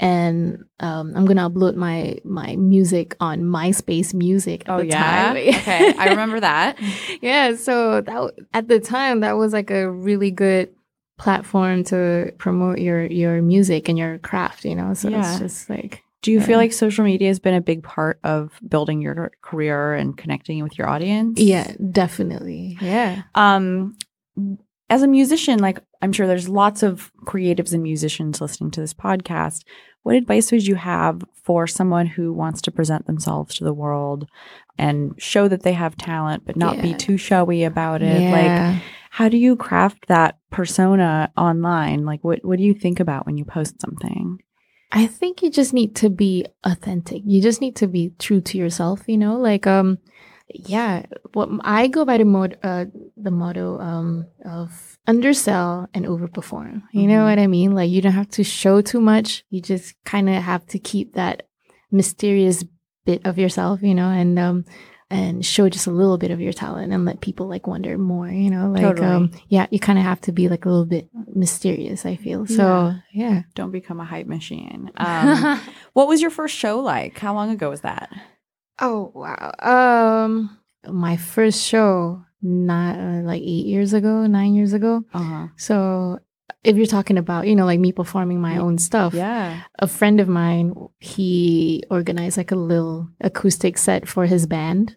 and 0.00 0.64
um, 0.80 1.12
I'm 1.14 1.26
gonna 1.26 1.48
upload 1.48 1.76
my 1.76 2.18
my 2.24 2.56
music 2.56 3.14
on 3.20 3.42
MySpace 3.42 4.12
Music. 4.14 4.62
At 4.66 4.72
Oh 4.74 4.78
the 4.78 4.86
yeah. 4.86 5.22
time. 5.32 5.36
okay, 5.48 5.94
I 5.96 6.08
remember 6.08 6.40
that. 6.40 6.78
yeah, 7.22 7.54
so 7.54 8.00
that 8.00 8.32
at 8.54 8.66
the 8.66 8.80
time 8.80 9.20
that 9.20 9.32
was 9.36 9.52
like 9.52 9.70
a 9.70 9.88
really 9.90 10.30
good 10.32 10.70
platform 11.18 11.84
to 11.84 12.32
promote 12.38 12.78
your 12.78 13.04
your 13.04 13.42
music 13.42 13.88
and 13.90 13.98
your 13.98 14.18
craft. 14.18 14.64
You 14.64 14.74
know, 14.74 14.94
so 14.94 15.08
Yeah. 15.10 15.30
it's 15.32 15.38
just 15.38 15.68
like 15.70 16.02
Do 16.22 16.32
you 16.32 16.40
feel 16.40 16.56
like 16.56 16.72
social 16.72 17.04
media 17.04 17.28
has 17.28 17.38
been 17.38 17.54
a 17.54 17.60
big 17.60 17.82
part 17.82 18.18
of 18.24 18.58
building 18.66 19.02
your 19.02 19.32
career 19.42 19.94
and 19.94 20.16
connecting 20.16 20.62
with 20.62 20.78
your 20.78 20.88
audience? 20.88 21.38
yeah, 21.38 21.74
definitely, 21.92 22.78
yeah. 22.80 23.22
Um, 23.34 23.96
as 24.88 25.02
a 25.02 25.06
musician, 25.06 25.58
like 25.60 25.78
I'm 26.02 26.12
sure 26.12 26.26
there's 26.26 26.48
lots 26.48 26.82
of 26.82 27.12
creatives 27.26 27.72
and 27.74 27.82
musicians 27.82 28.40
listening 28.40 28.70
to 28.72 28.80
this 28.80 28.94
podcast. 28.94 29.62
What 30.02 30.16
advice 30.16 30.50
would 30.50 30.66
you 30.66 30.76
have 30.76 31.22
for 31.34 31.66
someone 31.66 32.06
who 32.06 32.32
wants 32.32 32.62
to 32.62 32.70
present 32.70 33.06
themselves 33.06 33.56
to 33.56 33.64
the 33.64 33.74
world 33.74 34.26
and 34.78 35.14
show 35.18 35.46
that 35.48 35.62
they 35.62 35.72
have 35.74 35.96
talent, 35.96 36.44
but 36.46 36.56
not 36.56 36.80
be 36.82 36.94
too 36.94 37.16
showy 37.16 37.64
about 37.64 38.02
it? 38.02 38.22
Like, 38.30 38.78
how 39.10 39.28
do 39.28 39.36
you 39.36 39.56
craft 39.56 40.06
that 40.08 40.38
persona 40.50 41.30
online? 41.36 42.04
Like, 42.06 42.24
what 42.24 42.44
what 42.44 42.58
do 42.58 42.64
you 42.64 42.74
think 42.74 43.00
about 43.00 43.26
when 43.26 43.36
you 43.36 43.44
post 43.44 43.80
something? 43.80 44.38
I 44.92 45.06
think 45.06 45.42
you 45.42 45.50
just 45.50 45.72
need 45.72 45.94
to 45.96 46.10
be 46.10 46.46
authentic. 46.64 47.22
You 47.24 47.40
just 47.40 47.60
need 47.60 47.76
to 47.76 47.86
be 47.86 48.12
true 48.18 48.40
to 48.40 48.58
yourself, 48.58 49.02
you 49.06 49.18
know? 49.18 49.36
Like 49.36 49.66
um 49.66 49.98
yeah, 50.54 51.04
what 51.32 51.48
I 51.62 51.86
go 51.86 52.04
by 52.04 52.18
the 52.18 52.24
mode 52.24 52.58
uh 52.62 52.86
the 53.16 53.30
motto 53.30 53.78
um 53.80 54.26
of 54.44 54.98
undersell 55.06 55.88
and 55.94 56.04
overperform. 56.06 56.82
You 56.92 57.06
know 57.06 57.20
Mhm. 57.20 57.28
what 57.28 57.38
I 57.38 57.46
mean? 57.46 57.74
Like 57.74 57.90
you 57.90 58.00
don't 58.02 58.12
have 58.12 58.30
to 58.30 58.44
show 58.44 58.80
too 58.80 59.00
much. 59.00 59.44
You 59.50 59.60
just 59.60 59.94
kind 60.04 60.28
of 60.28 60.42
have 60.42 60.66
to 60.68 60.78
keep 60.78 61.14
that 61.14 61.44
mysterious 61.90 62.64
bit 63.04 63.22
of 63.26 63.38
yourself, 63.38 63.82
you 63.82 63.94
know, 63.94 64.08
and 64.08 64.38
um 64.38 64.64
and 65.12 65.44
show 65.44 65.68
just 65.68 65.88
a 65.88 65.90
little 65.90 66.18
bit 66.18 66.30
of 66.30 66.40
your 66.40 66.52
talent 66.52 66.92
and 66.92 67.04
let 67.04 67.20
people 67.20 67.48
like 67.48 67.66
wonder 67.66 67.98
more, 67.98 68.28
you 68.28 68.48
know? 68.48 68.70
Like 68.70 68.82
Totally. 68.82 69.06
um 69.08 69.30
yeah, 69.48 69.66
you 69.70 69.80
kind 69.80 69.98
of 69.98 70.04
have 70.04 70.20
to 70.22 70.32
be 70.32 70.48
like 70.48 70.64
a 70.66 70.68
little 70.70 70.86
bit 70.86 71.08
mysterious, 71.34 72.06
I 72.06 72.14
feel. 72.16 72.46
So, 72.46 72.94
yeah. 73.12 73.42
Don't 73.54 73.72
become 73.72 73.98
a 73.98 74.04
hype 74.04 74.26
machine. 74.28 74.90
Um, 74.96 75.60
what 75.94 76.06
was 76.06 76.20
your 76.22 76.30
first 76.30 76.54
show 76.54 76.78
like? 76.80 77.18
How 77.18 77.34
long 77.34 77.50
ago 77.50 77.70
was 77.70 77.80
that? 77.80 78.08
Oh 78.80 79.12
wow. 79.14 79.52
Um 79.62 80.56
my 80.88 81.16
first 81.16 81.62
show 81.62 82.22
not 82.42 82.96
uh, 82.96 83.20
like 83.22 83.42
8 83.42 83.44
years 83.66 83.92
ago, 83.92 84.26
9 84.26 84.54
years 84.54 84.72
ago. 84.72 85.04
Uh 85.12 85.18
huh. 85.22 85.46
So 85.56 86.18
if 86.64 86.76
you're 86.76 86.86
talking 86.86 87.18
about, 87.18 87.46
you 87.46 87.54
know, 87.56 87.64
like 87.66 87.80
me 87.80 87.92
performing 87.92 88.40
my 88.40 88.56
own 88.58 88.76
stuff, 88.78 89.14
Yeah. 89.14 89.60
a 89.78 89.86
friend 89.86 90.20
of 90.20 90.28
mine, 90.28 90.74
he 90.98 91.82
organized 91.90 92.36
like 92.36 92.50
a 92.52 92.56
little 92.56 93.08
acoustic 93.20 93.78
set 93.78 94.08
for 94.08 94.26
his 94.26 94.46
band. 94.46 94.96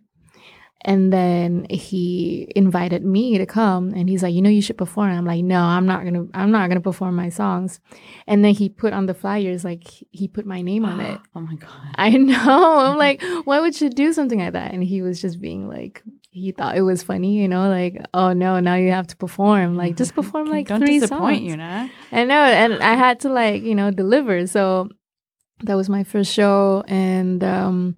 And 0.86 1.14
then 1.14 1.66
he 1.70 2.52
invited 2.56 3.06
me 3.06 3.38
to 3.38 3.46
come 3.46 3.94
and 3.94 4.10
he's 4.10 4.22
like, 4.22 4.34
you 4.34 4.42
know, 4.42 4.50
you 4.50 4.62
should 4.62 4.78
perform. 4.78 5.12
I'm 5.12 5.26
like, 5.26 5.44
no, 5.44 5.62
I'm 5.62 5.86
not 5.86 6.02
going 6.02 6.14
to, 6.14 6.30
I'm 6.34 6.52
not 6.52 6.68
going 6.68 6.76
to 6.78 6.82
perform 6.84 7.16
my 7.16 7.30
songs. 7.30 7.80
And 8.28 8.44
then 8.44 8.54
he 8.54 8.68
put 8.68 8.92
on 8.92 9.06
the 9.06 9.14
flyers, 9.14 9.64
like 9.64 9.88
he 10.12 10.28
put 10.28 10.46
my 10.46 10.62
name 10.62 10.84
on 10.86 11.00
it. 11.00 11.20
Oh 11.36 11.40
my 11.42 11.56
god. 11.56 11.72
I 11.96 12.12
know. 12.12 12.80
I'm 12.80 12.98
like, 12.98 13.24
why 13.46 13.60
would 13.60 13.80
you 13.82 13.90
do 13.90 14.14
something 14.14 14.40
like 14.40 14.54
that? 14.54 14.72
And 14.74 14.84
he 14.84 15.02
was 15.02 15.22
just 15.22 15.42
being 15.42 15.68
like, 15.68 16.04
he 16.30 16.52
thought 16.52 16.76
it 16.78 16.82
was 16.82 17.02
funny, 17.02 17.38
you 17.38 17.48
know, 17.48 17.70
like, 17.70 17.98
oh 18.14 18.34
no, 18.34 18.60
now 18.60 18.76
you 18.76 18.92
have 18.92 19.08
to 19.08 19.16
perform. 19.16 19.76
Like, 19.76 19.96
just 19.96 20.16
perform 20.16 20.48
like 20.48 20.68
don't 20.68 20.80
three 20.80 21.00
disappoint 21.00 21.40
songs. 21.40 21.50
you, 21.50 21.58
Nah. 21.58 21.88
I 22.12 22.24
know, 22.24 22.36
and 22.44 22.74
I 22.84 22.96
had 22.96 23.20
to 23.22 23.30
like, 23.30 23.64
you 23.64 23.76
know, 23.76 23.90
deliver. 23.92 24.46
So 24.48 24.90
that 25.64 25.76
was 25.76 25.90
my 25.90 26.04
first 26.04 26.32
show, 26.34 26.84
and 26.88 27.44
um, 27.44 27.96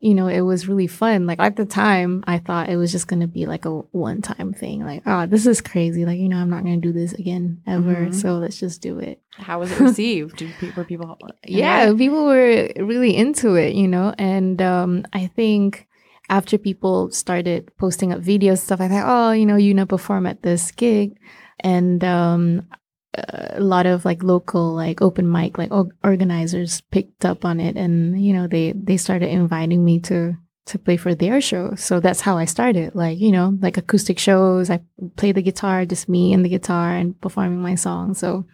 you 0.00 0.14
know, 0.14 0.28
it 0.28 0.42
was 0.42 0.68
really 0.68 0.86
fun. 0.86 1.26
Like 1.26 1.40
at 1.40 1.56
the 1.56 1.64
time, 1.66 2.22
I 2.26 2.38
thought 2.38 2.68
it 2.68 2.76
was 2.76 2.92
just 2.92 3.08
gonna 3.08 3.26
be 3.26 3.46
like 3.46 3.64
a 3.64 3.70
one-time 3.70 4.52
thing. 4.52 4.84
Like, 4.84 5.02
oh, 5.06 5.26
this 5.26 5.46
is 5.46 5.60
crazy. 5.60 6.04
Like, 6.04 6.18
you 6.18 6.28
know, 6.28 6.36
I'm 6.38 6.50
not 6.50 6.62
gonna 6.64 6.76
do 6.78 6.92
this 6.92 7.12
again 7.14 7.62
ever. 7.66 8.06
Mhm. 8.06 8.14
So 8.14 8.38
let's 8.38 8.58
just 8.60 8.80
do 8.82 8.98
it. 8.98 9.20
How 9.32 9.60
was 9.60 9.70
it 9.72 9.80
received? 9.90 10.36
Did 10.36 10.52
pe- 10.60 10.72
were 10.76 10.84
people? 10.84 11.16
yeah 11.44 11.92
people 11.96 12.26
were 12.26 12.70
really 12.76 13.16
into 13.16 13.54
it 13.54 13.74
you 13.74 13.86
know 13.88 14.12
and 14.18 14.60
um 14.60 15.04
i 15.12 15.26
think 15.28 15.86
after 16.28 16.58
people 16.58 17.10
started 17.10 17.70
posting 17.78 18.12
up 18.12 18.20
videos 18.20 18.58
stuff 18.58 18.80
i 18.80 18.88
thought 18.88 19.04
oh 19.06 19.32
you 19.32 19.46
know 19.46 19.56
you 19.56 19.72
know 19.72 19.86
perform 19.86 20.26
at 20.26 20.42
this 20.42 20.70
gig 20.72 21.16
and 21.60 22.02
um 22.04 22.66
a 23.14 23.60
lot 23.60 23.86
of 23.86 24.04
like 24.04 24.22
local 24.22 24.74
like 24.74 25.00
open 25.00 25.30
mic 25.30 25.56
like 25.58 25.70
organizers 26.04 26.82
picked 26.90 27.24
up 27.24 27.44
on 27.44 27.58
it 27.58 27.76
and 27.76 28.22
you 28.22 28.32
know 28.32 28.46
they 28.46 28.72
they 28.72 28.96
started 28.96 29.28
inviting 29.30 29.84
me 29.84 29.98
to 29.98 30.34
to 30.66 30.78
play 30.78 30.96
for 30.98 31.14
their 31.14 31.40
show 31.40 31.74
so 31.74 31.98
that's 32.00 32.20
how 32.20 32.36
i 32.36 32.44
started 32.44 32.94
like 32.94 33.18
you 33.18 33.32
know 33.32 33.56
like 33.62 33.78
acoustic 33.78 34.18
shows 34.18 34.68
i 34.68 34.78
play 35.16 35.32
the 35.32 35.40
guitar 35.42 35.86
just 35.86 36.08
me 36.08 36.32
and 36.34 36.44
the 36.44 36.48
guitar 36.50 36.90
and 36.94 37.18
performing 37.22 37.60
my 37.62 37.74
song 37.74 38.12
so 38.14 38.44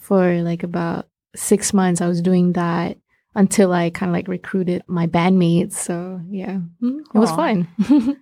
for 0.00 0.40
like 0.42 0.62
about 0.62 1.06
six 1.36 1.74
months 1.74 2.00
i 2.00 2.08
was 2.08 2.22
doing 2.22 2.54
that 2.54 2.96
until 3.34 3.72
I 3.72 3.88
kind 3.88 4.10
of 4.10 4.14
like 4.14 4.28
recruited 4.28 4.82
my 4.86 5.06
bandmates. 5.06 5.72
So 5.72 6.20
yeah, 6.28 6.58
mm, 6.82 7.00
it 7.00 7.18
was 7.18 7.30
Cool. 7.30 7.36
fun. 7.36 7.68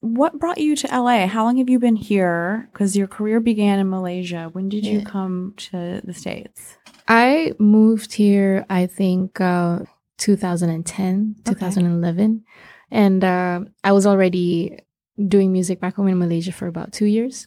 What 0.00 0.38
brought 0.38 0.58
you 0.58 0.74
to 0.76 0.86
LA? 0.88 1.26
How 1.26 1.44
long 1.44 1.58
have 1.58 1.68
you 1.70 1.78
been 1.78 1.96
here? 1.96 2.68
Because 2.72 2.96
your 2.96 3.06
career 3.06 3.40
began 3.40 3.78
in 3.78 3.88
Malaysia. 3.90 4.48
When 4.52 4.68
did 4.68 4.84
you 4.86 5.02
come 5.04 5.54
to 5.70 6.00
the 6.04 6.14
States? 6.14 6.76
I 7.06 7.52
moved 7.58 8.14
here, 8.14 8.66
I 8.68 8.86
think, 8.86 9.40
uh, 9.40 9.80
2010, 10.18 11.36
Okay. 11.46 11.54
2011. 11.54 12.44
And 12.90 13.22
uh, 13.24 13.60
I 13.84 13.92
was 13.92 14.06
already 14.06 14.78
doing 15.16 15.52
music 15.52 15.80
back 15.80 15.94
home 15.96 16.08
in 16.08 16.18
Malaysia 16.18 16.52
for 16.52 16.66
about 16.66 16.92
two 16.92 17.06
years. 17.06 17.46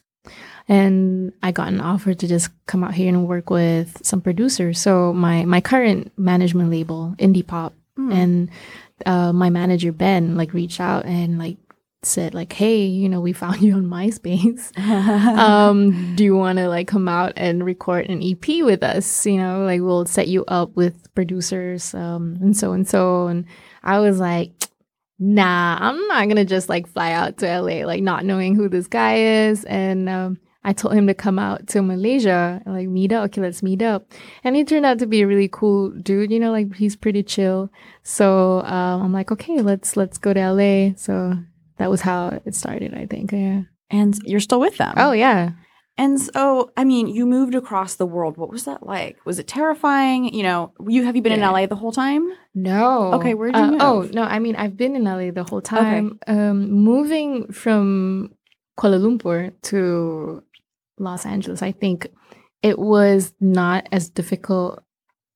And 0.68 1.32
I 1.42 1.50
got 1.52 1.68
an 1.68 1.80
offer 1.80 2.14
to 2.14 2.26
just 2.28 2.50
come 2.66 2.84
out 2.84 2.94
here 2.94 3.08
and 3.08 3.26
work 3.26 3.50
with 3.50 3.98
some 4.04 4.20
producers. 4.20 4.78
So 4.80 5.12
my, 5.12 5.44
my 5.44 5.60
current 5.60 6.12
management 6.16 6.70
label, 6.70 7.14
Indie 7.18 7.46
Pop, 7.46 7.74
Hmm. 7.94 8.10
and 8.10 8.48
uh, 9.04 9.34
my 9.34 9.50
manager, 9.50 9.92
Ben, 9.92 10.34
like 10.34 10.54
reached 10.54 10.80
out 10.80 11.04
and 11.04 11.36
like 11.38 11.58
said 12.04 12.34
like, 12.34 12.52
hey, 12.52 12.84
you 12.84 13.08
know, 13.08 13.20
we 13.20 13.32
found 13.32 13.62
you 13.62 13.74
on 13.74 13.86
MySpace 13.86 14.72
um 15.38 16.14
do 16.16 16.24
you 16.24 16.36
want 16.36 16.58
to 16.58 16.68
like 16.68 16.86
come 16.86 17.08
out 17.08 17.32
and 17.36 17.64
record 17.64 18.08
an 18.08 18.22
ep 18.22 18.46
with 18.64 18.82
us 18.82 19.26
you 19.26 19.36
know 19.36 19.64
like 19.64 19.80
we'll 19.80 20.06
set 20.06 20.28
you 20.28 20.44
up 20.46 20.74
with 20.76 21.12
producers 21.14 21.94
um 21.94 22.36
and 22.40 22.56
so 22.56 22.72
and 22.72 22.88
so 22.88 23.26
and 23.26 23.44
i 23.82 23.98
was 23.98 24.18
like 24.18 24.52
nah 25.18 25.78
i'm 25.80 26.06
not 26.08 26.28
gonna 26.28 26.44
just 26.44 26.68
like 26.68 26.86
fly 26.86 27.12
out 27.12 27.38
to 27.38 27.60
la 27.60 27.86
like 27.86 28.02
not 28.02 28.24
knowing 28.24 28.54
who 28.54 28.68
this 28.68 28.86
guy 28.86 29.16
is 29.16 29.64
and 29.64 30.08
um 30.08 30.38
I 30.64 30.72
told 30.72 30.94
him 30.94 31.08
to 31.08 31.14
come 31.14 31.40
out 31.40 31.66
to 31.68 31.82
Malaysia, 31.82 32.62
like 32.66 32.86
meet 32.86 33.10
up. 33.10 33.24
Okay, 33.24 33.40
let's 33.40 33.64
meet 33.64 33.82
up. 33.82 34.12
And 34.44 34.54
he 34.54 34.62
turned 34.62 34.86
out 34.86 35.00
to 35.00 35.06
be 35.06 35.22
a 35.22 35.26
really 35.26 35.48
cool 35.48 35.90
dude. 35.90 36.30
You 36.30 36.38
know, 36.38 36.52
like 36.52 36.76
he's 36.76 36.94
pretty 36.94 37.24
chill. 37.24 37.68
So 38.04 38.60
um, 38.60 39.02
I'm 39.02 39.12
like, 39.12 39.32
okay, 39.32 39.60
let's 39.60 39.96
let's 39.96 40.18
go 40.18 40.32
to 40.32 40.52
LA. 40.52 40.94
So 40.94 41.36
that 41.82 41.90
was 41.90 42.00
how 42.00 42.38
it 42.46 42.54
started. 42.54 42.94
I 42.94 43.06
think. 43.06 43.32
Yeah. 43.32 43.62
and 43.90 44.16
you're 44.24 44.40
still 44.48 44.60
with 44.60 44.76
them. 44.78 44.94
Oh 44.96 45.12
yeah. 45.12 45.50
And 45.98 46.18
so, 46.18 46.70
I 46.74 46.84
mean, 46.84 47.06
you 47.06 47.26
moved 47.26 47.54
across 47.54 47.96
the 47.96 48.06
world. 48.06 48.38
What 48.38 48.48
was 48.50 48.64
that 48.64 48.80
like? 48.86 49.14
Was 49.26 49.38
it 49.38 49.46
terrifying? 49.46 50.32
You 50.32 50.42
know, 50.48 50.60
you 50.88 51.04
have 51.04 51.14
you 51.16 51.22
been 51.22 51.38
Yeah. 51.38 51.48
in 51.48 51.52
LA 51.54 51.66
the 51.66 51.76
whole 51.82 51.92
time? 51.92 52.24
No. 52.54 53.12
Okay, 53.16 53.34
where'd 53.34 53.54
you 53.54 53.62
Uh, 53.62 53.76
Oh 53.88 54.08
no, 54.18 54.22
I 54.22 54.38
mean 54.38 54.56
I've 54.56 54.76
been 54.82 54.96
in 54.96 55.04
LA 55.04 55.30
the 55.30 55.44
whole 55.50 55.60
time. 55.60 56.18
Um, 56.26 56.70
moving 56.90 57.52
from 57.52 58.32
Kuala 58.78 58.98
Lumpur 59.04 59.52
to 59.70 60.42
Los 60.98 61.26
Angeles, 61.26 61.60
I 61.62 61.72
think 61.72 61.98
it 62.62 62.78
was 62.78 63.34
not 63.40 63.86
as 63.92 64.08
difficult 64.08 64.82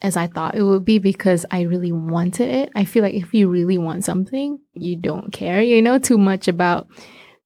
as 0.02 0.16
I 0.16 0.26
thought 0.26 0.54
it 0.54 0.62
would 0.62 0.84
be 0.84 0.98
because 0.98 1.46
I 1.50 1.62
really 1.62 1.92
wanted 1.92 2.48
it. 2.48 2.70
I 2.74 2.84
feel 2.84 3.02
like 3.02 3.14
if 3.14 3.32
you 3.32 3.48
really 3.48 3.78
want 3.78 4.04
something, 4.04 4.58
you 4.74 4.96
don't 4.96 5.32
care, 5.32 5.62
you 5.62 5.80
know, 5.80 5.98
too 5.98 6.18
much 6.18 6.48
about. 6.48 6.88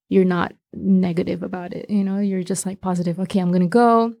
You're 0.09 0.25
not 0.25 0.53
negative 0.73 1.41
about 1.41 1.73
it, 1.73 1.89
you 1.89 2.03
know. 2.03 2.19
You're 2.19 2.43
just 2.43 2.65
like 2.65 2.81
positive. 2.81 3.17
Okay, 3.21 3.39
I'm 3.39 3.51
gonna 3.51 3.67
go. 3.67 4.13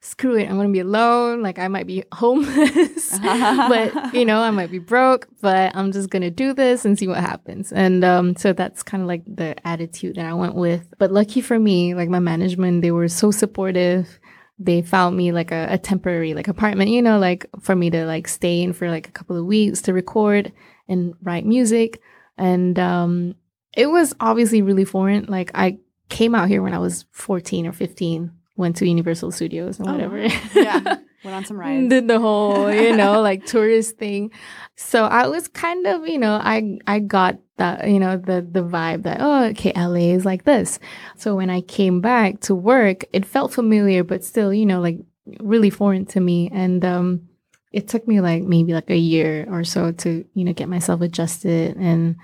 Screw 0.00 0.36
it. 0.36 0.50
I'm 0.50 0.56
gonna 0.56 0.72
be 0.72 0.80
alone. 0.80 1.42
Like 1.42 1.60
I 1.60 1.68
might 1.68 1.86
be 1.86 2.02
homeless, 2.12 3.16
but 3.22 4.14
you 4.14 4.24
know, 4.24 4.40
I 4.40 4.50
might 4.50 4.70
be 4.72 4.80
broke, 4.80 5.28
but 5.40 5.74
I'm 5.76 5.92
just 5.92 6.10
gonna 6.10 6.30
do 6.30 6.52
this 6.52 6.84
and 6.84 6.98
see 6.98 7.06
what 7.06 7.18
happens. 7.18 7.72
And 7.72 8.04
um, 8.04 8.34
so 8.34 8.52
that's 8.52 8.82
kind 8.82 9.00
of 9.00 9.06
like 9.06 9.22
the 9.26 9.54
attitude 9.66 10.16
that 10.16 10.26
I 10.26 10.34
went 10.34 10.56
with. 10.56 10.92
But 10.98 11.12
lucky 11.12 11.40
for 11.40 11.58
me, 11.58 11.94
like 11.94 12.08
my 12.08 12.18
management, 12.18 12.82
they 12.82 12.90
were 12.90 13.08
so 13.08 13.30
supportive. 13.30 14.18
They 14.58 14.80
found 14.82 15.16
me 15.16 15.32
like 15.32 15.52
a, 15.52 15.66
a 15.70 15.78
temporary 15.78 16.32
like 16.34 16.48
apartment, 16.48 16.90
you 16.90 17.02
know, 17.02 17.18
like 17.18 17.46
for 17.60 17.76
me 17.76 17.90
to 17.90 18.06
like 18.06 18.26
stay 18.28 18.62
in 18.62 18.72
for 18.72 18.88
like 18.90 19.08
a 19.08 19.12
couple 19.12 19.36
of 19.36 19.44
weeks 19.44 19.82
to 19.82 19.92
record 19.92 20.52
and 20.88 21.14
write 21.22 21.44
music. 21.44 22.00
And 22.38 22.78
um, 22.78 23.34
it 23.76 23.86
was 23.90 24.14
obviously 24.20 24.62
really 24.62 24.84
foreign. 24.86 25.26
Like 25.26 25.50
I 25.54 25.78
came 26.08 26.34
out 26.34 26.48
here 26.48 26.62
when 26.62 26.72
I 26.74 26.78
was 26.78 27.04
14 27.12 27.66
or 27.66 27.72
15, 27.72 28.30
went 28.56 28.76
to 28.76 28.88
Universal 28.88 29.32
Studios 29.32 29.78
and 29.78 29.88
Oh, 29.88 29.92
whatever. 29.92 30.26
yeah. 30.54 30.96
Went 31.26 31.34
on 31.34 31.44
some 31.44 31.58
rides. 31.58 31.88
did 31.88 32.06
the 32.06 32.20
whole 32.20 32.72
you 32.72 32.96
know 32.96 33.20
like 33.28 33.44
tourist 33.46 33.98
thing. 33.98 34.30
So 34.76 35.04
i 35.04 35.26
was 35.26 35.48
kind 35.48 35.86
of 35.86 36.06
you 36.06 36.18
know 36.18 36.34
i 36.42 36.78
i 36.86 37.00
got 37.00 37.38
that 37.56 37.88
you 37.90 37.98
know 37.98 38.16
the 38.16 38.46
the 38.48 38.62
vibe 38.62 39.02
that 39.02 39.18
oh 39.20 39.46
okay 39.46 39.72
la 39.74 39.94
is 39.94 40.24
like 40.24 40.44
this. 40.44 40.78
So 41.16 41.34
when 41.34 41.50
i 41.50 41.60
came 41.62 42.00
back 42.00 42.40
to 42.42 42.54
work 42.54 43.04
it 43.12 43.26
felt 43.26 43.52
familiar 43.52 44.04
but 44.04 44.24
still 44.24 44.54
you 44.54 44.66
know 44.66 44.80
like 44.80 44.98
really 45.40 45.70
foreign 45.70 46.06
to 46.06 46.20
me. 46.20 46.48
And 46.52 46.84
um 46.84 47.28
it 47.72 47.88
took 47.88 48.06
me 48.06 48.20
like 48.20 48.42
maybe 48.42 48.72
like 48.72 48.88
a 48.88 48.96
year 48.96 49.46
or 49.50 49.64
so 49.64 49.92
to 49.92 50.24
you 50.34 50.44
know 50.44 50.52
get 50.52 50.68
myself 50.68 51.00
adjusted 51.00 51.76
and 51.76 52.16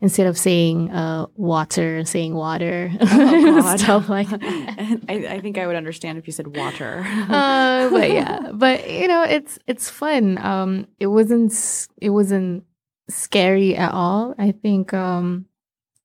instead 0.00 0.26
of 0.26 0.38
saying 0.38 0.90
uh 0.90 1.26
water 1.34 2.04
saying 2.04 2.34
water 2.34 2.90
Oh, 3.00 3.76
stuff 3.76 4.08
like 4.08 4.28
I, 4.32 4.98
I 5.08 5.40
think 5.40 5.58
I 5.58 5.66
would 5.66 5.76
understand 5.76 6.18
if 6.18 6.26
you 6.26 6.32
said 6.32 6.54
water. 6.56 7.04
uh, 7.28 7.90
but 7.90 8.10
yeah, 8.10 8.50
but 8.54 8.88
you 8.90 9.08
know, 9.08 9.22
it's 9.24 9.58
it's 9.66 9.90
fun. 9.90 10.38
Um, 10.38 10.86
it 11.00 11.08
wasn't 11.08 11.52
it 12.00 12.10
wasn't 12.10 12.64
scary 13.10 13.74
at 13.76 13.92
all. 13.92 14.34
I 14.38 14.52
think 14.52 14.92
um, 14.94 15.46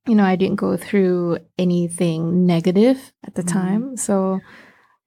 you 0.07 0.15
know, 0.15 0.23
I 0.25 0.35
didn't 0.35 0.57
go 0.57 0.75
through 0.77 1.39
anything 1.57 2.45
negative 2.45 3.13
at 3.25 3.35
the 3.35 3.43
Mhm. 3.43 3.47
time. 3.53 3.97
So, 3.97 4.39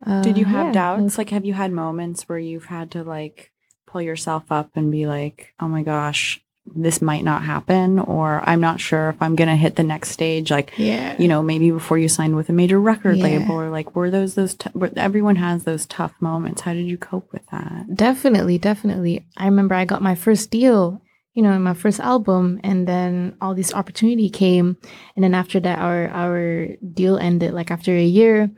uh, 0.07 0.23
Did 0.23 0.39
you 0.39 0.45
have 0.47 0.67
yeah, 0.67 0.73
doubts? 0.73 1.03
was- 1.03 1.19
Like, 1.19 1.31
have 1.31 1.45
you 1.45 1.55
had 1.55 1.73
moments 1.73 2.29
where 2.29 2.39
you've 2.39 2.67
had 2.67 2.91
to 2.93 3.03
like 3.05 3.51
pull 3.87 4.01
yourself 4.03 4.45
up 4.51 4.71
and 4.77 4.91
be 4.91 5.07
like, 5.07 5.53
"Oh 5.61 5.69
my 5.69 5.83
gosh, 5.83 6.41
this 6.75 7.01
might 7.01 7.25
not 7.25 7.43
happen," 7.43 7.99
or 7.99 8.43
"I'm 8.49 8.61
not 8.61 8.81
sure 8.81 9.11
if 9.11 9.17
I'm 9.23 9.37
going 9.37 9.49
to 9.49 9.57
hit 9.57 9.77
the 9.77 9.83
next 9.83 10.11
stage." 10.11 10.51
Like, 10.51 10.73
yeah, 10.77 11.17
you 11.19 11.29
know, 11.29 11.43
maybe 11.43 11.71
before 11.71 11.99
you 11.99 12.09
signed 12.09 12.37
with 12.37 12.49
a 12.49 12.53
major 12.53 12.81
record 12.81 13.17
Yeah. 13.19 13.25
label, 13.25 13.55
or 13.55 13.71
like, 13.71 13.95
were 13.95 14.11
those 14.11 14.35
those? 14.35 14.55
T- 14.55 14.71
were- 14.75 14.91
everyone 14.97 15.37
has 15.37 15.65
those 15.65 15.87
tough 15.87 16.15
moments. 16.21 16.63
How 16.63 16.73
did 16.75 16.87
you 16.87 16.99
cope 16.99 17.33
with 17.33 17.47
that? 17.53 17.95
Definitely, 17.95 18.59
definitely. 18.59 19.27
I 19.37 19.45
remember 19.47 19.75
I 19.75 19.85
got 19.85 20.03
my 20.03 20.15
first 20.15 20.51
deal, 20.51 21.01
you 21.35 21.43
know, 21.43 21.59
my 21.59 21.75
first 21.75 22.01
album, 22.01 22.61
and 22.65 22.87
then 22.89 23.37
all 23.41 23.55
this 23.55 23.73
opportunity 23.75 24.29
came, 24.29 24.77
and 25.15 25.23
then 25.25 25.35
after 25.35 25.61
that, 25.61 25.79
our 25.79 26.09
our 26.09 26.67
deal 26.95 27.17
ended. 27.19 27.53
Like 27.55 27.71
after 27.71 27.93
a 27.93 28.05
year, 28.05 28.51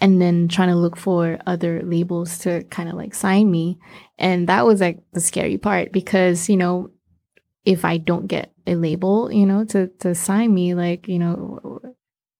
and 0.00 0.20
then 0.20 0.48
trying 0.48 0.68
to 0.68 0.74
look 0.76 0.96
for 0.96 1.38
other 1.46 1.80
labels 1.84 2.38
to 2.40 2.64
kind 2.64 2.88
of 2.88 2.96
like 2.96 3.14
sign 3.14 3.50
me, 3.50 3.78
and 4.18 4.48
that 4.48 4.66
was 4.66 4.80
like 4.80 4.98
the 5.12 5.20
scary 5.20 5.58
part 5.58 5.92
because 5.92 6.48
you 6.48 6.56
know, 6.56 6.90
if 7.64 7.84
I 7.84 7.98
don't 7.98 8.26
get 8.26 8.52
a 8.66 8.74
label, 8.74 9.30
you 9.32 9.46
know, 9.46 9.64
to 9.66 9.88
to 10.00 10.14
sign 10.14 10.54
me, 10.54 10.74
like 10.74 11.08
you 11.08 11.18
know. 11.18 11.80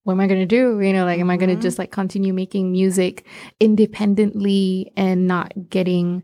What 0.05 0.15
am 0.15 0.21
I 0.21 0.27
gonna 0.27 0.47
do? 0.47 0.81
You 0.81 0.93
know, 0.93 1.05
like, 1.05 1.21
am 1.21 1.31
I 1.31 1.37
gonna 1.37 1.55
Mhm. 1.55 1.63
just 1.63 1.79
like 1.79 1.93
continue 1.93 2.33
making 2.35 2.73
music 2.73 3.25
independently 3.61 4.93
and 4.97 5.27
not 5.27 5.53
getting 5.71 6.23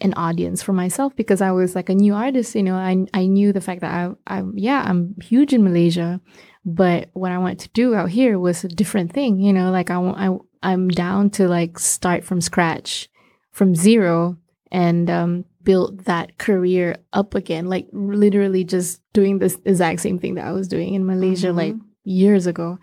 an 0.00 0.14
audience 0.14 0.62
for 0.62 0.72
myself 0.72 1.14
because 1.16 1.40
I 1.40 1.52
was 1.52 1.74
like 1.74 1.88
a 1.88 1.94
new 1.94 2.14
artist. 2.14 2.54
You 2.54 2.62
know, 2.62 2.74
I 2.76 3.06
I 3.14 3.26
knew 3.26 3.52
the 3.52 3.60
fact 3.60 3.80
that 3.80 3.92
I 3.92 4.10
I 4.26 4.42
yeah 4.54 4.84
I'm 4.86 5.14
huge 5.22 5.52
in 5.52 5.62
Malaysia, 5.64 6.20
but 6.64 7.08
what 7.12 7.32
I 7.32 7.38
wanted 7.38 7.60
to 7.60 7.70
do 7.70 7.94
out 7.94 8.10
here 8.10 8.38
was 8.38 8.64
a 8.64 8.68
different 8.68 9.12
thing. 9.12 9.40
You 9.40 9.52
know, 9.52 9.70
like 9.70 9.90
I 9.90 9.96
I 9.96 10.36
I'm 10.62 10.88
down 10.88 11.30
to 11.30 11.48
like 11.48 11.78
start 11.78 12.24
from 12.24 12.40
scratch, 12.40 13.08
from 13.52 13.74
zero, 13.74 14.36
and 14.70 15.08
um, 15.10 15.44
build 15.64 16.04
that 16.04 16.38
career 16.38 16.96
up 17.12 17.34
again. 17.34 17.66
Like 17.68 17.86
literally 17.92 18.64
just 18.64 19.00
doing 19.12 19.38
this 19.38 19.58
exact 19.64 20.00
same 20.00 20.18
thing 20.18 20.34
that 20.36 20.46
I 20.46 20.52
was 20.52 20.68
doing 20.68 20.94
in 20.94 21.06
Malaysia 21.06 21.48
Mhm. 21.48 21.56
like 21.56 21.74
years 22.04 22.46
ago, 22.46 22.78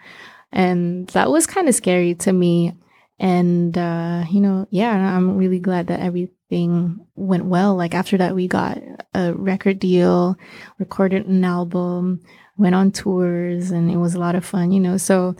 and 0.52 1.08
that 1.10 1.30
was 1.32 1.46
kind 1.48 1.68
of 1.68 1.76
scary 1.76 2.16
to 2.16 2.32
me. 2.34 2.74
And 3.20 3.78
uh, 3.78 4.24
you 4.32 4.40
know, 4.40 4.68
yeah, 4.72 4.92
I'm 5.18 5.36
really 5.38 5.60
glad 5.60 5.88
that 5.88 6.00
everything 6.00 7.06
went 7.16 7.46
well. 7.46 7.76
Like 7.76 7.94
after 7.94 8.18
that, 8.18 8.36
we 8.36 8.48
got 8.48 8.80
a 9.14 9.34
record 9.34 9.80
deal, 9.80 10.38
recorded 10.80 11.28
an 11.28 11.44
album, 11.44 12.22
went 12.58 12.76
on 12.76 12.92
tours, 12.92 13.72
and 13.72 13.92
it 13.92 13.98
was 13.98 14.16
a 14.16 14.20
lot 14.20 14.36
of 14.36 14.46
fun. 14.46 14.72
You 14.72 14.80
know, 14.80 14.96
so 14.98 15.36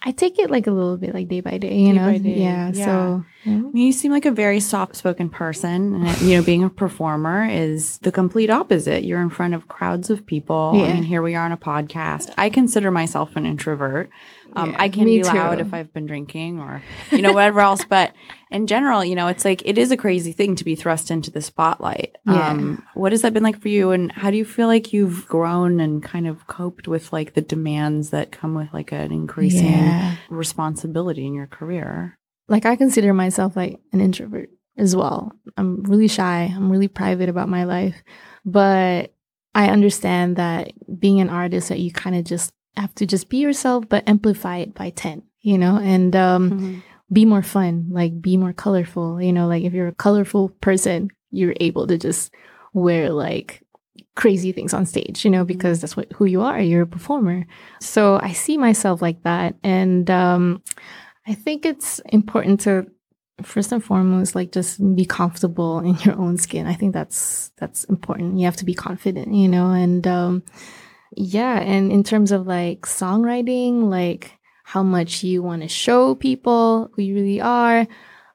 I 0.00 0.12
take 0.12 0.38
it 0.38 0.48
like 0.50 0.66
a 0.66 0.70
little 0.70 0.96
bit 0.96 1.12
like 1.12 1.28
day 1.28 1.40
by 1.40 1.58
day. 1.58 1.76
You 1.76 1.92
Day 1.92 1.92
know, 1.98 2.06
by 2.06 2.18
day, 2.18 2.36
yeah. 2.36 2.70
yeah. 2.72 2.84
So 2.84 3.24
yeah. 3.44 3.52
Mean, 3.52 3.76
you 3.76 3.92
seem 3.92 4.12
like 4.12 4.26
a 4.26 4.30
very 4.30 4.60
soft-spoken 4.60 5.30
person, 5.30 6.06
and 6.06 6.20
you 6.20 6.36
know, 6.36 6.42
being 6.42 6.62
a 6.62 6.70
performer 6.70 7.46
is 7.46 7.98
the 7.98 8.12
complete 8.12 8.50
opposite. 8.50 9.04
You're 9.04 9.20
in 9.20 9.30
front 9.30 9.54
of 9.54 9.68
crowds 9.68 10.10
of 10.10 10.24
people. 10.24 10.72
I 10.74 10.92
mean, 10.94 11.02
here 11.02 11.22
we 11.22 11.34
are 11.34 11.44
on 11.44 11.52
a 11.52 11.56
podcast. 11.56 12.32
I 12.38 12.48
consider 12.48 12.90
myself 12.90 13.34
an 13.36 13.44
introvert. 13.46 14.10
Um, 14.56 14.70
Yeah, 14.72 14.76
I 14.82 14.88
can 14.88 15.04
be 15.04 15.22
loud 15.22 15.56
too. 15.56 15.60
if 15.66 15.74
I've 15.74 15.92
been 15.92 16.06
drinking 16.06 16.60
or 16.60 16.82
you 17.10 17.22
know 17.22 17.32
whatever 17.32 17.60
else, 17.60 17.84
but 17.84 18.12
in 18.50 18.66
general, 18.66 19.04
you 19.04 19.14
know, 19.14 19.28
it's 19.28 19.44
like 19.44 19.62
it 19.66 19.76
is 19.78 19.90
a 19.90 19.96
crazy 19.96 20.32
thing 20.32 20.56
to 20.56 20.64
be 20.64 20.74
thrust 20.74 21.10
into 21.10 21.30
the 21.30 21.42
spotlight. 21.42 22.16
Yeah. 22.26 22.50
Um, 22.50 22.82
what 22.94 23.12
has 23.12 23.22
that 23.22 23.32
been 23.34 23.42
like 23.42 23.60
for 23.60 23.68
you, 23.68 23.90
and 23.90 24.10
how 24.12 24.30
do 24.30 24.36
you 24.36 24.44
feel 24.44 24.66
like 24.66 24.92
you've 24.92 25.26
grown 25.28 25.80
and 25.80 26.02
kind 26.02 26.26
of 26.26 26.46
coped 26.46 26.88
with 26.88 27.12
like 27.12 27.34
the 27.34 27.42
demands 27.42 28.10
that 28.10 28.32
come 28.32 28.54
with 28.54 28.72
like 28.72 28.90
an 28.92 29.12
increasing 29.12 29.66
Yeah. 29.66 30.16
responsibility 30.30 31.26
in 31.26 31.34
your 31.34 31.46
career? 31.46 32.18
Like 32.48 32.64
I 32.64 32.76
consider 32.76 33.12
myself 33.12 33.54
like 33.56 33.78
an 33.92 34.00
introvert. 34.00 34.50
as 34.78 34.94
well. 34.94 35.32
I'm 35.56 35.82
really 35.82 36.06
shy. 36.06 36.52
I'm 36.54 36.70
really 36.70 36.86
private 36.86 37.28
about 37.28 37.48
my 37.48 37.64
life, 37.64 38.00
but 38.44 39.12
I 39.54 39.70
understand 39.70 40.36
that 40.36 40.70
being 41.00 41.20
an 41.20 41.30
artist 41.30 41.68
that 41.70 41.80
you 41.80 41.90
kind 41.90 42.14
of 42.14 42.22
just 42.24 42.52
have 42.78 42.94
to 42.96 43.06
just 43.06 43.28
be 43.28 43.38
yourself, 43.38 43.88
but 43.88 44.08
amplify 44.08 44.58
it 44.58 44.74
by 44.74 44.90
10, 44.90 45.22
you 45.40 45.58
know, 45.58 45.76
and 45.76 46.14
um, 46.16 46.50
Mm-hmm. 46.50 46.78
be 47.12 47.24
more 47.24 47.42
fun, 47.42 47.88
like 47.90 48.20
be 48.20 48.36
more 48.36 48.52
colorful, 48.52 49.20
you 49.20 49.32
know, 49.32 49.46
like 49.46 49.64
if 49.64 49.72
you're 49.72 49.88
a 49.88 49.94
colorful 49.94 50.50
person, 50.60 51.10
you're 51.30 51.54
able 51.60 51.86
to 51.86 51.98
just 51.98 52.32
wear 52.72 53.10
like 53.10 53.62
crazy 54.14 54.52
things 54.52 54.74
on 54.74 54.84
stage, 54.86 55.24
you 55.24 55.30
know, 55.30 55.44
because 55.44 55.80
that's 55.80 55.96
what 55.96 56.10
who 56.12 56.24
you 56.24 56.42
are. 56.42 56.60
You're 56.60 56.82
a 56.82 56.86
performer. 56.86 57.46
So 57.80 58.18
I 58.22 58.32
see 58.32 58.58
myself 58.58 59.00
like 59.00 59.22
that. 59.22 59.54
And 59.62 60.10
um, 60.10 60.62
I 61.26 61.34
think 61.34 61.64
it's 61.66 62.00
important 62.12 62.60
to 62.60 62.86
first 63.42 63.70
and 63.70 63.84
foremost 63.84 64.34
like 64.34 64.50
just 64.50 64.80
be 64.96 65.04
comfortable 65.04 65.78
in 65.78 65.94
your 66.04 66.16
own 66.18 66.36
skin 66.36 66.66
i 66.66 66.74
think 66.74 66.92
that's 66.92 67.52
that's 67.58 67.84
important 67.84 68.36
you 68.36 68.44
have 68.44 68.56
to 68.56 68.64
be 68.64 68.74
confident 68.74 69.32
you 69.32 69.46
know 69.46 69.70
and 69.70 70.08
um 70.08 70.42
yeah 71.16 71.58
and 71.60 71.90
in 71.92 72.02
terms 72.04 72.32
of 72.32 72.46
like 72.46 72.82
songwriting 72.82 73.84
like 73.90 74.32
how 74.64 74.82
much 74.82 75.22
you 75.24 75.42
want 75.42 75.62
to 75.62 75.68
show 75.68 76.14
people 76.14 76.90
who 76.94 77.02
you 77.02 77.14
really 77.14 77.40
are 77.40 77.86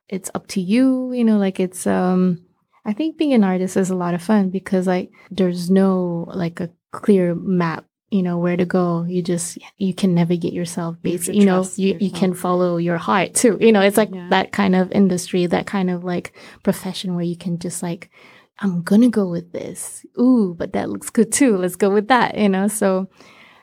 it's 0.10 0.30
up 0.36 0.48
to 0.48 0.60
you 0.62 1.12
you 1.14 1.24
know 1.24 1.38
like 1.38 1.60
it's 1.60 1.86
um 1.88 2.40
i 2.86 2.94
think 2.94 3.18
being 3.18 3.34
an 3.34 3.44
artist 3.44 3.78
is 3.78 3.90
a 3.90 3.96
lot 3.96 4.14
of 4.14 4.22
fun 4.22 4.50
because 4.50 4.88
like 4.88 5.12
there's 5.32 5.70
no 5.70 6.26
like 6.34 6.60
a 6.60 6.70
clear 6.92 7.36
map 7.36 7.86
you 8.12 8.22
know 8.22 8.38
where 8.38 8.56
to 8.58 8.66
go 8.66 9.04
you 9.08 9.24
just 9.24 9.58
you 9.78 9.94
can 9.94 10.14
navigate 10.14 10.54
yourself 10.54 10.96
You 11.04 11.12
based 11.12 11.26
to 11.26 11.36
you 11.36 11.46
know 11.46 11.68
you, 11.76 11.98
you 12.00 12.12
can 12.12 12.34
follow 12.36 12.78
your 12.78 12.98
heart 12.98 13.34
too 13.34 13.58
you 13.60 13.72
know 13.72 13.82
it's 13.82 13.98
like 13.98 14.12
Yeah. 14.14 14.28
that 14.30 14.52
kind 14.52 14.76
of 14.76 14.92
industry 14.92 15.46
that 15.48 15.66
kind 15.66 15.90
of 15.90 16.04
like 16.04 16.34
profession 16.64 17.16
where 17.16 17.26
you 17.26 17.36
can 17.36 17.58
just 17.58 17.82
like 17.82 18.12
i'm 18.60 18.82
gonna 18.82 19.10
go 19.10 19.28
with 19.28 19.52
this 19.52 20.06
ooh 20.20 20.56
but 20.58 20.74
that 20.74 20.90
looks 20.90 21.10
good 21.10 21.32
too 21.32 21.58
let's 21.58 21.76
go 21.76 21.90
with 21.90 22.08
that 22.08 22.38
you 22.38 22.50
know 22.50 22.68
so 22.68 23.08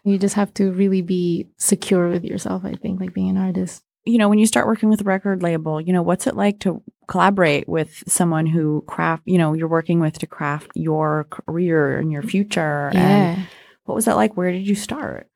you 0.05 0.19
just 0.19 0.35
have 0.35 0.53
to 0.55 0.73
really 0.73 1.03
be 1.03 1.47
secure 1.57 2.09
with 2.09 2.25
yourself 2.25 2.65
i 2.65 2.73
think 2.75 3.01
like 3.01 3.15
being 3.15 3.31
an 3.31 3.37
artist 3.37 3.83
you 4.07 4.17
know, 4.17 4.31
when 4.31 4.39
you 4.39 4.47
start 4.47 4.67
working 4.67 4.89
with 4.89 5.03
a 5.03 5.05
record 5.05 5.43
label, 5.43 5.79
you 5.79 5.93
know, 5.93 6.01
what's 6.01 6.27
it 6.27 6.35
like 6.35 6.59
to 6.61 6.83
collaborate 7.07 7.69
with 7.69 8.03
someone 8.09 8.47
who 8.47 8.83
craft, 8.89 9.23
you 9.27 9.37
know, 9.37 9.53
you're 9.53 9.69
working 9.69 10.01
with 10.01 10.19
to 10.21 10.27
craft 10.27 10.71
your 10.75 11.27
career 11.29 11.99
and 11.99 12.11
your 12.11 12.23
future? 12.23 12.89
And 12.89 12.97
yeah 12.97 13.43
what 13.85 13.95
was 13.95 14.07
that 14.07 14.17
like? 14.17 14.37
Where 14.39 14.53
did 14.53 14.67
you 14.67 14.75
start? 14.75 15.31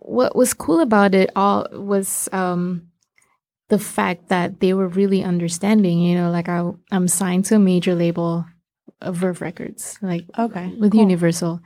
what 0.00 0.34
was 0.34 0.54
cool 0.54 0.80
about 0.80 1.14
it 1.14 1.30
all 1.36 1.66
was 1.72 2.28
um 2.32 2.88
the 3.68 3.78
fact 3.78 4.28
that 4.28 4.60
they 4.60 4.72
were 4.72 4.88
really 4.88 5.22
understanding 5.22 6.00
you 6.00 6.16
know 6.16 6.30
like 6.30 6.48
I, 6.48 6.68
i'm 6.90 7.06
signed 7.06 7.44
to 7.46 7.56
a 7.56 7.58
major 7.58 7.94
label 7.94 8.46
of 9.00 9.16
verve 9.16 9.40
records 9.40 9.98
like 10.02 10.26
Okay. 10.38 10.68
with 10.78 10.92
cool. 10.92 11.00
Universal. 11.00 11.60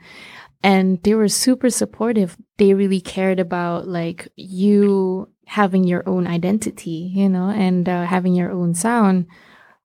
And 0.63 1.01
they 1.03 1.13
were 1.13 1.27
super 1.27 1.69
supportive. 1.69 2.37
They 2.57 2.73
really 2.73 3.01
cared 3.01 3.39
about 3.39 3.87
like 3.87 4.27
you 4.35 5.29
having 5.45 5.83
your 5.83 6.03
own 6.07 6.25
identity, 6.27 7.11
you 7.13 7.29
know, 7.29 7.49
and 7.49 7.87
uh, 7.87 8.05
having 8.05 8.33
your 8.33 8.51
own 8.51 8.73
sound. 8.73 9.27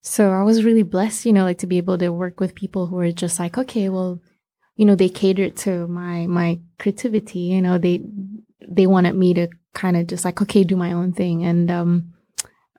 So 0.01 0.31
I 0.31 0.43
was 0.43 0.65
really 0.65 0.83
blessed, 0.83 1.27
you 1.27 1.33
know, 1.35 1.45
like 1.45 1.59
to 1.59 1.67
be 1.67 1.77
able 1.77 1.99
to 1.99 2.09
work 2.11 2.41
with 2.41 2.55
people 2.55 2.87
who 2.87 2.99
are 2.99 3.13
just 3.13 3.39
like, 3.39 3.59
okay, 3.59 3.91
well, 3.91 4.21
you 4.77 4.87
know, 4.87 4.95
they 4.95 5.11
catered 5.11 5.57
to 5.59 5.87
my 5.89 6.27
my 6.27 6.61
creativity, 6.79 7.41
you 7.41 7.61
know, 7.61 7.77
they 7.77 8.01
they 8.67 8.87
wanted 8.87 9.15
me 9.15 9.35
to 9.35 9.49
kind 9.75 9.97
of 9.99 10.07
just 10.07 10.25
like, 10.25 10.41
okay, 10.41 10.65
do 10.65 10.77
my 10.77 10.93
own 10.93 11.13
thing. 11.13 11.45
And 11.45 11.71
um 11.71 12.15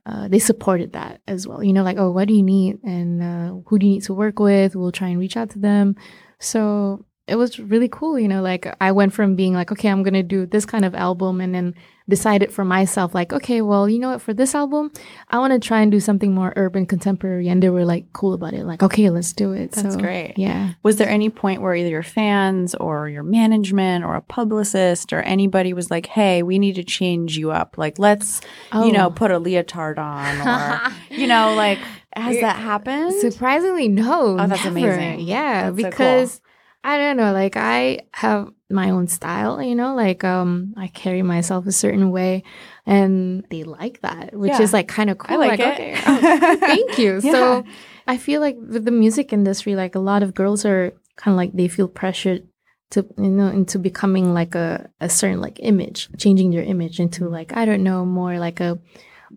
uh, 0.06 0.28
they 0.28 0.40
supported 0.40 0.94
that 0.94 1.22
as 1.28 1.48
well. 1.48 1.64
You 1.64 1.74
know, 1.74 1.84
like, 1.84 1.98
oh, 1.98 2.12
what 2.12 2.28
do 2.28 2.34
you 2.34 2.44
need? 2.44 2.84
And 2.84 3.22
uh, 3.22 3.62
who 3.68 3.80
do 3.80 3.86
you 3.86 3.94
need 3.94 4.04
to 4.04 4.14
work 4.14 4.40
with? 4.40 4.76
We'll 4.76 4.92
try 4.92 5.10
and 5.10 5.20
reach 5.20 5.38
out 5.38 5.52
to 5.52 5.60
them. 5.60 5.96
So 6.40 7.06
it 7.32 7.36
was 7.38 7.60
really 7.60 7.88
cool. 7.88 8.20
You 8.20 8.28
know, 8.28 8.42
like 8.42 8.68
I 8.82 8.92
went 8.92 9.14
from 9.14 9.36
being 9.36 9.54
like, 9.54 9.72
okay, 9.72 9.90
I'm 9.90 10.04
going 10.04 10.14
to 10.14 10.24
do 10.24 10.46
this 10.46 10.66
kind 10.66 10.84
of 10.84 10.94
album 10.94 11.40
and 11.40 11.56
then 11.56 11.74
decided 12.10 12.52
for 12.52 12.66
myself, 12.66 13.16
like, 13.16 13.32
okay, 13.32 13.62
well, 13.62 13.88
you 13.88 13.98
know 13.98 14.10
what, 14.10 14.22
for 14.22 14.34
this 14.34 14.54
album, 14.54 14.92
I 15.30 15.40
want 15.40 15.54
to 15.54 15.66
try 15.66 15.80
and 15.82 15.90
do 15.90 16.02
something 16.02 16.34
more 16.34 16.52
urban 16.58 16.86
contemporary. 16.86 17.48
And 17.48 17.64
they 17.64 17.70
were 17.70 17.86
like 17.86 18.12
cool 18.12 18.34
about 18.34 18.54
it. 18.54 18.66
Like, 18.66 18.84
okay, 18.84 19.10
let's 19.10 19.32
do 19.32 19.54
it. 19.54 19.72
That's 19.72 19.96
so, 19.96 20.00
great. 20.02 20.34
Yeah. 20.38 20.74
Was 20.84 20.98
there 20.98 21.08
any 21.08 21.30
point 21.30 21.62
where 21.62 21.74
either 21.74 21.90
your 21.90 22.04
fans 22.04 22.76
or 22.76 23.08
your 23.08 23.24
management 23.24 24.04
or 24.04 24.16
a 24.16 24.22
publicist 24.22 25.14
or 25.14 25.22
anybody 25.22 25.72
was 25.72 25.90
like, 25.90 26.08
hey, 26.08 26.44
we 26.44 26.60
need 26.60 26.76
to 26.76 26.84
change 26.84 27.38
you 27.38 27.52
up? 27.52 27.78
Like, 27.78 27.98
let's, 27.98 28.42
you 28.74 28.92
know, 28.92 29.08
Oh. 29.08 29.10
put 29.12 29.32
a 29.32 29.40
leotard 29.40 29.98
on 29.98 30.48
or, 30.48 30.82
you 31.16 31.28
know, 31.28 31.54
like, 31.56 31.80
has 32.14 32.38
that 32.42 32.58
happened? 32.58 33.14
Surprisingly, 33.22 33.88
no. 33.88 34.38
Oh, 34.38 34.48
that's 34.48 34.66
never. 34.66 34.78
amazing. 34.92 35.22
Yeah, 35.22 35.72
That's 35.72 35.82
so 35.82 35.92
cool. 35.92 36.51
I 36.84 36.98
don't 36.98 37.18
know, 37.18 37.32
like 37.32 37.56
I 37.58 38.00
have 38.14 38.50
my 38.70 38.90
own 38.90 39.08
style, 39.08 39.62
you 39.62 39.76
know, 39.76 39.94
like 39.96 40.24
um 40.24 40.74
I 40.78 40.88
carry 40.88 41.22
myself 41.22 41.68
a 41.68 41.72
certain 41.72 42.10
way 42.12 42.44
and 42.86 43.46
they 43.50 43.64
like 43.64 44.02
that, 44.02 44.34
which 44.34 44.50
Yeah. 44.52 44.62
is 44.62 44.74
like 44.74 44.88
kind 44.88 45.10
of 45.10 45.18
cool. 45.18 45.36
I 45.36 45.48
like 45.48 45.60
it. 45.60 45.74
okay, 45.74 45.94
oh, 46.06 46.56
thank 46.60 46.98
you. 46.98 47.20
Yeah. 47.22 47.32
So 47.32 47.64
I 48.08 48.18
feel 48.18 48.42
like 48.42 48.58
with 48.58 48.86
the 48.86 48.92
music 48.92 49.32
industry, 49.32 49.76
like 49.76 49.94
a 49.96 50.00
lot 50.00 50.24
of 50.24 50.34
girls 50.34 50.66
are 50.66 50.92
kind 51.18 51.34
of 51.34 51.38
like 51.38 51.54
they 51.54 51.68
feel 51.68 51.88
pressured 51.88 52.48
to 52.92 53.06
you 53.18 53.30
know 53.30 53.48
into 53.48 53.78
becoming 53.80 54.34
like 54.34 54.56
a, 54.56 54.90
a 55.00 55.08
certain 55.10 55.40
like 55.40 55.60
image, 55.62 56.10
changing 56.18 56.50
their 56.52 56.64
image 56.64 57.00
into 57.00 57.30
like 57.30 57.56
I 57.56 57.66
don't 57.66 57.84
know 57.84 58.06
more 58.06 58.40
like 58.40 58.60
a 58.60 58.80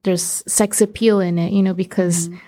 there's 0.03 0.43
sex 0.49 0.81
appeal 0.81 1.21
in 1.21 1.39
it, 1.39 1.53
you 1.53 1.63
know, 1.63 1.75
because 1.75 2.29
Mhm. 2.29 2.41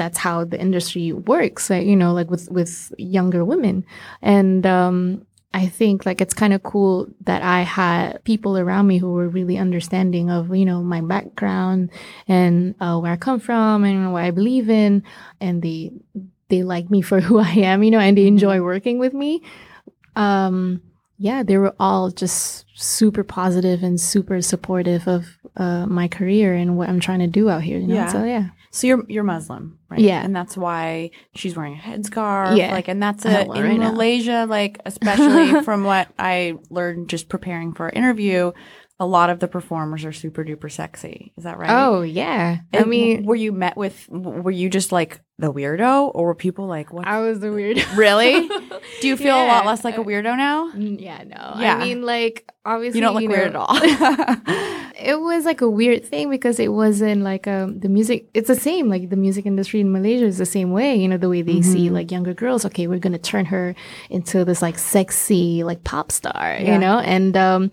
That's 0.00 0.16
how 0.16 0.44
the 0.44 0.58
industry 0.58 1.12
works 1.12 1.68
like 1.68 1.84
you 1.84 1.94
know 1.94 2.14
like 2.14 2.30
with 2.30 2.50
with 2.50 2.90
younger 2.96 3.44
women. 3.44 3.84
And 4.22 4.64
um 4.64 5.26
i 5.52 5.66
think 5.66 6.06
like 6.06 6.20
it's 6.20 6.32
kind 6.42 6.52
of 6.52 6.62
cool 6.62 7.08
that 7.28 7.42
i 7.42 7.62
had 7.62 8.22
people 8.22 8.56
around 8.56 8.86
me 8.86 8.98
who 8.98 9.12
were 9.12 9.28
really 9.28 9.58
understanding 9.58 10.30
of 10.30 10.54
you 10.54 10.64
know 10.64 10.80
my 10.80 11.00
background 11.00 11.90
and 12.28 12.76
uh, 12.80 12.96
where 13.00 13.12
i 13.12 13.16
come 13.16 13.40
from 13.40 13.82
and 13.84 14.12
what 14.12 14.22
i 14.24 14.30
believe 14.30 14.70
in. 14.70 15.02
And 15.40 15.60
they 15.60 15.90
they 16.50 16.62
like 16.62 16.88
me 16.88 17.02
for 17.02 17.20
who 17.26 17.38
i 17.38 17.54
am 17.70 17.82
you 17.82 17.90
know 17.90 18.00
and 18.06 18.16
they 18.16 18.26
enjoy 18.26 18.62
working 18.62 18.98
with 18.98 19.12
me. 19.12 19.42
Um 20.16 20.80
yeah 21.18 21.42
they 21.42 21.58
were 21.58 21.74
all 21.78 22.10
just 22.10 22.64
super 22.74 23.24
positive 23.24 23.82
and 23.82 24.00
super 24.00 24.40
supportive 24.40 25.06
of 25.06 25.36
uh, 25.56 25.84
my 25.84 26.08
career 26.08 26.54
and 26.54 26.78
what 26.78 26.88
i'm 26.88 27.00
trying 27.00 27.18
to 27.18 27.26
do 27.40 27.50
out 27.50 27.62
here 27.62 27.78
you 27.78 27.86
know? 27.86 27.94
Yeah. 27.94 28.12
so 28.12 28.24
yeah 28.24 28.46
So 28.72 28.86
you're 28.86 29.04
you're 29.08 29.24
Muslim, 29.24 29.78
right? 29.88 29.98
Yeah. 29.98 30.22
and 30.22 30.34
that's 30.34 30.56
why 30.56 31.10
she's 31.34 31.56
wearing 31.56 31.74
a 31.74 31.80
headscarf. 31.80 32.56
Yeah. 32.56 32.70
like, 32.70 32.86
and 32.86 33.02
that's 33.02 33.24
a, 33.26 33.42
in 33.42 33.48
right 33.48 33.78
now. 33.78 33.90
Malaysia, 33.90 34.46
like 34.48 34.80
especially 34.86 35.62
from 35.64 35.82
what 35.82 36.08
I 36.18 36.54
learned 36.70 37.08
just 37.08 37.28
preparing 37.28 37.74
for 37.74 37.86
our 37.86 37.90
interview, 37.90 38.52
a 39.00 39.06
lot 39.06 39.30
of 39.30 39.40
the 39.40 39.48
performers 39.48 40.04
are 40.04 40.12
super 40.12 40.44
duper 40.44 40.70
sexy. 40.70 41.32
Is 41.38 41.44
that 41.44 41.56
right? 41.58 41.70
Oh 41.70 42.02
yeah. 42.02 42.58
I 42.74 42.84
mean, 42.84 43.24
were 43.24 43.34
you 43.34 43.50
met 43.50 43.76
with? 43.76 44.06
Were 44.10 44.50
you 44.50 44.68
just 44.68 44.92
like 44.92 45.20
the 45.38 45.50
weirdo, 45.50 46.10
or 46.14 46.26
were 46.26 46.34
people 46.34 46.66
like, 46.66 46.92
"What? 46.92 47.06
I 47.06 47.20
was 47.20 47.40
the 47.40 47.50
weird. 47.50 47.82
really? 47.96 48.46
Do 49.00 49.08
you 49.08 49.16
feel 49.16 49.34
a 49.36 49.46
lot 49.46 49.64
less 49.64 49.84
like 49.84 49.96
a 49.96 50.04
weirdo 50.04 50.36
now? 50.36 50.70
Yeah, 50.74 51.24
no. 51.24 51.54
Yeah. 51.62 51.76
I 51.76 51.78
mean, 51.78 52.02
like 52.02 52.46
obviously 52.66 53.00
You 53.00 53.06
don't 53.06 53.14
look 53.14 53.24
know, 53.24 53.30
weird 53.30 53.48
at 53.48 53.56
all." 53.56 53.68
it 55.00 55.18
was 55.18 55.46
like 55.46 55.62
a 55.62 55.70
weird 55.70 56.04
thing 56.04 56.28
because 56.28 56.60
it 56.60 56.68
wasn't 56.72 57.22
like 57.22 57.46
um 57.46 57.80
the 57.80 57.88
music. 57.88 58.28
It's 58.34 58.48
the 58.48 58.54
same. 58.54 58.90
Like 58.90 59.08
the 59.08 59.16
music 59.16 59.46
industry 59.46 59.80
in 59.80 59.90
Malaysia 59.92 60.26
is 60.26 60.36
the 60.36 60.44
same 60.44 60.72
way. 60.72 60.94
You 60.96 61.08
know 61.08 61.16
the 61.16 61.30
way 61.30 61.40
they 61.40 61.62
see 61.62 61.88
Mhm. 61.88 61.92
like 61.92 62.10
younger 62.10 62.34
girls. 62.34 62.66
Okay, 62.66 62.86
we're 62.86 62.98
gonna 62.98 63.18
turn 63.18 63.46
her 63.46 63.74
into 64.10 64.44
this 64.44 64.60
like 64.60 64.78
sexy 64.78 65.64
like 65.64 65.84
pop 65.84 66.12
star. 66.12 66.58
Yeah. 66.60 66.74
You 66.74 66.78
know, 66.78 66.98
and 66.98 67.34
um. 67.36 67.70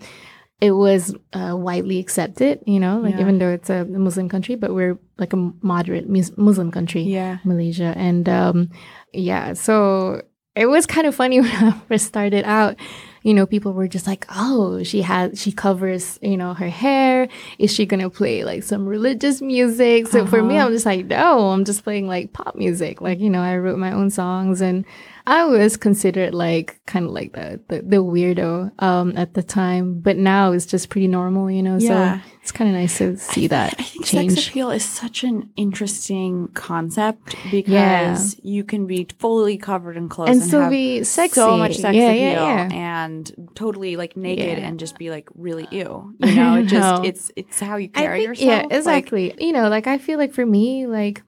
It 0.60 0.72
was 0.72 1.14
uh, 1.34 1.56
widely 1.56 2.00
accepted, 2.00 2.62
you 2.66 2.80
know, 2.80 3.00
like 3.00 3.14
Yeah. 3.16 3.22
even 3.22 3.38
though 3.38 3.52
it's 3.52 3.70
a 3.70 3.86
Muslim 3.86 4.28
country, 4.28 4.56
but 4.56 4.74
we're 4.74 4.98
like 5.20 5.34
a 5.34 5.52
moderate 5.62 6.10
Muslim 6.10 6.72
country. 6.72 7.04
yeah. 7.04 7.38
Malaysia. 7.46 7.94
And 7.96 8.28
um, 8.28 8.70
yeah, 9.14 9.54
so 9.54 10.22
it 10.56 10.66
was 10.66 10.88
kind 10.88 11.06
of 11.06 11.14
funny 11.14 11.42
when 11.46 11.52
I 11.52 11.72
first 11.88 12.06
started 12.08 12.44
out. 12.46 12.76
You 13.24 13.34
know, 13.34 13.46
people 13.46 13.74
were 13.74 13.90
just 13.90 14.08
like, 14.08 14.26
"Oh, 14.34 14.84
she 14.84 15.02
has 15.02 15.38
she 15.42 15.52
covers 15.52 16.18
you 16.22 16.38
know 16.38 16.54
her 16.54 16.70
hair. 16.70 17.28
Is 17.60 17.74
she 17.74 17.86
gonna 17.86 18.10
play 18.10 18.46
like 18.46 18.64
some 18.64 18.88
religious 18.88 19.42
music?" 19.42 20.08
So 20.08 20.26
for 20.26 20.42
me, 20.42 20.56
Uh-huh. 20.56 20.68
I'm 20.68 20.72
just 20.72 20.86
like, 20.86 21.06
"No, 21.08 21.50
I'm 21.52 21.66
just 21.66 21.84
playing 21.84 22.08
like 22.08 22.32
pop 22.32 22.56
music. 22.56 23.02
Like 23.02 23.20
you 23.20 23.30
know, 23.30 23.42
I 23.42 23.58
wrote 23.58 23.78
my 23.80 23.92
own 23.92 24.10
songs, 24.12 24.62
and 24.62 24.86
I 25.30 25.44
was 25.44 25.76
considered 25.76 26.34
like 26.34 26.80
kind 26.86 27.06
of 27.06 27.12
like 27.12 27.34
the, 27.34 27.60
the 27.68 27.82
the 27.82 27.98
weirdo 27.98 28.72
um 28.82 29.12
at 29.18 29.34
the 29.34 29.44
time. 29.44 30.00
But 30.00 30.16
now 30.18 30.54
it's 30.54 30.66
just 30.66 30.90
pretty 30.90 31.08
normal, 31.10 31.52
you 31.52 31.62
know. 31.62 31.78
Yeah. 31.78 32.22
So 32.22 32.30
it's 32.42 32.52
kind 32.54 32.70
of 32.70 32.76
nice 32.78 32.98
to 33.00 33.18
see 33.18 33.48
that 33.48 33.76
I 33.78 33.84
think 33.84 34.06
change. 34.06 34.34
sex 34.36 34.48
appeal 34.48 34.72
is 34.72 34.86
such 34.86 35.26
an 35.26 35.50
interesting 35.58 36.48
concept 36.54 37.36
because 37.52 38.40
you 38.42 38.64
can 38.64 38.88
be 38.88 39.06
fully 39.20 39.58
covered 39.58 39.98
in 39.98 40.08
clothes 40.08 40.30
And 40.30 40.40
and, 40.40 40.48
still 40.48 40.62
have 40.62 40.72
be 40.72 41.04
sexy. 41.04 41.36
so 41.42 41.58
much 41.58 41.76
sex 41.76 41.94
Yeah, 41.94 42.08
appeal 42.10 42.22
yeah, 42.22 42.70
yeah. 42.72 43.04
and 43.04 43.52
totally 43.54 43.98
like 43.98 44.16
naked 44.16 44.58
Yeah. 44.58 44.66
and 44.68 44.80
just 44.80 44.98
be 44.98 45.10
like 45.10 45.28
really 45.36 45.68
ew. 45.72 46.16
You 46.24 46.36
know, 46.36 46.56
it 46.60 46.68
just 46.68 47.02
No. 47.02 47.08
it's 47.08 47.32
it's 47.36 47.60
how 47.60 47.76
you 47.76 47.90
I 47.96 48.02
carry 48.02 48.20
think- 48.20 48.28
yourself. 48.30 48.48
Yeah, 48.50 48.62
Like, 48.64 48.72
exactly. 48.78 49.36
you 49.40 49.52
know, 49.52 49.68
like 49.68 49.88
I 49.88 49.98
feel 49.98 50.18
like 50.18 50.32
for 50.34 50.46
me, 50.46 50.88
like 50.88 51.22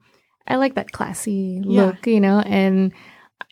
I 0.48 0.56
like 0.56 0.74
that 0.76 0.90
classy 0.90 1.60
Yeah. 1.64 1.84
look, 1.86 2.06
you 2.06 2.20
know, 2.20 2.40
and 2.40 2.92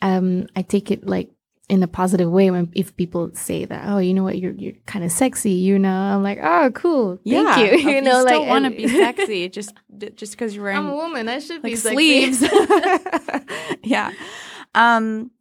um, 0.01 0.47
I 0.55 0.61
take 0.61 0.91
it 0.91 1.05
like 1.05 1.29
in 1.69 1.83
a 1.83 1.87
positive 1.87 2.29
way 2.29 2.49
when 2.49 2.71
if 2.73 2.95
people 2.97 3.29
say 3.33 3.63
that, 3.65 3.83
oh, 3.87 3.99
you 3.99 4.13
know 4.13 4.23
what, 4.23 4.39
you're 4.39 4.53
you're 4.53 4.73
kind 4.87 5.05
of 5.05 5.11
sexy, 5.11 5.51
you 5.51 5.77
know, 5.77 5.93
I'm 5.93 6.23
like, 6.23 6.39
oh, 6.41 6.71
cool, 6.71 7.19
thank 7.27 7.57
you, 7.59 7.77
you 7.91 8.01
know, 8.01 8.25
still 8.25 8.39
like 8.41 8.49
want 8.49 8.65
to 8.65 8.71
be 8.71 8.87
sexy 8.87 9.47
just 9.49 9.73
just 10.15 10.33
because 10.33 10.55
you're 10.55 10.63
wearing 10.63 10.79
I'm 10.79 10.89
a 10.89 10.95
woman, 10.95 11.29
I 11.29 11.39
should 11.39 11.63
like 11.63 11.73
be 11.73 11.75
sexy. 11.75 12.33
sleeves. 12.33 12.53
yeah. 13.83 14.11
Um, 14.73 15.31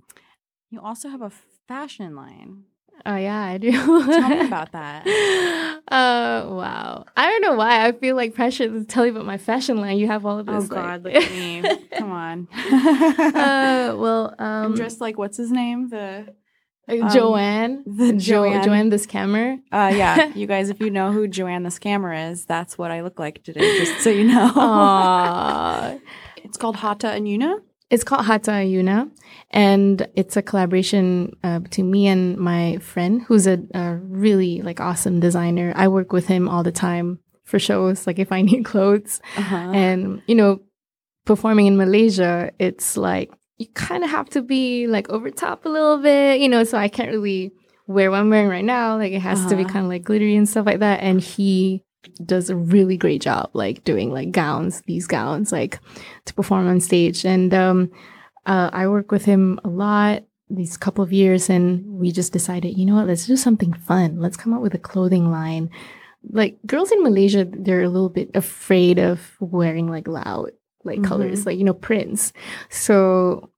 you 0.71 0.81
also 0.81 1.09
have 1.09 1.23
a 1.23 1.33
fashion 1.67 2.15
line. 2.15 2.65
Oh 3.07 3.17
yeah, 3.17 3.43
I 3.43 3.59
do. 3.59 3.71
Tell 3.73 4.29
me 4.29 4.47
about 4.47 4.73
that. 4.79 5.07
Uh, 5.89 6.47
wow. 6.51 7.05
I 7.17 7.27
don't 7.31 7.43
know 7.43 7.55
why 7.55 7.87
I 7.87 7.93
feel 7.93 8.17
like 8.17 8.35
pressure 8.35 8.69
to 8.69 8.85
tell 8.85 9.07
you 9.07 9.13
about 9.13 9.25
my 9.27 9.39
fashion 9.39 9.79
line. 9.81 9.99
You 9.99 10.07
have 10.09 10.27
all 10.27 10.39
of 10.39 10.47
this. 10.47 10.55
Oh 10.71 10.75
like- 10.75 10.85
God, 10.85 11.05
look 11.05 11.15
at 11.15 11.31
me! 11.31 11.63
Come 11.99 12.11
on. 12.13 12.49
uh, 12.55 13.95
well, 13.97 14.35
um, 14.39 14.65
I'm 14.67 14.75
dressed 14.75 15.01
like 15.01 15.17
what's 15.19 15.37
his 15.37 15.51
name? 15.51 15.89
The 15.89 16.35
uh, 16.89 16.93
um, 17.03 17.11
Joanne, 17.11 17.85
the 17.87 18.13
jo- 18.15 18.19
Joanne. 18.19 18.65
Joanne, 18.65 18.89
the 18.91 18.97
scammer. 18.97 19.59
uh, 19.73 19.93
yeah, 19.95 20.27
you 20.35 20.47
guys, 20.47 20.69
if 20.71 20.81
you 20.81 20.91
know 20.91 21.13
who 21.13 21.29
Joanne 21.29 21.63
the 21.63 21.69
scammer 21.71 22.31
is, 22.31 22.45
that's 22.47 22.77
what 22.79 22.91
I 22.91 23.03
look 23.03 23.19
like 23.19 23.43
today. 23.45 23.79
Just 23.79 24.01
so 24.01 24.11
you 24.11 24.25
know. 24.25 24.51
Aww. 24.55 26.01
It's 26.45 26.57
called 26.57 26.77
Hata 26.77 27.09
and 27.11 27.27
Yuna. 27.27 27.61
It's 27.91 28.05
called 28.05 28.27
Hatta 28.27 28.51
Yuna, 28.51 29.11
and 29.51 30.07
it's 30.15 30.37
a 30.37 30.43
collaboration 30.43 31.35
uh, 31.43 31.59
between 31.61 31.91
me 31.91 32.07
and 32.07 32.37
my 32.37 32.77
friend, 32.79 33.23
who's 33.23 33.47
a, 33.47 33.59
a 33.73 33.97
really 33.97 34.61
like 34.61 34.79
awesome 34.79 35.21
designer. 35.21 35.73
I 35.75 35.89
work 35.89 36.13
with 36.13 36.27
him 36.27 36.49
all 36.51 36.63
the 36.63 36.73
time 36.73 37.19
for 37.45 37.59
shows, 37.59 38.07
like 38.07 38.19
if 38.19 38.31
I 38.31 38.43
need 38.49 38.65
clothes. 38.65 39.21
Uh-huh. 39.39 39.57
And, 39.73 40.21
you 40.27 40.35
know, 40.35 40.61
performing 41.25 41.67
in 41.67 41.79
Malaysia, 41.79 42.51
it's 42.59 42.99
like 42.99 43.33
you 43.57 43.67
kind 43.75 44.05
of 44.05 44.11
have 44.11 44.29
to 44.31 44.43
be 44.43 44.87
like 44.87 45.09
over 45.09 45.31
top 45.31 45.65
a 45.65 45.69
little 45.71 45.97
bit, 45.99 46.41
you 46.41 46.49
know, 46.49 46.65
so 46.65 46.77
I 46.77 46.89
can't 46.89 47.11
really 47.11 47.53
wear 47.87 48.11
what 48.11 48.21
I'm 48.21 48.29
wearing 48.29 48.49
right 48.51 48.65
now. 48.65 48.99
Like 48.99 49.13
it 49.13 49.21
has 49.21 49.47
to 49.47 49.57
be 49.57 49.63
Uh-huh. 49.65 49.73
kind 49.73 49.85
of 49.87 49.91
like 49.91 50.05
glittery 50.05 50.37
and 50.37 50.47
stuff 50.49 50.67
like 50.67 50.81
that. 50.81 51.01
And 51.03 51.23
he 51.23 51.83
does 52.25 52.49
a 52.49 52.55
really 52.57 52.97
great 52.97 53.21
job, 53.21 53.51
like 53.55 53.83
doing 53.83 54.13
like 54.13 54.31
gowns, 54.31 54.83
these 54.87 55.07
gowns, 55.07 55.51
like 55.51 55.81
to 56.29 56.35
perform 56.35 56.69
on 56.69 56.81
stage. 56.81 57.25
And 57.25 57.53
um, 57.53 57.91
uh, 58.47 58.71
I 58.73 58.87
work 58.87 59.11
with 59.11 59.25
him 59.25 59.59
a 59.65 59.69
lot 59.69 60.25
these 60.49 60.77
couple 60.79 61.05
of 61.05 61.13
years, 61.13 61.51
and 61.51 61.85
we 62.01 62.11
just 62.11 62.33
decided, 62.33 62.79
you 62.79 62.87
know 62.87 62.95
what, 62.95 63.07
let's 63.07 63.27
do 63.27 63.37
something 63.37 63.75
fun. 63.75 64.19
Let's 64.19 64.37
come 64.37 64.55
up 64.55 64.63
with 64.63 64.75
a 64.75 64.79
clothing 64.79 65.31
line 65.31 65.71
like 66.33 66.59
girls 66.67 66.91
in 66.91 67.03
Malaysia, 67.03 67.47
they're 67.49 67.83
a 67.83 67.89
little 67.89 68.09
bit 68.09 68.31
afraid 68.35 68.99
of 68.99 69.37
wearing 69.41 69.89
like 69.89 70.09
loud 70.09 70.51
like 70.85 70.99
Mhm. 70.99 71.05
colors, 71.05 71.47
like 71.47 71.57
you 71.59 71.65
know 71.65 71.73
prints. 71.75 72.33
So 72.71 73.51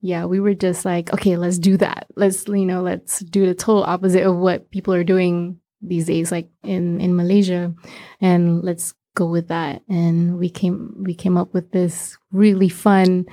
yeah, 0.00 0.26
we 0.26 0.40
were 0.40 0.54
just 0.54 0.84
like, 0.84 1.12
okay, 1.14 1.36
let's 1.36 1.58
do 1.58 1.76
that. 1.78 2.06
Let's 2.16 2.46
you 2.46 2.66
know, 2.66 2.82
let's 2.82 3.20
do 3.20 3.46
the 3.46 3.54
total 3.54 3.84
opposite 3.84 4.24
of 4.24 4.36
what 4.36 4.70
people 4.70 4.92
are 4.94 5.04
doing 5.04 5.56
these 5.80 6.06
days, 6.06 6.30
like 6.30 6.50
in 6.62 7.00
in 7.00 7.16
Malaysia, 7.16 7.72
and 8.20 8.62
let's 8.62 8.94
go 9.14 9.26
with 9.26 9.48
that. 9.48 9.82
And 9.88 10.38
we 10.38 10.48
came 10.50 10.94
we 11.04 11.14
came 11.14 11.36
up 11.36 11.52
with 11.54 11.70
this 11.72 12.16
really 12.30 12.68
fun 12.68 13.26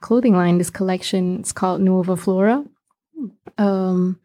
clothing 0.00 0.34
line, 0.36 0.58
this 0.58 0.70
collection. 0.70 1.40
It's 1.40 1.52
called 1.52 1.80
Nuova 1.80 2.16
Flora. 2.16 2.64
Um, 3.58 4.18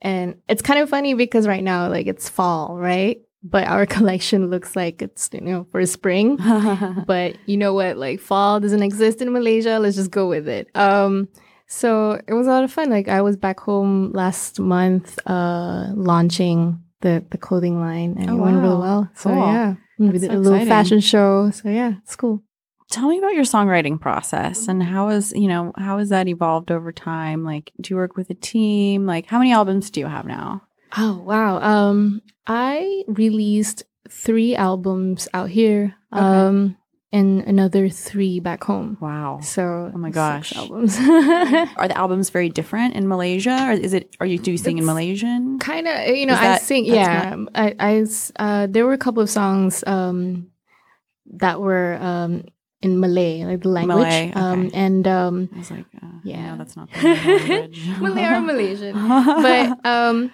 and 0.00 0.36
it's 0.48 0.62
kind 0.62 0.80
of 0.80 0.90
funny 0.90 1.14
because 1.14 1.46
right 1.46 1.64
now, 1.64 1.88
like 1.88 2.06
it's 2.06 2.28
fall, 2.28 2.76
right? 2.76 3.20
But 3.42 3.66
our 3.68 3.86
collection 3.96 4.50
looks 4.50 4.76
like 4.76 5.02
it's 5.02 5.30
you 5.32 5.40
know 5.40 5.66
for 5.70 5.84
spring. 5.86 6.36
but 7.06 7.36
you 7.46 7.56
know 7.56 7.74
what? 7.74 7.96
Like 7.96 8.20
fall 8.20 8.60
doesn't 8.60 8.82
exist 8.82 9.22
in 9.22 9.32
Malaysia. 9.32 9.78
Let's 9.78 9.96
just 9.96 10.10
go 10.10 10.28
with 10.28 10.48
it. 10.48 10.68
Um, 10.74 11.28
so 11.66 12.20
it 12.28 12.34
was 12.34 12.46
a 12.46 12.50
lot 12.50 12.64
of 12.64 12.72
fun. 12.72 12.90
Like 12.90 13.08
I 13.08 13.22
was 13.22 13.36
back 13.36 13.58
home 13.60 14.12
last 14.12 14.60
month, 14.60 15.18
uh, 15.26 15.88
launching 15.94 16.80
the 17.00 17.24
the 17.30 17.38
clothing 17.38 17.80
line, 17.80 18.16
and 18.18 18.30
Oh, 18.30 18.34
it 18.36 18.40
went 18.40 18.56
really 18.62 18.74
wow. 18.76 18.80
well. 18.80 19.10
So 19.14 19.30
Cool. 19.30 19.38
yeah, 19.46 19.74
That's 19.98 20.24
so 20.24 20.30
a 20.30 20.36
little 20.36 20.54
exciting. 20.54 20.68
fashion 20.68 21.00
show. 21.00 21.50
So 21.50 21.68
yeah, 21.68 21.94
it's 22.02 22.16
cool. 22.16 22.42
Tell 22.90 23.08
me 23.08 23.18
about 23.18 23.34
your 23.34 23.44
songwriting 23.44 24.00
process 24.00 24.68
and 24.68 24.82
how 24.82 25.08
is 25.08 25.32
you 25.32 25.48
know 25.48 25.72
how 25.76 25.98
has 25.98 26.10
that 26.10 26.28
evolved 26.28 26.70
over 26.70 26.92
time? 26.92 27.44
Like, 27.44 27.72
do 27.80 27.92
you 27.94 27.96
work 27.96 28.16
with 28.16 28.30
a 28.30 28.34
team? 28.34 29.06
Like, 29.06 29.26
how 29.26 29.38
many 29.38 29.52
albums 29.52 29.90
do 29.90 30.00
you 30.00 30.06
have 30.06 30.26
now? 30.26 30.62
Oh 30.96 31.22
wow. 31.24 31.60
Um 31.60 32.22
I 32.46 33.04
released 33.08 33.84
3 34.10 34.54
albums 34.54 35.28
out 35.32 35.48
here. 35.48 35.94
Okay. 36.12 36.22
Um 36.22 36.76
and 37.14 37.46
another 37.46 37.86
3 37.88 38.42
back 38.42 38.66
home. 38.66 38.98
Wow. 38.98 39.38
So 39.38 39.62
Oh 39.94 39.98
my 39.98 40.10
gosh. 40.10 40.50
albums. 40.58 40.98
Are 41.78 41.86
the 41.86 41.94
albums 41.96 42.34
very 42.34 42.50
different 42.50 42.98
in 42.98 43.06
Malaysia, 43.06 43.54
or 43.70 43.78
is 43.78 43.94
it? 43.94 44.10
Are 44.18 44.26
you 44.26 44.36
do 44.42 44.50
you 44.50 44.58
sing 44.58 44.76
in 44.82 44.84
Malaysian? 44.84 45.62
kind 45.62 45.86
of 45.86 45.94
you 46.10 46.26
know 46.26 46.34
Is 46.34 46.42
I 46.42 46.48
that- 46.58 46.62
sing 46.66 46.82
yeah 46.90 47.38
I 47.54 47.66
I 47.78 47.92
s- 48.02 48.32
uh 48.36 48.66
there 48.66 48.82
were 48.84 48.92
a 48.98 48.98
couple 48.98 49.22
of 49.22 49.30
songs 49.30 49.86
um 49.86 50.50
that 51.38 51.62
were 51.62 51.94
um 52.02 52.44
in 52.82 53.00
Malay 53.00 53.44
like 53.48 53.62
the 53.62 53.70
language 53.72 54.04
Malay, 54.04 54.32
um 54.36 54.66
okay. 54.68 54.76
and 54.76 55.04
um 55.08 55.48
I 55.54 55.58
was 55.62 55.70
like, 55.70 55.86
uh, 56.02 56.20
Yeah. 56.26 56.50
no, 56.52 56.58
that's 56.60 56.76
not 56.76 56.90
the 56.92 57.00
language. 57.00 57.80
Malay 58.02 58.26
or 58.28 58.40
Malaysian 58.44 58.92
but 59.46 59.64
um 59.86 60.28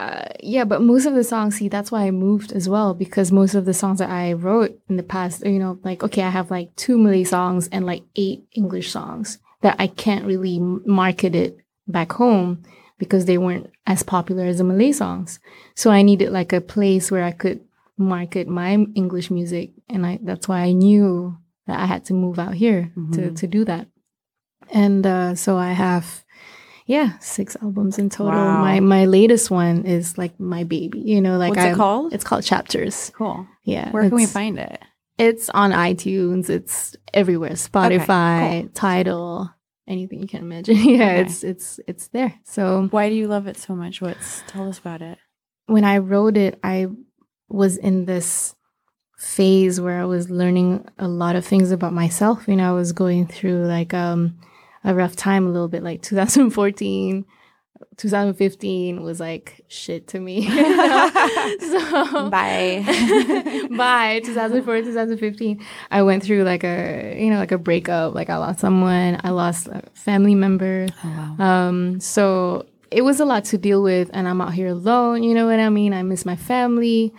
uh, 0.00 0.24
yeah 0.54 0.64
but 0.64 0.80
most 0.92 1.04
of 1.06 1.14
the 1.14 1.24
songs 1.32 1.56
see 1.56 1.68
that's 1.68 1.92
why 1.92 2.02
i 2.06 2.10
moved 2.10 2.50
as 2.60 2.66
well 2.74 2.90
because 3.04 3.30
most 3.40 3.54
of 3.54 3.64
the 3.66 3.74
songs 3.82 3.98
that 3.98 4.10
i 4.10 4.32
wrote 4.44 4.72
in 4.88 4.96
the 4.96 5.02
past 5.14 5.44
you 5.44 5.58
know 5.62 5.78
like 5.88 6.00
okay 6.06 6.22
i 6.22 6.30
have 6.38 6.50
like 6.50 6.68
two 6.82 6.96
malay 7.02 7.24
songs 7.24 7.68
and 7.72 7.84
like 7.92 8.02
eight 8.16 8.40
english 8.60 8.90
songs 8.96 9.38
that 9.64 9.76
i 9.78 9.86
can't 10.04 10.24
really 10.32 10.58
market 11.02 11.34
it 11.44 11.52
back 11.86 12.12
home 12.22 12.62
because 13.02 13.24
they 13.26 13.38
weren't 13.44 13.68
as 13.86 14.02
popular 14.02 14.44
as 14.44 14.58
the 14.58 14.64
malay 14.64 14.92
songs 14.92 15.38
so 15.74 15.90
i 15.90 16.02
needed 16.02 16.30
like 16.38 16.52
a 16.52 16.60
place 16.74 17.10
where 17.10 17.24
i 17.30 17.32
could 17.42 17.60
market 17.98 18.46
my 18.48 18.70
english 19.02 19.28
music 19.30 19.66
and 19.92 20.06
i 20.06 20.18
that's 20.22 20.48
why 20.48 20.60
i 20.60 20.72
knew 20.72 21.36
that 21.66 21.78
i 21.78 21.86
had 21.92 22.02
to 22.04 22.14
move 22.14 22.38
out 22.38 22.54
here 22.54 22.82
to 23.14 23.20
Mhm. 23.20 23.36
to 23.40 23.46
do 23.56 23.64
that 23.70 23.86
and 24.72 25.04
uh, 25.06 25.34
so 25.34 25.56
i 25.56 25.72
have 25.72 26.24
yeah 26.96 27.08
six 27.20 27.56
albums 27.62 27.98
in 27.98 28.08
total 28.10 28.40
Wow. 28.40 28.60
my 28.66 28.80
my 28.80 29.04
latest 29.18 29.46
one 29.50 29.76
is 29.96 30.18
like 30.22 30.34
my 30.40 30.62
baby 30.74 30.98
you 31.12 31.20
know 31.24 31.36
like 31.38 31.50
What's 31.50 31.62
it 31.64 31.68
I'm- 31.68 31.76
called? 31.82 32.12
it's 32.14 32.24
called 32.28 32.44
chapters 32.52 33.10
cool. 33.14 33.46
yeah 33.64 33.90
Where 33.94 34.04
can 34.08 34.16
we 34.16 34.26
find 34.26 34.58
it? 34.58 34.78
it's 35.18 35.46
on 35.50 35.70
itunes 35.88 36.48
it's 36.50 36.96
everywhere 37.14 37.54
spotify 37.68 38.68
tidal 38.74 39.50
anything 39.86 40.20
you 40.24 40.28
can 40.28 40.42
imagine 40.48 40.76
yeah 40.98 41.10
Okay. 41.12 41.20
it's 41.22 41.38
it's 41.44 41.68
it's 41.90 42.06
there 42.08 42.32
so 42.44 42.88
Why 42.90 43.08
do 43.10 43.14
you 43.14 43.26
love 43.28 43.46
it 43.46 43.56
so 43.66 43.74
much? 43.74 44.00
What's 44.00 44.42
tell 44.46 44.68
us 44.68 44.78
about 44.78 45.02
it? 45.02 45.18
when 45.66 45.84
i 45.84 45.98
wrote 45.98 46.36
it 46.36 46.58
i 46.64 46.86
was 47.48 47.76
in 47.88 48.04
this 48.06 48.54
phase 49.18 49.80
where 49.80 50.00
i 50.00 50.04
was 50.04 50.30
learning 50.30 50.86
a 50.98 51.06
lot 51.22 51.36
of 51.36 51.44
things 51.44 51.70
about 51.72 51.92
myself 51.92 52.48
you 52.48 52.56
know 52.56 52.68
i 52.70 52.72
was 52.82 52.92
going 52.92 53.26
through 53.26 53.66
like 53.66 53.92
um 53.92 54.38
a 54.84 54.94
rough 54.94 55.16
time 55.16 55.46
a 55.46 55.50
little 55.50 55.68
bit 55.68 55.82
like 55.82 56.02
2014 56.02 57.24
2015 57.96 59.02
was 59.02 59.20
like 59.20 59.64
shit 59.68 60.08
to 60.08 60.20
me 60.20 60.46
so 61.60 62.30
Bye. 62.30 62.84
bye. 63.76 64.20
2004 64.24 64.82
2015 64.82 65.64
i 65.90 66.02
went 66.02 66.22
through 66.22 66.42
like 66.44 66.64
a 66.64 67.16
you 67.18 67.30
know 67.30 67.38
like 67.38 67.52
a 67.52 67.58
breakup 67.58 68.14
like 68.14 68.30
i 68.30 68.36
lost 68.36 68.60
someone 68.60 69.20
i 69.24 69.30
lost 69.30 69.68
a 69.68 69.82
family 69.94 70.34
member. 70.34 70.86
Oh, 71.04 71.34
wow. 71.38 71.44
um 71.44 72.00
so 72.00 72.66
it 72.90 73.02
was 73.02 73.20
a 73.20 73.24
lot 73.24 73.44
to 73.46 73.58
deal 73.58 73.82
with 73.82 74.10
and 74.12 74.28
i'm 74.28 74.40
out 74.40 74.52
here 74.54 74.68
alone 74.68 75.22
you 75.22 75.34
know 75.34 75.46
what 75.46 75.60
i 75.60 75.68
mean? 75.68 75.92
I 75.94 76.02
miss 76.02 76.24
my 76.26 76.36
family 76.36 77.12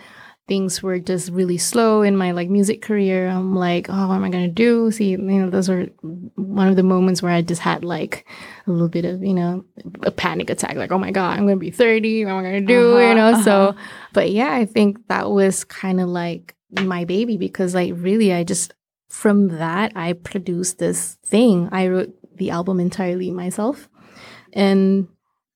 things 0.52 0.82
were 0.82 0.98
just 0.98 1.30
really 1.30 1.56
slow 1.56 2.02
in 2.02 2.14
my 2.14 2.30
like 2.32 2.50
music 2.50 2.82
career. 2.82 3.20
I'm 3.28 3.54
like 3.54 3.86
oh 3.88 4.08
what 4.08 4.16
am 4.16 4.24
i 4.24 4.28
gonna 4.28 4.48
do? 4.66 4.90
See 4.90 5.10
you 5.12 5.18
know 5.18 5.48
those 5.48 5.68
were 5.70 5.86
one 6.58 6.68
of 6.68 6.76
the 6.76 6.82
moments 6.82 7.22
where 7.22 7.32
i 7.32 7.40
just 7.40 7.62
had 7.62 7.84
like 7.84 8.26
a 8.66 8.70
little 8.70 8.92
bit 8.96 9.06
of 9.06 9.22
you 9.22 9.32
know 9.32 9.64
a 10.02 10.10
panic 10.10 10.50
attack 10.50 10.76
like 10.76 10.92
oh 10.92 10.98
my 10.98 11.10
god 11.10 11.38
i'm 11.38 11.46
gonna 11.46 11.56
be 11.56 11.70
30 11.70 12.24
what 12.24 12.32
am 12.32 12.38
i 12.38 12.42
gonna 12.42 12.60
do? 12.60 12.96
Uh-huh, 12.96 13.08
you 13.08 13.14
know 13.14 13.42
so 13.42 13.68
uh-huh. 13.68 13.78
but 14.12 14.30
yeah 14.30 14.52
i 14.52 14.64
think 14.66 14.98
that 15.08 15.30
was 15.30 15.64
kind 15.64 16.00
of 16.00 16.08
like 16.08 16.54
my 16.82 17.04
baby 17.04 17.36
because 17.36 17.74
like 17.74 17.92
really 17.96 18.32
i 18.32 18.44
just 18.44 18.74
from 19.08 19.48
that 19.58 19.92
i 19.96 20.12
produced 20.12 20.78
this 20.78 21.16
thing. 21.32 21.68
I 21.72 21.88
wrote 21.88 22.12
the 22.36 22.50
album 22.50 22.78
entirely 22.78 23.30
myself. 23.30 23.88
And 24.52 25.08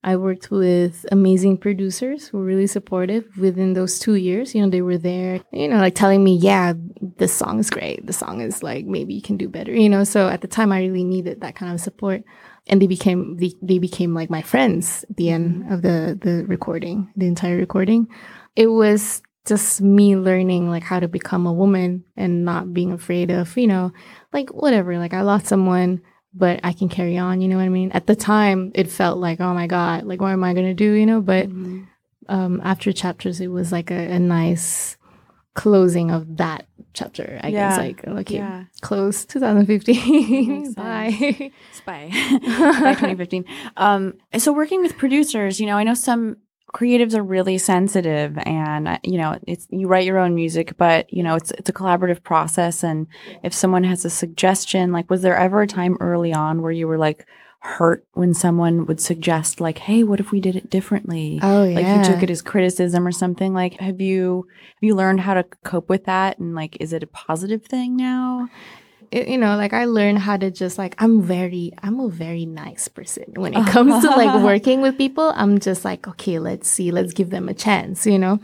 I 0.07 0.15
worked 0.15 0.53
with 0.53 1.05
amazing 1.11 1.59
producers 1.59 2.29
who 2.29 2.39
were 2.39 2.45
really 2.45 2.69
supportive 2.69 3.25
within 3.37 3.73
those 3.73 3.99
two 3.99 4.15
years. 4.15 4.55
You 4.55 4.63
know, 4.63 4.71
they 4.71 4.81
were 4.81 4.99
there, 4.99 5.41
you 5.51 5.67
know, 5.67 5.79
like 5.79 5.97
telling 5.97 6.23
me, 6.23 6.37
yeah, 6.37 6.75
this 7.17 7.33
song 7.33 7.59
is 7.59 7.71
great. 7.71 8.07
The 8.07 8.13
song 8.13 8.41
is 8.41 8.63
like, 8.63 8.87
maybe 8.87 9.15
you 9.15 9.21
can 9.21 9.37
do 9.37 9.49
better, 9.49 9.73
you 9.73 9.89
know? 9.89 10.05
So 10.05 10.29
at 10.29 10.43
the 10.43 10.47
time 10.47 10.71
I 10.71 10.79
really 10.83 11.03
needed 11.03 11.41
that 11.41 11.57
kind 11.57 11.75
of 11.75 11.81
support. 11.81 12.23
And 12.69 12.81
they 12.81 12.87
became, 12.87 13.37
they, 13.37 13.53
they 13.61 13.81
became 13.81 14.15
like 14.15 14.31
my 14.31 14.43
friends 14.43 15.05
at 15.11 15.17
the 15.17 15.31
end 15.31 15.65
mm-hmm. 15.65 15.73
of 15.73 15.83
the, 15.83 16.17
the 16.23 16.45
recording, 16.47 17.11
the 17.17 17.27
entire 17.27 17.57
recording. 17.57 18.07
It 18.55 18.69
was 18.69 19.23
just 19.45 19.81
me 19.81 20.17
learning 20.17 20.71
like 20.71 20.85
how 20.85 21.01
to 21.01 21.09
become 21.09 21.47
a 21.47 21.53
woman 21.53 22.05
and 22.17 22.45
not 22.45 22.73
being 22.73 22.93
afraid 22.93 23.33
of, 23.33 23.57
you 23.57 23.67
know, 23.67 23.93
like 24.33 24.51
whatever. 24.51 24.99
Like 24.99 25.15
I 25.15 25.23
lost 25.23 25.47
someone, 25.47 26.01
but 26.37 26.61
I 26.63 26.73
can 26.73 26.89
carry 26.89 27.17
on, 27.19 27.41
you 27.41 27.49
know 27.49 27.57
what 27.57 27.65
I 27.65 27.69
mean? 27.71 27.91
At 27.93 28.07
the 28.07 28.17
time 28.17 28.71
it 28.75 28.91
felt 28.91 29.19
like, 29.19 29.41
oh 29.41 29.55
my 29.55 29.67
God, 29.67 30.05
like 30.05 30.21
what 30.21 30.33
am 30.33 30.45
I 30.45 30.53
gonna 30.55 30.75
do, 30.75 30.93
you 30.93 31.07
know? 31.07 31.21
But 31.21 31.49
Mm-hmm. 31.49 31.85
um 32.29 32.61
after 32.65 32.93
chapters 32.93 33.41
it 33.41 33.49
was 33.49 33.71
like 33.73 33.91
a, 33.91 34.13
a 34.13 34.19
nice 34.19 34.97
closing 35.55 36.11
of 36.11 36.37
that 36.37 36.67
chapter. 36.93 37.41
I 37.43 37.51
guess 37.51 37.79
like 37.79 38.05
okay, 38.07 38.37
Yeah. 38.39 38.65
close 38.83 39.25
2015. 39.25 40.49
Makes 40.49 40.75
Bye. 40.75 41.51
Spy 41.73 42.09
by 42.13 42.93
2015. 42.95 43.45
Um, 43.77 44.15
so 44.39 44.53
working 44.53 44.83
with 44.83 44.97
producers, 44.99 45.61
you 45.61 45.67
know, 45.67 45.77
I 45.79 45.85
know 45.85 45.95
some 45.95 46.37
creatives 46.77 47.15
are 47.15 47.23
really 47.23 47.57
sensitive, 47.57 48.37
and 48.45 48.87
uh, 48.87 48.99
you 49.03 49.17
know, 49.17 49.39
it's 49.47 49.67
you 49.71 49.89
write 49.89 50.05
your 50.05 50.19
own 50.19 50.35
music, 50.35 50.77
but 50.77 51.11
you 51.11 51.23
know, 51.23 51.35
it's 51.35 51.51
it's 51.53 51.71
a 51.71 51.73
collaborative 51.73 52.23
process. 52.23 52.85
And 52.85 53.07
if 53.43 53.55
someone 53.55 53.85
has 53.85 54.05
a 54.05 54.11
suggestion, 54.11 54.93
like, 54.93 55.09
was 55.09 55.23
there 55.23 55.39
ever 55.39 55.63
a 55.63 55.67
time 55.67 55.97
early 56.01 56.35
on 56.35 56.61
where 56.61 56.73
you 56.73 56.87
were 56.87 56.99
like 56.99 57.27
hurt 57.61 58.07
when 58.13 58.35
someone 58.35 58.85
would 58.85 59.01
suggest, 59.01 59.59
like, 59.59 59.79
"Hey, 59.79 60.03
what 60.05 60.21
if 60.21 60.31
we 60.31 60.41
did 60.41 60.55
it 60.55 60.69
differently?" 60.69 61.41
Oh 61.43 61.65
yeah. 61.65 61.81
Like 61.81 61.97
you 61.97 62.13
took 62.13 62.23
it 62.23 62.31
as 62.31 62.43
criticism 62.43 63.07
or 63.07 63.13
something. 63.13 63.55
Like, 63.55 63.81
have 63.81 64.03
you 64.03 64.47
have 64.75 64.83
you 64.83 64.95
learned 64.95 65.21
how 65.21 65.33
to 65.33 65.45
cope 65.65 65.89
with 65.89 66.05
that? 66.05 66.39
And 66.39 66.55
like, 66.55 66.77
is 66.79 66.93
it 66.93 67.03
a 67.03 67.07
positive 67.07 67.65
thing 67.65 67.97
now? 67.97 68.51
It, 69.11 69.29
you 69.29 69.39
know, 69.39 69.57
like 69.57 69.73
I 69.73 69.85
learned 69.85 70.19
how 70.19 70.37
to 70.37 70.51
just 70.51 70.79
like 70.79 70.95
I'm 70.99 71.23
very 71.23 71.73
I'm 71.83 72.01
a 72.01 72.09
very 72.09 72.47
nice 72.47 72.89
person 72.89 73.25
when 73.37 73.55
it 73.55 73.67
comes 73.67 74.03
to 74.05 74.11
like 74.11 74.43
working 74.45 74.81
with 74.81 74.99
people. 74.99 75.33
I'm 75.35 75.59
just 75.59 75.85
like, 75.85 76.07
okay, 76.09 76.39
let's 76.39 76.69
see, 76.69 76.91
let's 76.91 77.13
give 77.13 77.31
them 77.31 77.49
a 77.49 77.55
chance, 77.55 78.07
you 78.07 78.19
know. 78.19 78.41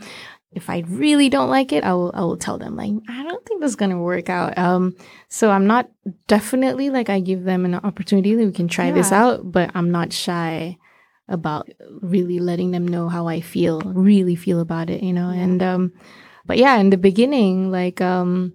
If 0.51 0.69
I 0.69 0.83
really 0.87 1.29
don't 1.29 1.49
like 1.49 1.71
it, 1.71 1.83
I 1.83 1.93
will 1.93 2.11
I 2.13 2.21
will 2.21 2.37
tell 2.37 2.57
them 2.57 2.75
like 2.75 2.91
I 3.09 3.23
don't 3.23 3.45
think 3.45 3.61
this 3.61 3.71
is 3.71 3.75
gonna 3.75 3.99
work 3.99 4.29
out. 4.29 4.57
Um 4.57 4.95
so 5.27 5.49
I'm 5.49 5.67
not 5.67 5.89
definitely 6.27 6.89
like 6.89 7.09
I 7.09 7.19
give 7.19 7.43
them 7.43 7.65
an 7.65 7.75
opportunity 7.75 8.35
that 8.35 8.45
we 8.45 8.51
can 8.51 8.67
try 8.67 8.91
this 8.91 9.11
out, 9.11 9.51
but 9.51 9.71
I'm 9.73 9.91
not 9.91 10.13
shy 10.13 10.77
about 11.27 11.69
really 12.01 12.39
letting 12.39 12.71
them 12.71 12.87
know 12.87 13.09
how 13.09 13.27
I 13.27 13.41
feel, 13.41 13.81
really 13.81 14.35
feel 14.35 14.59
about 14.59 14.89
it, 14.89 15.01
you 15.01 15.13
know. 15.13 15.29
And 15.29 15.63
um 15.63 15.93
but 16.45 16.57
yeah, 16.57 16.77
in 16.77 16.89
the 16.89 16.97
beginning, 16.97 17.71
like 17.71 18.01
um 18.01 18.53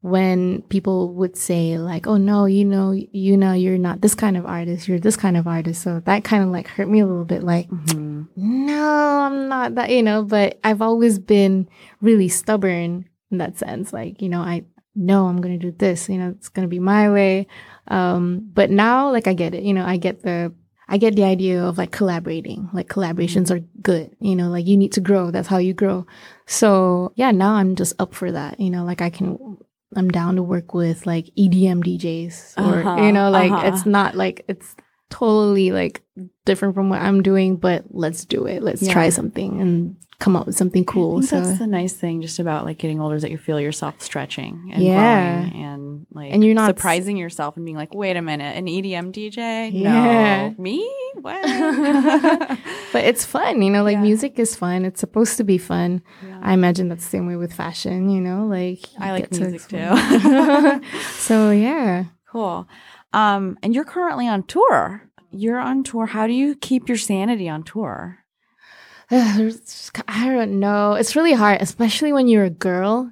when 0.00 0.62
people 0.68 1.12
would 1.14 1.36
say 1.36 1.76
like, 1.78 2.06
"Oh 2.06 2.16
no, 2.16 2.44
you 2.46 2.64
know, 2.64 2.92
you 2.92 3.36
know, 3.36 3.52
you're 3.52 3.78
not 3.78 4.00
this 4.00 4.14
kind 4.14 4.36
of 4.36 4.46
artist. 4.46 4.86
You're 4.88 5.00
this 5.00 5.16
kind 5.16 5.36
of 5.36 5.46
artist." 5.46 5.82
So 5.82 6.00
that 6.04 6.24
kind 6.24 6.42
of 6.44 6.50
like 6.50 6.68
hurt 6.68 6.88
me 6.88 7.00
a 7.00 7.06
little 7.06 7.24
bit. 7.24 7.42
Like, 7.42 7.68
Mm-hmm. 7.68 8.22
no, 8.66 9.20
I'm 9.20 9.48
not 9.48 9.74
that, 9.74 9.90
you 9.90 10.02
know. 10.02 10.22
But 10.22 10.58
I've 10.62 10.82
always 10.82 11.18
been 11.18 11.68
really 12.00 12.28
stubborn 12.28 13.08
in 13.30 13.38
that 13.38 13.58
sense. 13.58 13.92
Like, 13.92 14.22
you 14.22 14.28
know, 14.28 14.40
I 14.40 14.64
know 14.94 15.26
I'm 15.26 15.40
gonna 15.40 15.58
do 15.58 15.72
this. 15.72 16.08
You 16.08 16.18
know, 16.18 16.30
it's 16.30 16.48
gonna 16.48 16.68
be 16.68 16.78
my 16.80 17.10
way. 17.10 17.46
Um, 17.88 18.48
but 18.54 18.70
now, 18.70 19.10
like, 19.10 19.26
I 19.26 19.32
get 19.34 19.54
it. 19.54 19.62
You 19.64 19.74
know, 19.74 19.84
I 19.84 19.96
get 19.96 20.22
the 20.22 20.52
I 20.90 20.96
get 20.96 21.16
the 21.16 21.24
idea 21.24 21.62
of 21.64 21.76
like 21.76 21.90
collaborating. 21.90 22.70
Like 22.72 22.88
collaborations 22.88 23.50
are 23.50 23.60
good. 23.82 24.14
You 24.20 24.36
know, 24.36 24.48
like 24.48 24.66
you 24.66 24.76
need 24.76 24.92
to 24.92 25.00
grow. 25.00 25.30
That's 25.30 25.48
how 25.48 25.58
you 25.58 25.74
grow. 25.74 26.06
So 26.46 27.12
yeah, 27.16 27.30
now 27.32 27.54
I'm 27.54 27.74
just 27.76 27.94
up 28.00 28.14
for 28.14 28.30
that. 28.32 28.58
You 28.60 28.70
know, 28.70 28.84
like 28.84 29.02
I 29.02 29.10
can 29.10 29.58
I'm 29.96 30.08
down 30.10 30.36
to 30.36 30.42
work 30.42 30.74
with 30.74 31.06
like 31.06 31.26
EDM 31.36 31.82
DJs 31.82 32.58
or 32.58 32.80
Uh-huh, 32.80 33.04
you 33.04 33.12
know 33.12 33.30
like 33.30 33.50
uh-huh. 33.50 33.68
it's 33.72 33.86
not 33.86 34.14
like 34.14 34.44
it's 34.48 34.76
totally 35.10 35.70
like 35.72 36.02
different 36.44 36.74
from 36.74 36.90
what 36.90 37.00
I'm 37.00 37.22
doing 37.22 37.56
but 37.56 37.84
let's 37.90 38.24
do 38.26 38.46
it. 38.46 38.62
Let's 38.62 38.82
Yeah. 38.82 38.92
try 38.92 39.08
something 39.08 39.60
and 39.60 39.96
come 40.20 40.34
up 40.34 40.46
with 40.46 40.56
something 40.56 40.84
cool. 40.84 41.22
So 41.22 41.40
that's 41.40 41.58
the 41.60 41.66
nice 41.68 41.92
thing 41.92 42.20
just 42.22 42.40
about 42.40 42.64
like 42.64 42.78
getting 42.78 43.00
older 43.00 43.14
is 43.14 43.22
that 43.22 43.30
you 43.30 43.38
feel 43.38 43.60
yourself 43.60 44.00
stretching 44.02 44.70
and 44.74 44.82
Yeah. 44.82 45.42
growing 45.48 45.64
and 45.64 46.06
like 46.12 46.32
And 46.32 46.42
you're 46.44 46.54
not- 46.56 46.66
surprising 46.76 47.16
yourself 47.16 47.56
and 47.56 47.64
being 47.64 47.76
like, 47.76 47.94
wait 47.94 48.16
a 48.16 48.22
minute, 48.22 48.56
an 48.56 48.66
EDM 48.66 49.12
DJ? 49.12 49.70
Yeah. 49.72 50.48
No. 50.48 50.54
Me? 50.58 50.78
What? 51.20 51.40
but 52.92 53.04
it's 53.04 53.24
fun, 53.24 53.62
you 53.62 53.70
know, 53.70 53.84
like 53.84 53.94
Yeah. 53.94 54.02
music 54.02 54.38
is 54.40 54.56
fun. 54.56 54.84
It's 54.84 54.98
supposed 54.98 55.36
to 55.36 55.44
be 55.44 55.56
fun. 55.56 56.02
Yeah. 56.26 56.40
I 56.42 56.52
imagine 56.52 56.88
that's 56.88 57.04
the 57.04 57.10
same 57.10 57.26
way 57.28 57.36
with 57.36 57.52
fashion, 57.52 58.10
you 58.10 58.20
know, 58.20 58.44
like 58.46 58.90
you 58.92 58.98
I 59.00 59.12
like 59.12 59.30
get 59.30 59.32
to 59.38 59.40
music 59.48 59.72
explore. 59.72 60.80
so 61.12 61.50
yeah. 61.52 62.04
cool. 62.30 62.66
Um, 63.12 63.56
and 63.62 63.72
you're 63.74 63.84
currently 63.84 64.26
on 64.26 64.42
tour. 64.42 65.08
You're 65.30 65.60
on 65.60 65.84
tour. 65.84 66.06
How 66.06 66.26
do 66.26 66.32
you 66.32 66.56
keep 66.56 66.88
your 66.88 66.98
sanity 66.98 67.48
on 67.48 67.62
tour? 67.62 68.18
I 69.10 70.28
don't 70.28 70.60
know. 70.60 70.94
It's 70.94 71.16
really 71.16 71.32
hard, 71.32 71.60
especially 71.60 72.12
when 72.12 72.28
you're 72.28 72.44
a 72.44 72.50
girl 72.50 73.10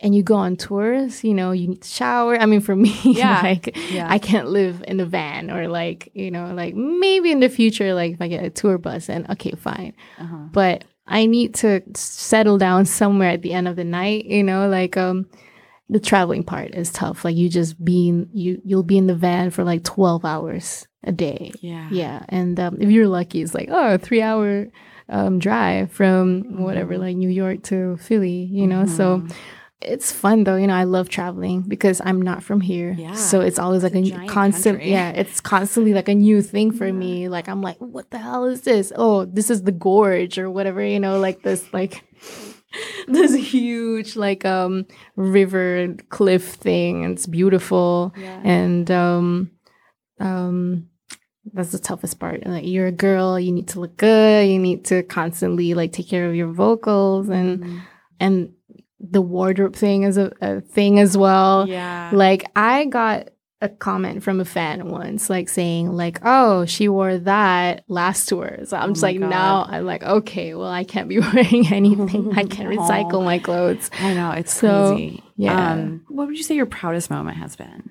and 0.00 0.14
you 0.14 0.22
go 0.22 0.34
on 0.36 0.56
tours. 0.56 1.24
You 1.24 1.34
know, 1.34 1.50
you 1.52 1.68
need 1.68 1.82
to 1.82 1.88
shower. 1.88 2.36
I 2.38 2.46
mean, 2.46 2.60
for 2.60 2.76
me, 2.84 2.94
Yeah. 3.04 3.40
like 3.42 3.76
Yeah. 3.90 4.06
I 4.08 4.18
can't 4.18 4.48
live 4.48 4.84
in 4.86 5.00
a 5.00 5.04
van 5.06 5.50
or 5.50 5.68
like 5.68 6.10
you 6.14 6.30
know, 6.30 6.52
like 6.54 6.74
maybe 6.74 7.30
in 7.32 7.40
the 7.40 7.48
future, 7.48 7.94
like 7.94 8.14
if 8.14 8.20
I 8.20 8.28
get 8.28 8.44
a 8.44 8.50
tour 8.50 8.78
bus, 8.78 9.08
and 9.08 9.28
okay, 9.30 9.52
fine. 9.52 9.94
Uh-huh. 10.18 10.36
But 10.52 10.84
I 11.06 11.26
need 11.26 11.54
to 11.56 11.82
settle 11.94 12.56
down 12.56 12.86
somewhere 12.86 13.30
at 13.30 13.42
the 13.42 13.52
end 13.52 13.68
of 13.68 13.76
the 13.76 13.84
night. 13.84 14.26
You 14.26 14.42
know, 14.44 14.68
like 14.68 14.96
um. 14.96 15.26
The 15.90 16.00
traveling 16.00 16.44
part 16.44 16.74
is 16.74 16.90
tough. 16.90 17.26
Like 17.26 17.36
you 17.36 17.50
just 17.50 17.84
being 17.84 18.30
you 18.32 18.58
you'll 18.64 18.82
be 18.84 18.96
in 18.96 19.06
the 19.06 19.14
van 19.14 19.50
for 19.50 19.64
like 19.64 19.84
twelve 19.84 20.24
hours 20.24 20.88
a 21.04 21.12
day. 21.12 21.52
Yeah. 21.60 21.88
Yeah, 21.92 22.24
and 22.30 22.58
um, 22.58 22.78
if 22.80 22.88
you're 22.88 23.06
lucky, 23.06 23.42
it's 23.42 23.52
like 23.54 23.68
oh, 23.70 23.94
a 23.94 23.98
three 23.98 24.22
hour 24.22 24.68
um, 25.08 25.38
drive 25.38 25.90
from 25.92 26.62
whatever, 26.62 26.98
like 26.98 27.16
New 27.16 27.28
York 27.28 27.62
to 27.64 27.96
Philly. 27.98 28.48
You 28.50 28.66
know, 28.66 28.86
so 28.86 29.18
Mhm. 29.20 29.32
it's 29.82 30.10
fun 30.12 30.44
though. 30.44 30.56
You 30.56 30.66
know, 30.66 30.74
I 30.74 30.84
love 30.84 31.08
traveling 31.08 31.62
because 31.62 32.00
I'm 32.04 32.22
not 32.22 32.42
from 32.42 32.60
here. 32.60 32.94
Yeah. 32.98 33.14
so 33.14 33.40
it's 33.40 33.58
always 33.58 33.82
like 33.82 33.94
a 33.94 33.98
a, 33.98 34.26
constant. 34.26 34.76
country. 34.78 34.90
Yeah, 34.92 35.10
it's 35.10 35.40
constantly 35.40 35.92
like 35.94 36.08
a 36.08 36.14
new 36.14 36.40
thing 36.42 36.72
for 36.72 36.90
me. 36.92 37.28
Like 37.28 37.48
I'm 37.48 37.60
like, 37.62 37.76
what 37.78 38.10
the 38.10 38.18
hell 38.18 38.44
is 38.46 38.62
this? 38.62 38.92
Oh, 38.96 39.24
this 39.26 39.50
is 39.50 39.62
the 39.64 39.72
gorge 39.72 40.38
or 40.38 40.50
whatever. 40.50 40.82
You 40.82 41.00
know, 41.00 41.18
like 41.18 41.42
this 41.42 41.72
like. 41.72 42.02
this 43.06 43.32
huge 43.34 44.16
like 44.16 44.44
um 44.44 44.84
river 45.14 45.94
cliff 46.08 46.42
thing 46.54 47.04
it's 47.04 47.24
beautiful 47.24 48.12
Yeah. 48.16 48.40
and 48.42 48.90
um 48.90 49.50
um 50.18 50.88
that's 51.52 51.72
the 51.72 51.78
toughest 51.78 52.18
part 52.18 52.46
like 52.46 52.66
you're 52.66 52.86
a 52.86 52.92
girl 52.92 53.38
you 53.38 53.52
need 53.52 53.68
to 53.68 53.80
look 53.80 53.96
good 53.96 54.48
you 54.48 54.58
need 54.58 54.84
to 54.84 55.02
constantly 55.04 55.74
like 55.74 55.92
take 55.92 56.08
care 56.08 56.26
of 56.28 56.34
your 56.34 56.48
vocals 56.52 57.28
and 57.28 57.62
Mhm. 57.62 57.80
and 58.20 58.52
the 59.00 59.20
wardrobe 59.20 59.76
thing 59.76 60.04
is 60.04 60.16
a, 60.16 60.32
a 60.40 60.60
thing 60.62 60.98
as 60.98 61.16
well 61.16 61.68
yeah. 61.68 62.10
like 62.12 62.44
i 62.56 62.86
got 62.86 63.28
a 63.60 63.68
comment 63.68 64.22
from 64.22 64.40
a 64.40 64.44
fan 64.44 64.88
once 64.88 65.28
like 65.30 65.48
saying 65.48 65.90
like 65.92 66.18
oh 66.22 66.64
she 66.64 66.88
wore 66.88 67.18
that 67.18 67.84
last 67.88 68.28
tour 68.28 68.58
so 68.64 68.76
i'm 68.76 68.90
Oh 68.90 68.92
just 68.94 69.02
like 69.02 69.18
God. 69.20 69.28
now 69.30 69.66
i'm 69.68 69.84
like 69.84 70.02
okay 70.02 70.54
well 70.54 70.68
i 70.70 70.84
can't 70.84 71.08
be 71.08 71.18
wearing 71.26 71.66
anything 71.72 72.32
i 72.36 72.44
can 72.44 72.66
Aw. 72.66 72.70
recycle 72.88 73.22
my 73.24 73.38
clothes 73.38 73.90
I 74.00 74.14
know 74.14 74.30
it's 74.32 74.54
So, 74.54 74.94
crazy. 74.94 75.22
yeah. 75.36 75.72
Um, 75.72 76.04
what 76.08 76.26
would 76.26 76.36
you 76.36 76.42
say 76.42 76.54
your 76.56 76.66
proudest 76.66 77.10
moment 77.10 77.36
has 77.38 77.56
been? 77.56 77.90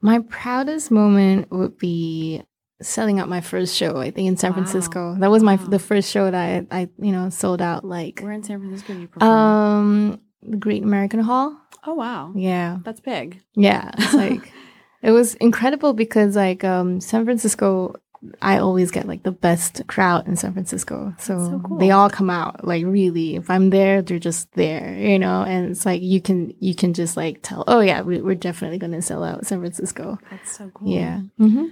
My 0.00 0.20
proudest 0.28 0.90
moment 0.90 1.50
would 1.52 1.78
be 1.78 2.42
selling 2.82 3.18
out 3.20 3.28
my 3.28 3.40
first 3.40 3.74
show. 3.76 3.96
I 3.98 4.10
think 4.10 4.28
in 4.28 4.36
San 4.36 4.50
Wow. 4.50 4.56
Francisco. 4.56 5.16
That 5.18 5.30
was 5.30 5.42
my 5.42 5.56
Wow. 5.56 5.66
the 5.66 5.78
first 5.78 6.10
show 6.10 6.30
that 6.30 6.34
I, 6.34 6.66
I 6.70 6.88
you 6.98 7.12
know 7.12 7.30
sold 7.30 7.62
out 7.62 7.84
like 7.84 8.20
we're 8.22 8.32
in 8.32 8.42
San 8.42 8.58
Francisco 8.60 8.92
you 8.92 9.08
perform? 9.08 9.30
um 9.32 10.20
the 10.42 10.56
Great 10.56 10.82
American 10.82 11.20
Hall. 11.20 11.56
oh 11.86 11.94
wow, 11.94 12.32
Yeah, 12.34 12.78
that's 12.84 13.00
big. 13.00 13.42
yeah. 13.54 13.90
It's 13.98 14.14
like 14.14 14.52
it 15.02 15.10
was 15.12 15.34
incredible 15.36 15.92
because 15.92 16.36
like 16.36 16.64
um 16.64 17.00
San 17.00 17.24
Francisco. 17.24 17.94
I 18.40 18.58
always 18.58 18.92
get 18.92 19.08
like 19.08 19.24
the 19.24 19.32
best 19.32 19.82
crowd 19.88 20.28
in 20.28 20.36
San 20.36 20.52
Francisco. 20.52 21.12
So, 21.18 21.36
so 21.50 21.58
cool. 21.64 21.78
they 21.78 21.90
all 21.90 22.08
come 22.08 22.30
out 22.30 22.64
like 22.64 22.84
really. 22.86 23.34
If 23.34 23.50
I'm 23.50 23.70
there, 23.70 24.00
they're 24.00 24.20
just 24.20 24.46
there, 24.52 24.94
you 24.96 25.18
know. 25.18 25.42
And 25.42 25.72
it's 25.72 25.84
like 25.84 26.02
you 26.02 26.20
can 26.20 26.54
you 26.60 26.72
can 26.76 26.94
just 26.94 27.16
like 27.16 27.40
tell. 27.42 27.64
Oh 27.66 27.80
yeah, 27.80 28.02
we, 28.02 28.20
we're 28.22 28.36
definitely 28.36 28.78
gonna 28.78 29.02
sell 29.02 29.24
out 29.24 29.44
San 29.44 29.58
Francisco. 29.58 30.18
That's 30.30 30.56
so 30.56 30.70
cool. 30.72 30.88
Yeah. 30.88 31.18
hmm 31.36 31.66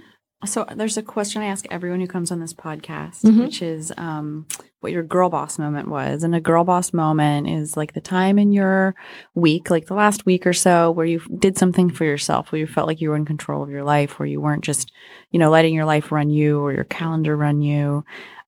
So 0.45 0.65
there's 0.75 0.97
a 0.97 1.03
question 1.03 1.41
I 1.41 1.45
ask 1.45 1.65
everyone 1.69 1.99
who 1.99 2.07
comes 2.07 2.31
on 2.31 2.39
this 2.39 2.53
podcast, 2.53 3.21
Mhm. 3.23 3.39
which 3.41 3.61
is 3.61 3.93
um, 3.97 4.47
what 4.79 4.91
your 4.91 5.03
girl 5.03 5.29
boss 5.29 5.59
moment 5.59 5.87
was. 5.87 6.23
And 6.23 6.33
a 6.33 6.41
girl 6.41 6.63
boss 6.63 6.93
moment 6.93 7.47
is 7.47 7.77
like 7.77 7.93
the 7.93 8.01
time 8.01 8.39
in 8.39 8.51
your 8.51 8.95
week, 9.35 9.69
like 9.69 9.85
the 9.85 9.93
last 9.93 10.25
week 10.25 10.47
or 10.47 10.53
so, 10.53 10.89
where 10.89 11.05
you 11.05 11.19
did 11.37 11.57
something 11.57 11.89
for 11.91 12.05
yourself, 12.05 12.51
where 12.51 12.59
you 12.59 12.65
felt 12.65 12.87
like 12.87 13.01
you 13.01 13.09
were 13.09 13.15
in 13.15 13.25
control 13.25 13.61
of 13.61 13.69
your 13.69 13.83
life, 13.83 14.17
where 14.17 14.25
you 14.27 14.41
weren't 14.41 14.63
just, 14.63 14.91
you 15.29 15.37
know, 15.39 15.51
letting 15.51 15.75
your 15.75 15.85
life 15.85 16.11
run 16.11 16.31
you 16.31 16.59
or 16.59 16.73
your 16.73 16.85
calendar 16.85 17.37
run 17.37 17.61
you. 17.61 18.03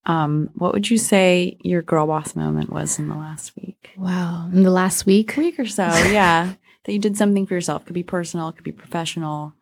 Um, 0.05 0.49
what 0.55 0.73
would 0.73 0.89
you 0.89 0.97
say 0.97 1.57
your 1.61 1.81
girl 1.83 2.07
boss 2.07 2.35
moment 2.35 2.71
was 2.71 2.97
in 2.99 3.07
the 3.07 3.15
last 3.15 3.55
week? 3.55 3.91
Wow. 3.97 4.49
In 4.51 4.63
the 4.63 4.71
last 4.71 5.05
week, 5.05 5.35
Week 5.37 5.59
or 5.59 5.65
so, 5.67 5.83
yeah. 5.83 6.53
that 6.85 6.91
you 6.91 6.99
did 6.99 7.15
something 7.15 7.45
for 7.45 7.53
yourself. 7.53 7.85
Could 7.85 7.93
be 7.93 8.03
personal, 8.03 8.49
it 8.49 8.55
could 8.55 8.65
be 8.65 8.71
professional. 8.73 9.53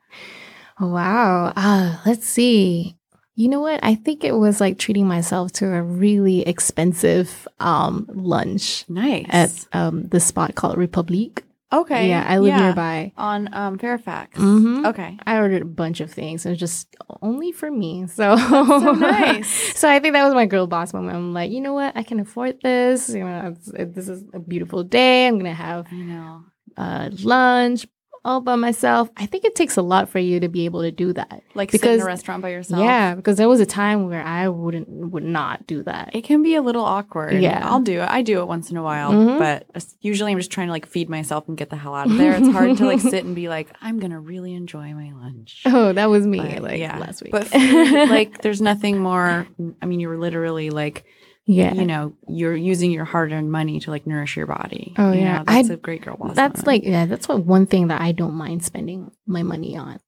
Wow. 0.82 1.54
Ah, 1.56 2.02
let's 2.06 2.28
see. 2.28 2.98
You 3.36 3.48
know 3.50 3.62
what? 3.62 3.80
I 3.84 3.96
think 3.96 4.24
it 4.24 4.34
was 4.36 4.60
like 4.60 4.78
treating 4.78 5.08
myself 5.08 5.52
to 5.54 5.74
a 5.74 5.82
really 5.82 6.42
expensive 6.42 7.48
um, 7.60 8.06
lunch 8.14 8.86
Nice. 8.90 9.26
at 9.30 9.68
um, 9.74 10.08
the 10.10 10.20
spot 10.20 10.56
called 10.56 10.78
Republique. 10.78 11.44
okay. 11.72 12.10
Yeah, 12.10 12.26
I 12.28 12.40
live 12.40 12.56
nearby. 12.60 13.14
on 13.16 13.48
um, 13.54 13.78
Fairfax. 13.80 14.38
Mhm. 14.38 14.86
Okay. 14.88 15.18
I 15.26 15.38
ordered 15.38 15.62
a 15.62 15.66
bunch 15.66 16.02
of 16.02 16.12
things. 16.12 16.46
It 16.46 16.50
was 16.50 16.60
just 16.60 16.94
only 17.22 17.54
for 17.54 17.72
me. 17.72 18.06
So, 18.08 18.36
so 18.36 18.92
nice. 19.00 19.80
so 19.80 19.90
I 19.90 20.00
think 20.00 20.14
that 20.14 20.26
was 20.26 20.34
my 20.34 20.46
girl 20.46 20.68
boss 20.68 20.94
moment. 20.94 21.16
I'm 21.16 21.34
like, 21.34 21.50
you 21.52 21.62
know 21.62 21.74
what? 21.74 21.96
I 21.96 22.04
can 22.04 22.20
afford 22.20 22.60
this. 22.62 23.08
You 23.10 23.24
know, 23.24 23.56
this 23.66 24.10
is 24.10 24.24
a 24.34 24.40
beautiful 24.40 24.84
day. 24.84 25.28
I'm 25.28 25.38
gonna 25.38 25.54
have 25.54 25.88
I 25.92 25.96
know. 25.96 26.44
uh, 26.76 27.10
lunch 27.24 27.88
all 28.24 28.40
by 28.40 28.56
myself. 28.56 29.10
I 29.18 29.26
think 29.26 29.46
it 29.46 29.56
takes 29.56 29.78
a 29.78 29.82
lot 29.82 30.08
for 30.10 30.20
you 30.20 30.40
to 30.40 30.48
be 30.48 30.66
able 30.66 30.82
to 30.84 30.92
do 30.92 31.12
that. 31.14 31.42
Like 31.56 31.72
sit 31.72 31.82
in 31.82 31.88
Because- 31.88 32.02
a 32.02 32.06
restaurant 32.06 32.42
by 32.42 32.50
yourself. 32.50 32.82
Yeah, 32.84 33.16
because 33.16 33.38
there 33.38 33.50
was 33.50 33.60
a 33.60 33.66
time 33.66 34.08
where 34.08 34.22
I 34.24 34.48
wouldn't 34.48 34.88
would 34.90 35.24
not 35.24 35.66
do 35.66 35.82
that. 35.84 36.12
It 36.14 36.24
can 36.24 36.44
be 36.44 36.56
a 36.56 36.62
little 36.62 36.84
awkward. 36.86 37.34
Yeah. 37.42 37.62
I'll 37.64 37.80
do 37.80 38.02
it. 38.02 38.08
I 38.10 38.22
do 38.22 38.40
it 38.42 38.48
once 38.48 38.70
in 38.70 38.78
a 38.78 38.84
while, 38.84 39.12
Mhm. 39.12 39.40
but 39.40 39.86
usually 40.02 40.32
I'm 40.32 40.38
just 40.38 40.52
trying 40.52 40.68
to 40.68 40.72
like 40.72 40.86
feed 40.86 41.10
myself 41.10 41.48
and 41.48 41.58
get 41.58 41.70
the 41.72 41.76
hell 41.78 41.96
out 41.96 42.08
of 42.12 42.18
there. 42.18 42.36
It's 42.36 42.48
hard 42.50 42.78
to 42.78 42.86
like 42.86 43.00
sit 43.14 43.26
and 43.26 43.36
be 43.36 43.50
like, 43.50 43.70
I'm 43.82 44.00
gonna 44.00 44.20
really 44.20 44.54
enjoy 44.54 44.94
my 44.94 45.12
lunch. 45.14 45.64
Oh, 45.74 45.94
that 45.94 46.10
was 46.10 46.28
me 46.28 46.40
But, 46.40 46.62
like 46.64 46.80
yeah. 46.80 46.98
last 47.00 47.24
week. 47.24 47.32
But 47.32 47.52
like, 47.54 48.42
there's 48.42 48.62
nothing 48.62 49.00
more. 49.00 49.48
I 49.82 49.86
mean, 49.86 50.00
you're 50.00 50.18
literally 50.18 50.70
like, 50.70 51.06
yeah, 51.46 51.74
you 51.74 51.86
know, 51.86 52.14
you're 52.28 52.56
using 52.56 52.92
your 52.92 53.06
hard-earned 53.06 53.52
money 53.52 53.80
to 53.82 53.92
like 53.92 54.06
nourish 54.08 54.38
your 54.38 54.48
body. 54.48 54.94
Oh, 54.98 55.12
You 55.12 55.22
yeah. 55.22 55.38
know, 55.40 55.44
that's 55.48 55.70
I- 55.70 55.74
a 55.74 55.78
great 55.78 56.04
girl 56.04 56.18
boss. 56.18 56.36
that's 56.36 56.60
moment. 56.66 56.68
like 56.68 56.84
yeah, 56.84 57.06
that's 57.06 57.28
what 57.28 57.46
one 57.46 57.66
thing 57.66 57.88
that 57.88 58.02
I 58.02 58.12
don't 58.12 58.36
mind 58.36 58.64
spending 58.64 59.12
my 59.26 59.44
money 59.44 59.76
on. 59.78 60.00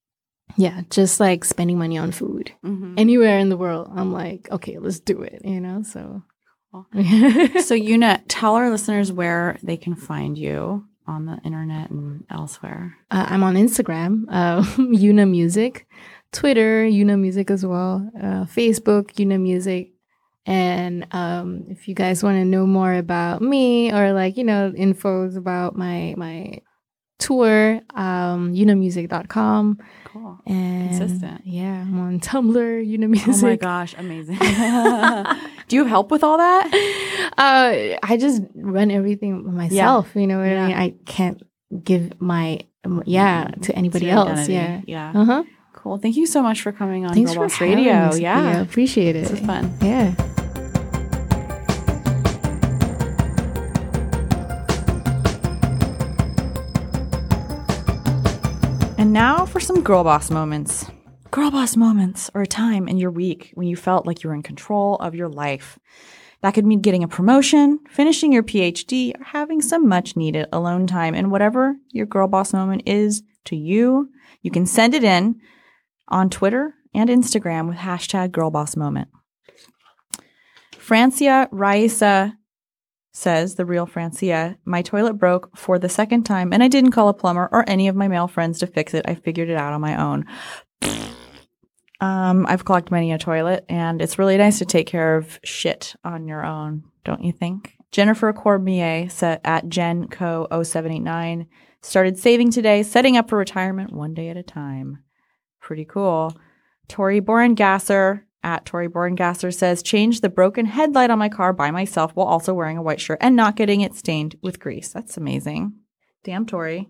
Yeah, 0.57 0.81
just 0.91 1.19
like 1.19 1.43
spending 1.45 1.79
money 1.79 1.97
on 1.97 2.11
food 2.11 2.51
Mhm. 2.63 2.93
anywhere 2.99 3.39
in 3.39 3.49
the 3.49 3.57
world. 3.57 3.89
I'm 3.95 4.11
like, 4.13 4.47
okay, 4.51 4.77
let's 4.77 4.99
do 4.99 5.21
it. 5.23 5.41
You 5.43 5.59
know, 5.59 5.81
so. 5.83 6.23
Uh, 6.73 6.83
So, 7.61 7.75
Yuna, 7.75 8.21
tell 8.27 8.55
our 8.55 8.69
listeners 8.69 9.11
where 9.11 9.57
they 9.63 9.77
can 9.77 9.95
find 9.95 10.37
you 10.37 10.85
on 11.07 11.25
the 11.25 11.37
internet 11.43 11.89
and 11.91 12.23
elsewhere. 12.29 12.95
I'm 13.11 13.43
on 13.43 13.55
Instagram, 13.55 14.25
uh, 14.29 14.61
Yuna 14.77 15.29
Music, 15.29 15.87
Twitter, 16.31 16.85
Yuna 16.85 17.19
Music 17.19 17.49
as 17.51 17.65
well, 17.65 18.09
uh, 18.17 18.45
Facebook, 18.45 19.13
Yuna 19.15 19.39
Music. 19.39 19.92
And 20.45 21.07
um, 21.11 21.65
if 21.69 21.87
you 21.87 21.95
guys 21.95 22.21
want 22.23 22.35
to 22.37 22.45
know 22.45 22.65
more 22.65 22.93
about 22.93 23.41
me 23.41 23.93
or 23.93 24.11
like, 24.13 24.35
you 24.37 24.43
know, 24.43 24.73
infos 24.77 25.37
about 25.37 25.75
my 25.77 26.13
my 26.17 26.59
tour, 27.19 27.79
um, 27.95 28.53
yunamusic.com. 28.53 29.77
Cool. 30.05 30.39
And 30.45 30.89
Consistent. 30.89 31.41
Yeah, 31.45 31.81
I'm 31.81 31.97
on 31.99 32.19
Tumblr, 32.19 32.53
Yuna 32.85 33.09
Music. 33.09 33.43
Oh 33.43 33.47
my 33.47 33.55
gosh, 33.55 33.95
amazing. 33.97 34.35
Do 35.69 35.75
you 35.77 35.85
help 35.85 36.11
with 36.11 36.23
all 36.23 36.37
that? 36.37 36.67
Uh, 37.37 37.97
I 38.03 38.17
just 38.19 38.41
run 38.55 38.91
everything 38.91 39.55
myself. 39.55 40.09
You 40.15 40.27
know 40.27 40.39
what 40.39 40.49
Yeah. 40.49 40.63
I 40.63 40.67
mean? 40.67 40.77
I 40.77 40.93
can't 41.05 41.41
give 41.83 42.19
my, 42.21 42.59
um, 42.83 43.01
yeah, 43.05 43.47
to 43.61 43.73
anybody 43.75 44.09
else. 44.09 44.29
identity. 44.29 44.53
Yeah. 44.53 44.81
Yeah. 44.85 45.19
Uh 45.21 45.25
huh. 45.25 45.43
Cool. 45.73 45.97
Thank 45.97 46.17
you 46.17 46.25
so 46.27 46.43
much 46.43 46.61
for 46.61 46.71
coming 46.71 47.05
on 47.05 47.13
Thanks 47.13 47.33
Girl 47.33 47.47
for 47.49 47.63
Radio. 47.63 48.13
Yeah. 48.13 48.61
appreciate 48.61 49.15
it. 49.15 49.23
This 49.27 49.39
is 49.39 49.45
fun. 49.45 49.73
Yeah. 49.81 50.13
Now 59.13 59.45
for 59.45 59.59
some 59.59 59.83
girl 59.83 60.03
boss 60.03 60.31
moments. 60.31 60.89
Girl 61.29 61.51
boss 61.51 61.77
moments 61.77 62.31
are 62.33 62.41
a 62.41 62.47
time 62.47 62.87
in 62.87 62.97
your 62.97 63.11
week 63.11 63.51
when 63.53 63.67
you 63.67 63.75
felt 63.75 64.07
like 64.07 64.23
you 64.23 64.29
were 64.29 64.35
in 64.35 64.41
control 64.41 64.95
of 64.95 65.13
your 65.13 65.29
life. 65.29 65.77
That 66.41 66.55
could 66.55 66.65
mean 66.65 66.81
getting 66.81 67.03
a 67.03 67.07
promotion, 67.07 67.79
finishing 67.89 68.33
your 68.33 68.43
PhD, 68.43 69.17
or 69.17 69.23
having 69.23 69.61
some 69.61 69.87
much 69.87 70.17
needed 70.17 70.47
alone 70.51 70.87
time. 70.87 71.13
And 71.13 71.31
whatever 71.31 71.75
your 71.91 72.07
girl 72.07 72.27
boss 72.27 72.53
moment 72.53 72.83
is 72.87 73.21
to 73.45 73.55
you, 73.55 74.09
you 74.41 74.49
can 74.49 74.65
send 74.65 74.95
it 74.95 75.03
in 75.03 75.39
on 76.09 76.29
Twitter 76.29 76.73
and 76.93 77.09
Instagram 77.09 77.67
with 77.67 77.77
hashtag 77.77 78.31
girl 78.31 78.49
boss 78.49 78.75
moment. 78.75 79.09
Francia 80.77 81.47
Raisa 81.51 82.35
says, 83.13 83.55
the 83.55 83.65
real 83.65 83.85
Francia, 83.85 84.57
my 84.65 84.81
toilet 84.81 85.13
broke 85.13 85.55
for 85.55 85.79
the 85.79 85.87
second 85.87 86.23
time 86.23 86.51
and 86.51 86.63
I 86.63 86.67
didn't 86.67 86.91
call 86.91 87.09
a 87.09 87.13
plumber 87.13 87.47
or 87.51 87.63
any 87.69 87.87
of 87.87 87.95
my 87.95 88.07
male 88.07 88.27
friends 88.27 88.59
to 88.59 88.67
fix 88.67 88.93
it. 88.93 89.05
I 89.07 89.15
figured 89.15 89.49
it 89.49 89.57
out 89.57 89.73
on 89.73 89.81
my 89.81 90.01
own. 90.01 90.25
Um, 92.01 92.45
I've 92.49 92.65
clogged 92.65 92.91
many 92.91 93.13
a 93.13 93.17
toilet 93.17 93.63
and 93.69 94.01
it's 94.01 94.19
really 94.19 94.35
nice 94.35 94.59
to 94.59 94.65
take 94.65 94.87
care 94.87 95.15
of 95.15 95.39
shit 95.41 95.95
on 96.03 96.27
your 96.27 96.45
own, 96.45 96.83
don't 97.05 97.23
you 97.23 97.31
think? 97.31 97.77
Jennifer 97.93 98.33
Cormier 98.33 99.07
at 99.21 99.67
GenCo0789 99.67 101.47
started 101.81 102.19
saving 102.19 102.51
today, 102.51 102.83
setting 102.83 103.15
up 103.15 103.29
for 103.29 103.37
retirement 103.37 103.93
one 103.93 104.13
day 104.13 104.27
at 104.27 104.35
a 104.35 104.43
time. 104.43 105.01
Pretty 105.61 105.85
cool. 105.85 106.35
Tori 106.89 107.21
Borengasser 107.21 108.23
at 108.43 108.65
Tori 108.65 108.87
Borengasser 108.87 109.53
says, 109.53 109.81
change 109.81 110.21
the 110.21 110.29
broken 110.29 110.65
headlight 110.65 111.09
on 111.09 111.19
my 111.19 111.29
car 111.29 111.53
by 111.53 111.71
myself 111.71 112.11
while 112.13 112.27
also 112.27 112.53
wearing 112.53 112.77
a 112.77 112.81
white 112.81 113.01
shirt 113.01 113.19
and 113.21 113.35
not 113.35 113.55
getting 113.55 113.81
it 113.81 113.95
stained 113.95 114.35
with 114.41 114.59
grease. 114.59 114.89
That's 114.89 115.17
amazing. 115.17 115.73
Damn, 116.23 116.45
Tori. 116.45 116.89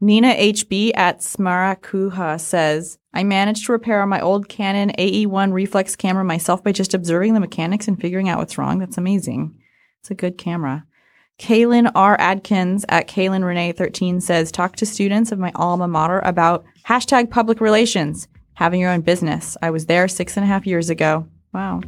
Nina 0.00 0.34
HB 0.34 0.92
at 0.94 1.18
Smarakuha 1.20 2.40
says, 2.40 2.98
I 3.12 3.22
managed 3.22 3.66
to 3.66 3.72
repair 3.72 4.04
my 4.06 4.20
old 4.20 4.48
Canon 4.48 4.92
AE1 4.98 5.52
reflex 5.52 5.94
camera 5.94 6.24
myself 6.24 6.64
by 6.64 6.72
just 6.72 6.94
observing 6.94 7.34
the 7.34 7.40
mechanics 7.40 7.86
and 7.86 8.00
figuring 8.00 8.28
out 8.28 8.38
what's 8.38 8.56
wrong. 8.56 8.78
That's 8.78 8.96
amazing. 8.96 9.58
It's 10.00 10.10
a 10.10 10.14
good 10.14 10.38
camera. 10.38 10.86
Kaylin 11.38 11.90
R. 11.94 12.16
Adkins 12.18 12.84
at 12.88 13.08
Kaylin 13.08 13.44
Renee 13.44 13.72
13 13.72 14.20
says, 14.20 14.52
talk 14.52 14.76
to 14.76 14.86
students 14.86 15.32
of 15.32 15.38
my 15.38 15.52
alma 15.54 15.88
mater 15.88 16.20
about 16.20 16.64
hashtag 16.86 17.30
public 17.30 17.60
relations, 17.60 18.28
having 18.60 18.78
your 18.78 18.90
own 18.90 19.00
business. 19.00 19.56
I 19.62 19.70
was 19.70 19.86
there 19.86 20.06
six 20.06 20.36
and 20.36 20.44
a 20.44 20.46
half 20.46 20.66
years 20.66 20.90
ago. 20.90 21.26
Wow. 21.54 21.80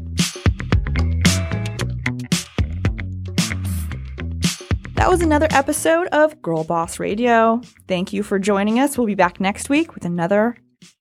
That 4.94 5.10
was 5.10 5.20
another 5.20 5.48
episode 5.50 6.06
of 6.08 6.40
Girl 6.40 6.64
Boss 6.64 6.98
Radio. 6.98 7.60
Thank 7.86 8.14
you 8.14 8.22
for 8.22 8.38
joining 8.38 8.80
us. 8.80 8.96
We'll 8.96 9.06
be 9.06 9.14
back 9.14 9.38
next 9.38 9.68
week 9.68 9.94
with 9.94 10.06
another 10.06 10.56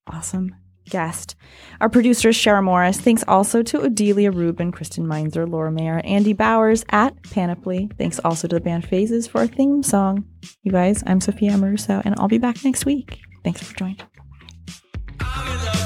awesome 0.08 0.54
guest. 0.90 1.36
Our 1.80 1.88
producer 1.88 2.30
is 2.30 2.36
Shara 2.36 2.62
Morris. 2.62 3.00
Thanks 3.00 3.24
also 3.26 3.64
to 3.64 3.80
Odelia 3.80 4.36
Rubin, 4.36 4.74
Kristen 4.74 5.08
Meinzer, 5.08 5.48
Laura 5.48 5.72
Mayer, 5.72 6.02
Andy 6.04 6.34
Bowers 6.34 6.84
at 6.90 7.24
Panoply. 7.24 7.90
Thanks 7.98 8.20
also 8.26 8.50
to 8.50 8.56
the 8.56 8.62
band 8.62 8.86
Phases 8.86 9.26
for 9.26 9.40
our 9.40 9.48
theme 9.48 9.84
song. 9.84 10.26
You 10.64 10.74
guys, 10.74 11.02
I'm 11.08 11.22
Sophia 11.22 11.52
Amoruso, 11.52 12.02
and 12.04 12.16
I'll 12.20 12.28
be 12.28 12.40
back 12.40 12.66
next 12.66 12.86
week. 12.86 13.22
Thanks 13.46 13.64
for 13.64 13.74
joining. 13.78 14.02
I'm 15.24 15.48
in 15.48 15.66
love. 15.66 15.81